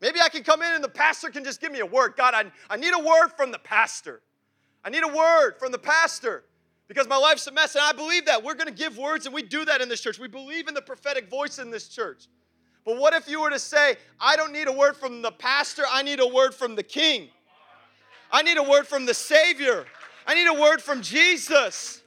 Maybe 0.00 0.20
I 0.20 0.28
can 0.28 0.42
come 0.42 0.60
in 0.60 0.74
and 0.74 0.82
the 0.82 0.88
pastor 0.88 1.30
can 1.30 1.44
just 1.44 1.60
give 1.60 1.72
me 1.72 1.78
a 1.80 1.86
word. 1.86 2.14
God, 2.16 2.34
I, 2.34 2.44
I 2.68 2.76
need 2.76 2.92
a 2.92 2.98
word 2.98 3.28
from 3.36 3.52
the 3.52 3.58
pastor. 3.58 4.20
I 4.88 4.90
need 4.90 5.04
a 5.04 5.14
word 5.14 5.56
from 5.58 5.70
the 5.70 5.78
pastor 5.78 6.44
because 6.86 7.06
my 7.06 7.18
life's 7.18 7.46
a 7.46 7.52
mess. 7.52 7.74
And 7.74 7.84
I 7.84 7.92
believe 7.92 8.24
that. 8.24 8.42
We're 8.42 8.54
going 8.54 8.68
to 8.68 8.72
give 8.72 8.96
words, 8.96 9.26
and 9.26 9.34
we 9.34 9.42
do 9.42 9.66
that 9.66 9.82
in 9.82 9.88
this 9.90 10.00
church. 10.00 10.18
We 10.18 10.28
believe 10.28 10.66
in 10.66 10.72
the 10.72 10.80
prophetic 10.80 11.28
voice 11.28 11.58
in 11.58 11.70
this 11.70 11.88
church. 11.88 12.24
But 12.86 12.96
what 12.96 13.12
if 13.12 13.28
you 13.28 13.42
were 13.42 13.50
to 13.50 13.58
say, 13.58 13.96
I 14.18 14.34
don't 14.34 14.50
need 14.50 14.66
a 14.66 14.72
word 14.72 14.96
from 14.96 15.20
the 15.20 15.30
pastor, 15.30 15.82
I 15.90 16.02
need 16.02 16.20
a 16.20 16.26
word 16.26 16.54
from 16.54 16.74
the 16.74 16.82
king? 16.82 17.28
I 18.32 18.40
need 18.40 18.56
a 18.56 18.62
word 18.62 18.86
from 18.86 19.04
the 19.04 19.12
Savior. 19.12 19.84
I 20.26 20.34
need 20.34 20.46
a 20.46 20.58
word 20.58 20.80
from 20.80 21.02
Jesus. 21.02 22.02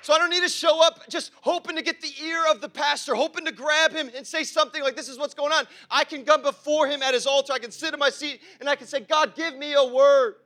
So 0.00 0.14
I 0.14 0.18
don't 0.18 0.30
need 0.30 0.42
to 0.42 0.48
show 0.48 0.82
up 0.82 1.06
just 1.10 1.32
hoping 1.42 1.76
to 1.76 1.82
get 1.82 2.00
the 2.00 2.14
ear 2.24 2.44
of 2.50 2.62
the 2.62 2.68
pastor, 2.70 3.14
hoping 3.14 3.44
to 3.44 3.52
grab 3.52 3.92
him 3.92 4.10
and 4.16 4.26
say 4.26 4.42
something 4.42 4.82
like, 4.82 4.96
This 4.96 5.10
is 5.10 5.18
what's 5.18 5.34
going 5.34 5.52
on. 5.52 5.66
I 5.90 6.04
can 6.04 6.24
come 6.24 6.40
before 6.40 6.86
him 6.86 7.02
at 7.02 7.12
his 7.12 7.26
altar. 7.26 7.52
I 7.52 7.58
can 7.58 7.70
sit 7.70 7.92
in 7.92 8.00
my 8.00 8.08
seat 8.08 8.40
and 8.58 8.70
I 8.70 8.76
can 8.76 8.86
say, 8.86 9.00
God, 9.00 9.34
give 9.34 9.54
me 9.58 9.74
a 9.74 9.84
word. 9.84 10.36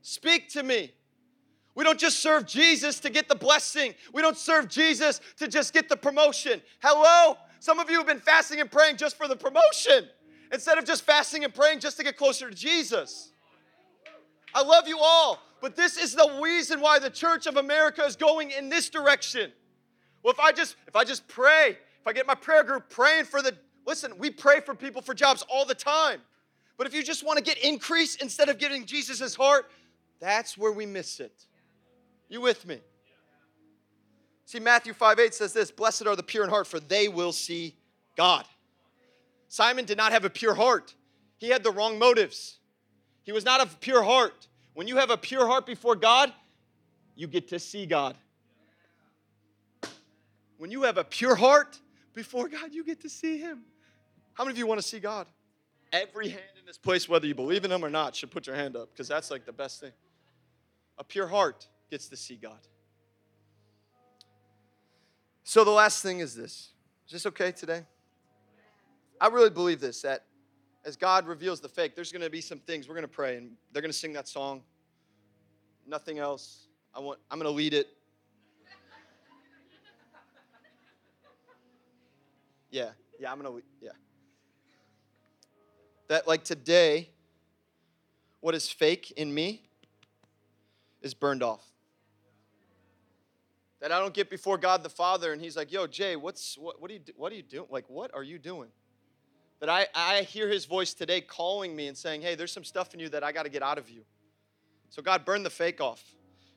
Speak 0.00 0.48
to 0.50 0.62
me. 0.62 0.94
We 1.74 1.84
don't 1.84 1.98
just 1.98 2.20
serve 2.20 2.46
Jesus 2.46 3.00
to 3.00 3.10
get 3.10 3.28
the 3.28 3.34
blessing. 3.34 3.94
We 4.12 4.22
don't 4.22 4.36
serve 4.36 4.68
Jesus 4.68 5.20
to 5.38 5.48
just 5.48 5.72
get 5.72 5.88
the 5.88 5.96
promotion. 5.96 6.60
Hello? 6.82 7.36
Some 7.60 7.78
of 7.78 7.90
you 7.90 7.98
have 7.98 8.06
been 8.06 8.20
fasting 8.20 8.60
and 8.60 8.70
praying 8.70 8.96
just 8.96 9.16
for 9.16 9.28
the 9.28 9.36
promotion 9.36 10.08
instead 10.52 10.78
of 10.78 10.84
just 10.84 11.04
fasting 11.04 11.44
and 11.44 11.54
praying 11.54 11.80
just 11.80 11.96
to 11.98 12.02
get 12.02 12.16
closer 12.16 12.50
to 12.50 12.56
Jesus. 12.56 13.32
I 14.54 14.62
love 14.62 14.88
you 14.88 14.98
all, 15.00 15.38
but 15.60 15.76
this 15.76 15.96
is 15.96 16.14
the 16.14 16.40
reason 16.42 16.80
why 16.80 16.98
the 16.98 17.10
church 17.10 17.46
of 17.46 17.56
America 17.56 18.02
is 18.02 18.16
going 18.16 18.50
in 18.50 18.68
this 18.68 18.88
direction. 18.88 19.52
Well, 20.22 20.32
if 20.32 20.40
I 20.40 20.52
just 20.52 20.76
if 20.88 20.96
I 20.96 21.04
just 21.04 21.28
pray, 21.28 21.70
if 21.70 22.06
I 22.06 22.12
get 22.12 22.26
my 22.26 22.34
prayer 22.34 22.64
group 22.64 22.90
praying 22.90 23.26
for 23.26 23.42
the 23.42 23.54
listen, 23.86 24.12
we 24.18 24.30
pray 24.30 24.60
for 24.60 24.74
people 24.74 25.02
for 25.02 25.14
jobs 25.14 25.44
all 25.48 25.64
the 25.64 25.74
time. 25.74 26.20
But 26.76 26.86
if 26.86 26.94
you 26.94 27.02
just 27.02 27.24
want 27.24 27.36
to 27.38 27.44
get 27.44 27.58
increase 27.58 28.16
instead 28.16 28.48
of 28.48 28.58
getting 28.58 28.86
Jesus' 28.86 29.18
His 29.18 29.34
heart, 29.34 29.70
that's 30.18 30.58
where 30.58 30.72
we 30.72 30.86
miss 30.86 31.20
it. 31.20 31.46
You 32.30 32.40
with 32.40 32.64
me? 32.64 32.78
See, 34.46 34.60
Matthew 34.60 34.94
5 34.94 35.18
8 35.18 35.34
says 35.34 35.52
this 35.52 35.70
Blessed 35.70 36.06
are 36.06 36.16
the 36.16 36.22
pure 36.22 36.44
in 36.44 36.50
heart, 36.50 36.66
for 36.66 36.80
they 36.80 37.08
will 37.08 37.32
see 37.32 37.74
God. 38.16 38.46
Simon 39.48 39.84
did 39.84 39.98
not 39.98 40.12
have 40.12 40.24
a 40.24 40.30
pure 40.30 40.54
heart, 40.54 40.94
he 41.36 41.48
had 41.48 41.62
the 41.62 41.72
wrong 41.72 41.98
motives. 41.98 42.56
He 43.22 43.32
was 43.32 43.44
not 43.44 43.60
of 43.60 43.78
pure 43.80 44.02
heart. 44.02 44.48
When 44.72 44.88
you 44.88 44.96
have 44.96 45.10
a 45.10 45.16
pure 45.16 45.46
heart 45.46 45.66
before 45.66 45.94
God, 45.94 46.32
you 47.14 47.26
get 47.26 47.48
to 47.48 47.58
see 47.58 47.84
God. 47.84 48.16
When 50.56 50.70
you 50.70 50.82
have 50.82 50.96
a 50.96 51.04
pure 51.04 51.34
heart 51.34 51.78
before 52.14 52.48
God, 52.48 52.72
you 52.72 52.82
get 52.82 53.00
to 53.02 53.08
see 53.08 53.38
Him. 53.38 53.62
How 54.34 54.44
many 54.44 54.54
of 54.54 54.58
you 54.58 54.66
want 54.66 54.80
to 54.80 54.86
see 54.86 55.00
God? 55.00 55.26
Every 55.92 56.28
hand 56.28 56.42
in 56.58 56.66
this 56.66 56.78
place, 56.78 57.08
whether 57.08 57.26
you 57.26 57.34
believe 57.34 57.64
in 57.64 57.70
Him 57.70 57.84
or 57.84 57.90
not, 57.90 58.16
should 58.16 58.30
put 58.30 58.46
your 58.46 58.56
hand 58.56 58.74
up 58.74 58.90
because 58.90 59.06
that's 59.06 59.30
like 59.30 59.44
the 59.44 59.52
best 59.52 59.80
thing. 59.80 59.92
A 60.98 61.04
pure 61.04 61.26
heart 61.26 61.68
gets 61.90 62.08
to 62.08 62.16
see 62.16 62.36
God. 62.36 62.58
So 65.42 65.64
the 65.64 65.70
last 65.70 66.02
thing 66.02 66.20
is 66.20 66.34
this. 66.34 66.70
Is 67.06 67.12
this 67.12 67.26
okay 67.26 67.50
today? 67.50 67.84
I 69.20 69.26
really 69.26 69.50
believe 69.50 69.80
this 69.80 70.00
that 70.02 70.24
as 70.84 70.96
God 70.96 71.26
reveals 71.26 71.60
the 71.60 71.68
fake, 71.68 71.94
there's 71.94 72.12
going 72.12 72.22
to 72.22 72.30
be 72.30 72.40
some 72.40 72.58
things 72.58 72.88
we're 72.88 72.94
going 72.94 73.02
to 73.02 73.08
pray 73.08 73.36
and 73.36 73.50
they're 73.72 73.82
going 73.82 73.92
to 73.92 73.98
sing 73.98 74.12
that 74.12 74.28
song. 74.28 74.62
Nothing 75.86 76.18
else. 76.18 76.68
I 76.94 77.00
want 77.00 77.18
I'm 77.30 77.38
going 77.38 77.50
to 77.50 77.56
lead 77.56 77.74
it. 77.74 77.88
Yeah. 82.70 82.90
Yeah, 83.18 83.32
I'm 83.32 83.40
going 83.40 83.60
to 83.60 83.66
yeah. 83.82 83.90
That 86.08 86.28
like 86.28 86.44
today 86.44 87.10
what 88.40 88.54
is 88.54 88.70
fake 88.70 89.10
in 89.16 89.34
me 89.34 89.62
is 91.02 91.12
burned 91.12 91.42
off 91.42 91.69
that 93.80 93.92
I 93.92 93.98
don't 93.98 94.14
get 94.14 94.30
before 94.30 94.58
God 94.58 94.82
the 94.82 94.90
Father 94.90 95.32
and 95.32 95.40
He's 95.40 95.56
like, 95.56 95.72
yo, 95.72 95.86
Jay, 95.86 96.16
what's 96.16 96.56
what, 96.58 96.80
what 96.80 96.90
are 96.90 96.94
you 96.94 97.00
what 97.16 97.32
are 97.32 97.36
you 97.36 97.42
doing? 97.42 97.66
Like, 97.70 97.84
what 97.88 98.14
are 98.14 98.22
you 98.22 98.38
doing? 98.38 98.68
That 99.60 99.68
I, 99.68 99.86
I 99.94 100.22
hear 100.22 100.48
his 100.48 100.64
voice 100.64 100.94
today 100.94 101.20
calling 101.20 101.76
me 101.76 101.86
and 101.86 101.96
saying, 101.96 102.22
hey, 102.22 102.34
there's 102.34 102.52
some 102.52 102.64
stuff 102.64 102.94
in 102.94 103.00
you 103.00 103.10
that 103.10 103.22
I 103.22 103.30
got 103.30 103.42
to 103.42 103.50
get 103.50 103.62
out 103.62 103.76
of 103.76 103.90
you. 103.90 104.04
So 104.88 105.02
God, 105.02 105.26
burn 105.26 105.42
the 105.42 105.50
fake 105.50 105.82
off. 105.82 106.02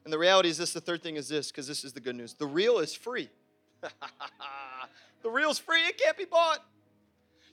And 0.06 0.12
the 0.12 0.18
reality 0.18 0.48
is 0.48 0.58
this, 0.58 0.72
the 0.72 0.80
third 0.80 1.04
thing 1.04 1.18
is 1.18 1.28
this, 1.28 1.52
because 1.52 1.68
this 1.68 1.84
is 1.84 1.92
the 1.92 2.00
good 2.00 2.16
news. 2.16 2.34
The 2.34 2.46
real 2.46 2.80
is 2.80 2.94
free. 2.94 3.30
the 5.22 5.30
real 5.30 5.50
is 5.50 5.60
free, 5.60 5.82
it 5.82 5.98
can't 5.98 6.18
be 6.18 6.26
bought. 6.26 6.60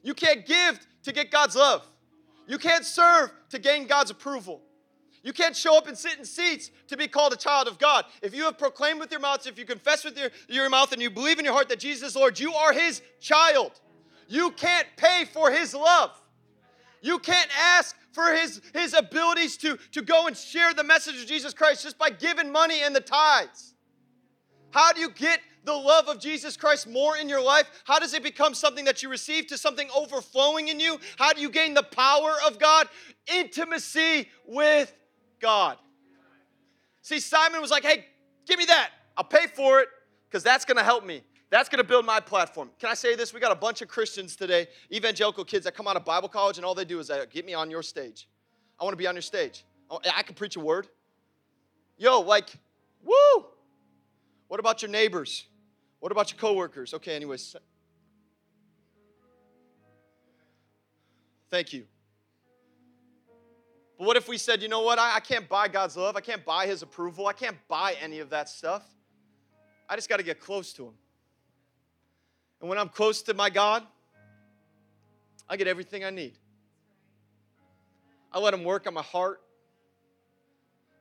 You 0.03 0.15
can't 0.15 0.47
give 0.47 0.81
to 1.03 1.13
get 1.13 1.31
God's 1.31 1.57
love. 1.57 1.85
You 2.47 2.59
can't 2.59 2.85
serve 2.85 3.33
to 3.51 3.59
gain 3.59 3.87
God's 3.87 4.11
approval. 4.11 4.63
You 5.23 5.33
can't 5.33 5.55
show 5.55 5.77
up 5.77 5.87
and 5.87 5.97
sit 5.97 6.19
in 6.19 6.25
seats 6.25 6.71
to 6.89 6.97
be 6.97 7.07
called 7.07 7.33
a 7.33 7.37
child 7.37 7.69
of 7.69 7.79
God. 7.79 8.07
If 8.23 8.35
you 8.35 8.45
have 8.45 8.57
proclaimed 8.57 9.01
with 9.01 9.11
your 9.11 9.21
mouth, 9.21 9.47
if 9.47 9.59
you 9.59 9.67
confess 9.67 10.05
with 10.05 10.19
your, 10.19 10.31
your 10.49 10.71
mouth 10.71 10.93
and 10.93 11.03
you 11.03 11.11
believe 11.11 11.39
in 11.39 11.45
your 11.45 11.53
heart 11.53 11.69
that 11.69 11.79
Jesus 11.79 12.11
is 12.11 12.17
Lord, 12.17 12.39
you 12.39 12.55
are 12.55 12.73
his 12.73 13.03
child. 13.21 13.73
You 14.29 14.51
can't 14.53 14.87
pay 14.97 15.25
for 15.27 15.51
his 15.51 15.75
love. 15.75 16.11
You 17.03 17.19
can't 17.19 17.51
ask 17.59 17.97
for 18.13 18.35
his, 18.35 18.61
his 18.75 18.95
abilities 18.95 19.57
to, 19.59 19.79
to 19.93 20.03
go 20.03 20.27
and 20.27 20.37
share 20.37 20.73
the 20.73 20.85
message 20.85 21.21
of 21.21 21.27
Jesus 21.27 21.53
Christ 21.53 21.83
just 21.83 21.99
by 21.99 22.11
giving 22.11 22.51
money 22.51 22.83
and 22.83 22.95
the 22.95 23.01
tithes. 23.01 23.75
How 24.71 24.93
do 24.93 25.01
you 25.01 25.11
get 25.11 25.41
the 25.65 25.75
love 25.75 26.09
of 26.09 26.21
Jesus 26.21 26.57
Christ 26.57 26.89
more 26.89 27.17
in 27.17 27.29
your 27.29 27.43
life? 27.43 27.69
How 27.85 27.99
does 27.99 28.15
it 28.15 28.23
become 28.23 28.55
something 28.55 28.85
that 28.87 29.03
you 29.03 29.09
receive 29.09 29.47
to 29.49 29.59
something 29.59 29.89
overflowing 29.95 30.69
in 30.69 30.81
you? 30.81 30.99
How 31.19 31.33
do 31.33 31.41
you 31.41 31.51
gain 31.51 31.75
the 31.75 31.83
power 31.83 32.35
of 32.47 32.59
God? 32.59 32.89
Intimacy 33.27 34.29
with 34.47 34.95
God. 35.41 35.79
See, 37.03 37.19
Simon 37.19 37.61
was 37.61 37.71
like, 37.71 37.85
hey, 37.85 38.05
give 38.47 38.59
me 38.59 38.67
that. 38.67 38.91
I'll 39.17 39.25
pay 39.25 39.47
for 39.47 39.81
it 39.81 39.89
because 40.29 40.43
that's 40.43 40.65
going 40.65 40.77
to 40.77 40.85
help 40.85 41.05
me. 41.05 41.23
That's 41.51 41.69
going 41.69 41.79
to 41.79 41.89
build 41.89 42.07
my 42.07 42.21
platform. 42.21 42.71
Can 42.79 42.91
I 42.91 42.95
say 42.95 43.17
this? 43.17 43.35
We 43.35 43.41
got 43.41 43.51
a 43.51 43.57
bunch 43.57 43.83
of 43.83 43.89
Christians 43.89 44.37
today, 44.37 44.69
evangelical 44.93 45.45
kids 45.45 45.65
that 45.65 45.75
come 45.75 45.89
out 45.89 45.97
of 45.97 46.05
Bible 46.05 46.29
college, 46.29 46.59
and 46.59 46.65
all 46.65 46.75
they 46.75 46.85
do 46.85 47.01
is 47.01 47.11
uh, 47.11 47.25
get 47.31 47.45
me 47.45 47.55
on 47.55 47.71
your 47.71 47.83
stage. 47.83 48.29
I 48.79 48.85
want 48.85 48.93
to 48.93 48.97
be 48.97 49.07
on 49.07 49.15
your 49.15 49.23
stage. 49.23 49.65
I 50.15 50.23
can 50.23 50.37
preach 50.37 50.57
a 50.57 50.61
word. 50.61 50.87
Yo, 51.99 52.21
like, 52.21 52.51
woo! 53.03 53.47
What 54.47 54.61
about 54.61 54.83
your 54.83 54.91
neighbors? 54.91 55.47
What 55.99 56.13
about 56.13 56.31
your 56.31 56.39
coworkers? 56.39 56.95
Okay, 56.95 57.17
anyways. 57.17 57.57
Thank 61.51 61.73
you. 61.73 61.85
But 64.01 64.07
what 64.07 64.17
if 64.17 64.29
we 64.29 64.39
said, 64.39 64.63
you 64.63 64.69
know 64.69 64.81
what? 64.81 64.99
I, 64.99 65.17
I 65.17 65.21
can't 65.21 65.47
buy 65.47 65.69
God's 65.69 65.95
love. 65.95 66.17
I 66.17 66.23
can't 66.23 66.43
buy 66.43 66.67
His 66.67 66.81
approval. 66.81 67.27
I 67.27 67.35
can't 67.35 67.59
buy 67.69 67.97
any 68.01 68.21
of 68.21 68.31
that 68.31 68.49
stuff. 68.49 68.83
I 69.87 69.95
just 69.95 70.09
got 70.09 70.17
to 70.17 70.23
get 70.23 70.41
close 70.41 70.73
to 70.73 70.87
Him. 70.87 70.95
And 72.63 72.71
when 72.71 72.79
I'm 72.79 72.89
close 72.89 73.21
to 73.25 73.35
my 73.35 73.51
God, 73.51 73.83
I 75.47 75.59
get 75.59 75.69
everything 75.69 76.03
I 76.03 76.09
need. 76.09 76.33
I 78.33 78.39
let 78.39 78.55
Him 78.55 78.65
work 78.65 78.87
on 78.87 78.95
my 78.95 79.03
heart. 79.03 79.43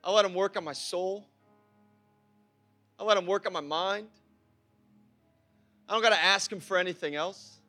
I 0.04 0.12
let 0.12 0.26
Him 0.26 0.34
work 0.34 0.58
on 0.58 0.64
my 0.64 0.74
soul. 0.74 1.26
I 2.98 3.04
let 3.04 3.16
Him 3.16 3.24
work 3.24 3.46
on 3.46 3.54
my 3.54 3.62
mind. 3.62 4.08
I 5.88 5.94
don't 5.94 6.02
got 6.02 6.10
to 6.10 6.22
ask 6.22 6.52
Him 6.52 6.60
for 6.60 6.76
anything 6.76 7.14
else. 7.14 7.60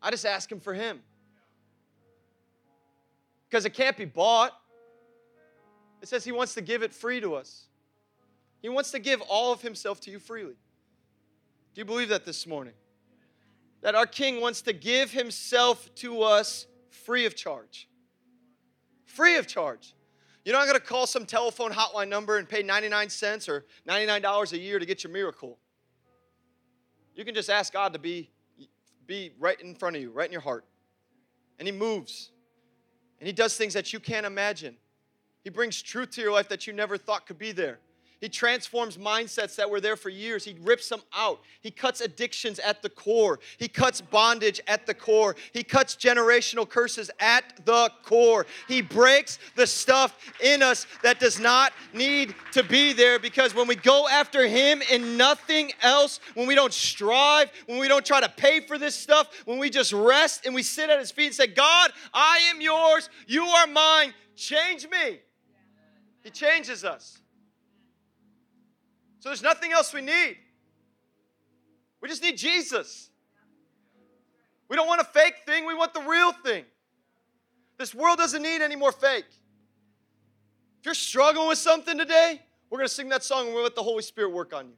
I 0.00 0.10
just 0.10 0.24
ask 0.24 0.50
Him 0.50 0.60
for 0.60 0.72
Him. 0.72 1.02
Because 3.48 3.64
it 3.64 3.74
can't 3.74 3.96
be 3.96 4.04
bought. 4.04 4.52
It 6.02 6.08
says 6.08 6.24
He 6.24 6.32
wants 6.32 6.54
to 6.54 6.60
give 6.60 6.82
it 6.82 6.92
free 6.92 7.20
to 7.20 7.34
us. 7.34 7.66
He 8.60 8.68
wants 8.68 8.90
to 8.90 8.98
give 8.98 9.20
all 9.22 9.52
of 9.52 9.62
Himself 9.62 10.00
to 10.02 10.10
you 10.10 10.18
freely. 10.18 10.56
Do 11.74 11.80
you 11.80 11.84
believe 11.84 12.08
that 12.08 12.24
this 12.24 12.46
morning? 12.46 12.74
That 13.82 13.94
our 13.94 14.06
King 14.06 14.40
wants 14.40 14.62
to 14.62 14.72
give 14.72 15.10
Himself 15.10 15.94
to 15.96 16.22
us 16.22 16.66
free 16.90 17.24
of 17.24 17.36
charge. 17.36 17.88
Free 19.06 19.36
of 19.36 19.46
charge. 19.46 19.94
You're 20.44 20.56
not 20.56 20.66
going 20.66 20.78
to 20.78 20.84
call 20.84 21.06
some 21.06 21.26
telephone 21.26 21.72
hotline 21.72 22.08
number 22.08 22.38
and 22.38 22.48
pay 22.48 22.62
99 22.62 23.10
cents 23.10 23.48
or 23.48 23.66
$99 23.88 24.52
a 24.52 24.58
year 24.58 24.78
to 24.78 24.86
get 24.86 25.04
your 25.04 25.12
miracle. 25.12 25.58
You 27.14 27.24
can 27.24 27.34
just 27.34 27.50
ask 27.50 27.72
God 27.72 27.92
to 27.92 27.98
be, 27.98 28.30
be 29.06 29.32
right 29.38 29.60
in 29.60 29.74
front 29.74 29.96
of 29.96 30.02
you, 30.02 30.10
right 30.10 30.26
in 30.26 30.32
your 30.32 30.40
heart. 30.40 30.64
And 31.58 31.66
He 31.66 31.72
moves. 31.72 32.30
And 33.20 33.26
He 33.26 33.32
does 33.32 33.56
things 33.56 33.74
that 33.74 33.92
you 33.92 34.00
can't 34.00 34.26
imagine. 34.26 34.76
He 35.44 35.50
brings 35.50 35.80
truth 35.80 36.10
to 36.12 36.20
your 36.20 36.32
life 36.32 36.48
that 36.48 36.66
you 36.66 36.72
never 36.72 36.96
thought 36.96 37.26
could 37.26 37.38
be 37.38 37.52
there. 37.52 37.78
He 38.20 38.28
transforms 38.28 38.96
mindsets 38.96 39.54
that 39.56 39.70
were 39.70 39.80
there 39.80 39.96
for 39.96 40.08
years. 40.08 40.44
He 40.44 40.56
rips 40.62 40.88
them 40.88 41.00
out. 41.16 41.40
He 41.60 41.70
cuts 41.70 42.00
addictions 42.00 42.58
at 42.58 42.82
the 42.82 42.88
core. 42.88 43.38
He 43.58 43.68
cuts 43.68 44.00
bondage 44.00 44.60
at 44.66 44.86
the 44.86 44.94
core. 44.94 45.36
He 45.52 45.62
cuts 45.62 45.94
generational 45.94 46.68
curses 46.68 47.10
at 47.20 47.64
the 47.64 47.90
core. 48.02 48.46
He 48.66 48.82
breaks 48.82 49.38
the 49.54 49.66
stuff 49.66 50.18
in 50.42 50.62
us 50.62 50.86
that 51.02 51.20
does 51.20 51.38
not 51.38 51.72
need 51.94 52.34
to 52.52 52.64
be 52.64 52.92
there 52.92 53.20
because 53.20 53.54
when 53.54 53.68
we 53.68 53.76
go 53.76 54.08
after 54.08 54.48
Him 54.48 54.82
and 54.90 55.16
nothing 55.16 55.70
else, 55.82 56.18
when 56.34 56.48
we 56.48 56.56
don't 56.56 56.72
strive, 56.72 57.52
when 57.66 57.78
we 57.78 57.86
don't 57.86 58.04
try 58.04 58.20
to 58.20 58.28
pay 58.28 58.60
for 58.60 58.78
this 58.78 58.96
stuff, 58.96 59.28
when 59.44 59.58
we 59.58 59.70
just 59.70 59.92
rest 59.92 60.44
and 60.44 60.54
we 60.54 60.64
sit 60.64 60.90
at 60.90 60.98
His 60.98 61.12
feet 61.12 61.26
and 61.26 61.34
say, 61.34 61.46
God, 61.46 61.92
I 62.12 62.38
am 62.50 62.60
yours, 62.60 63.10
you 63.28 63.44
are 63.44 63.66
mine, 63.68 64.12
change 64.34 64.88
me. 64.88 65.20
He 66.24 66.30
changes 66.30 66.84
us. 66.84 67.18
So 69.20 69.28
there's 69.28 69.42
nothing 69.42 69.72
else 69.72 69.92
we 69.92 70.00
need. 70.00 70.36
We 72.00 72.08
just 72.08 72.22
need 72.22 72.38
Jesus. 72.38 73.10
We 74.68 74.76
don't 74.76 74.86
want 74.86 75.00
a 75.00 75.04
fake 75.04 75.34
thing, 75.46 75.66
we 75.66 75.74
want 75.74 75.94
the 75.94 76.02
real 76.02 76.32
thing. 76.32 76.64
This 77.78 77.94
world 77.94 78.18
doesn't 78.18 78.42
need 78.42 78.60
any 78.60 78.76
more 78.76 78.92
fake. 78.92 79.24
If 80.80 80.86
you're 80.86 80.94
struggling 80.94 81.48
with 81.48 81.58
something 81.58 81.96
today, 81.96 82.40
we're 82.70 82.78
going 82.78 82.88
to 82.88 82.94
sing 82.94 83.08
that 83.08 83.24
song 83.24 83.46
and 83.46 83.54
we'll 83.54 83.62
let 83.62 83.74
the 83.74 83.82
Holy 83.82 84.02
Spirit 84.02 84.32
work 84.32 84.52
on 84.52 84.66
you. 84.66 84.74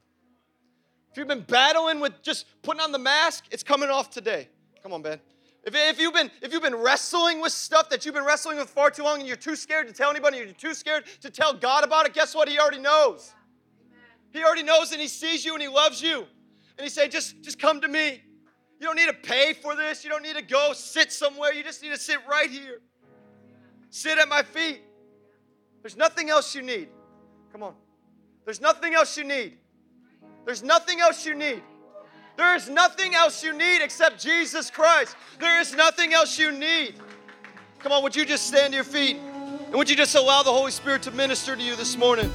If 1.11 1.17
you've 1.17 1.27
been 1.27 1.41
battling 1.41 1.99
with 1.99 2.21
just 2.21 2.45
putting 2.61 2.79
on 2.81 2.91
the 2.91 2.99
mask, 2.99 3.45
it's 3.51 3.63
coming 3.63 3.89
off 3.89 4.09
today. 4.09 4.47
Come 4.81 4.93
on, 4.93 5.01
Ben. 5.01 5.19
If, 5.63 5.75
if, 5.75 5.99
you've 5.99 6.13
been, 6.13 6.31
if 6.41 6.53
you've 6.53 6.61
been 6.61 6.75
wrestling 6.75 7.41
with 7.41 7.51
stuff 7.51 7.89
that 7.89 8.05
you've 8.05 8.15
been 8.15 8.25
wrestling 8.25 8.57
with 8.57 8.69
far 8.69 8.89
too 8.89 9.03
long 9.03 9.19
and 9.19 9.27
you're 9.27 9.35
too 9.35 9.55
scared 9.55 9.87
to 9.87 9.93
tell 9.93 10.09
anybody, 10.09 10.37
you're 10.37 10.47
too 10.47 10.73
scared 10.73 11.03
to 11.21 11.29
tell 11.29 11.53
God 11.53 11.83
about 11.83 12.05
it, 12.05 12.13
guess 12.13 12.33
what? 12.33 12.47
He 12.47 12.57
already 12.57 12.79
knows. 12.79 13.33
He 14.33 14.43
already 14.43 14.63
knows 14.63 14.91
and 14.91 15.01
He 15.01 15.07
sees 15.07 15.43
you 15.45 15.53
and 15.53 15.61
He 15.61 15.67
loves 15.67 16.01
you. 16.01 16.19
And 16.19 16.83
He's 16.83 16.93
saying, 16.93 17.11
just, 17.11 17.41
just 17.41 17.59
come 17.59 17.81
to 17.81 17.87
me. 17.87 18.21
You 18.79 18.87
don't 18.87 18.95
need 18.95 19.07
to 19.07 19.13
pay 19.13 19.53
for 19.53 19.75
this. 19.75 20.03
You 20.03 20.09
don't 20.09 20.23
need 20.23 20.35
to 20.35 20.41
go 20.41 20.73
sit 20.73 21.11
somewhere. 21.11 21.53
You 21.53 21.63
just 21.63 21.83
need 21.83 21.91
to 21.91 21.99
sit 21.99 22.17
right 22.27 22.49
here. 22.49 22.81
Sit 23.89 24.17
at 24.17 24.27
my 24.27 24.41
feet. 24.41 24.81
There's 25.81 25.97
nothing 25.97 26.29
else 26.29 26.55
you 26.55 26.61
need. 26.61 26.87
Come 27.51 27.61
on. 27.63 27.75
There's 28.45 28.61
nothing 28.61 28.93
else 28.93 29.17
you 29.17 29.23
need. 29.23 29.57
There's 30.45 30.63
nothing 30.63 30.99
else 30.99 31.25
you 31.25 31.35
need. 31.35 31.61
There 32.37 32.55
is 32.55 32.69
nothing 32.69 33.13
else 33.13 33.43
you 33.43 33.53
need 33.53 33.83
except 33.83 34.19
Jesus 34.19 34.71
Christ. 34.71 35.15
There 35.39 35.59
is 35.59 35.75
nothing 35.75 36.13
else 36.13 36.39
you 36.39 36.51
need. 36.51 36.95
Come 37.79 37.91
on, 37.91 38.01
would 38.03 38.15
you 38.15 38.25
just 38.25 38.47
stand 38.47 38.71
to 38.71 38.75
your 38.77 38.83
feet? 38.83 39.17
And 39.17 39.75
would 39.75 39.89
you 39.89 39.95
just 39.95 40.15
allow 40.15 40.41
the 40.41 40.51
Holy 40.51 40.71
Spirit 40.71 41.03
to 41.03 41.11
minister 41.11 41.55
to 41.55 41.61
you 41.61 41.75
this 41.75 41.97
morning? 41.97 42.31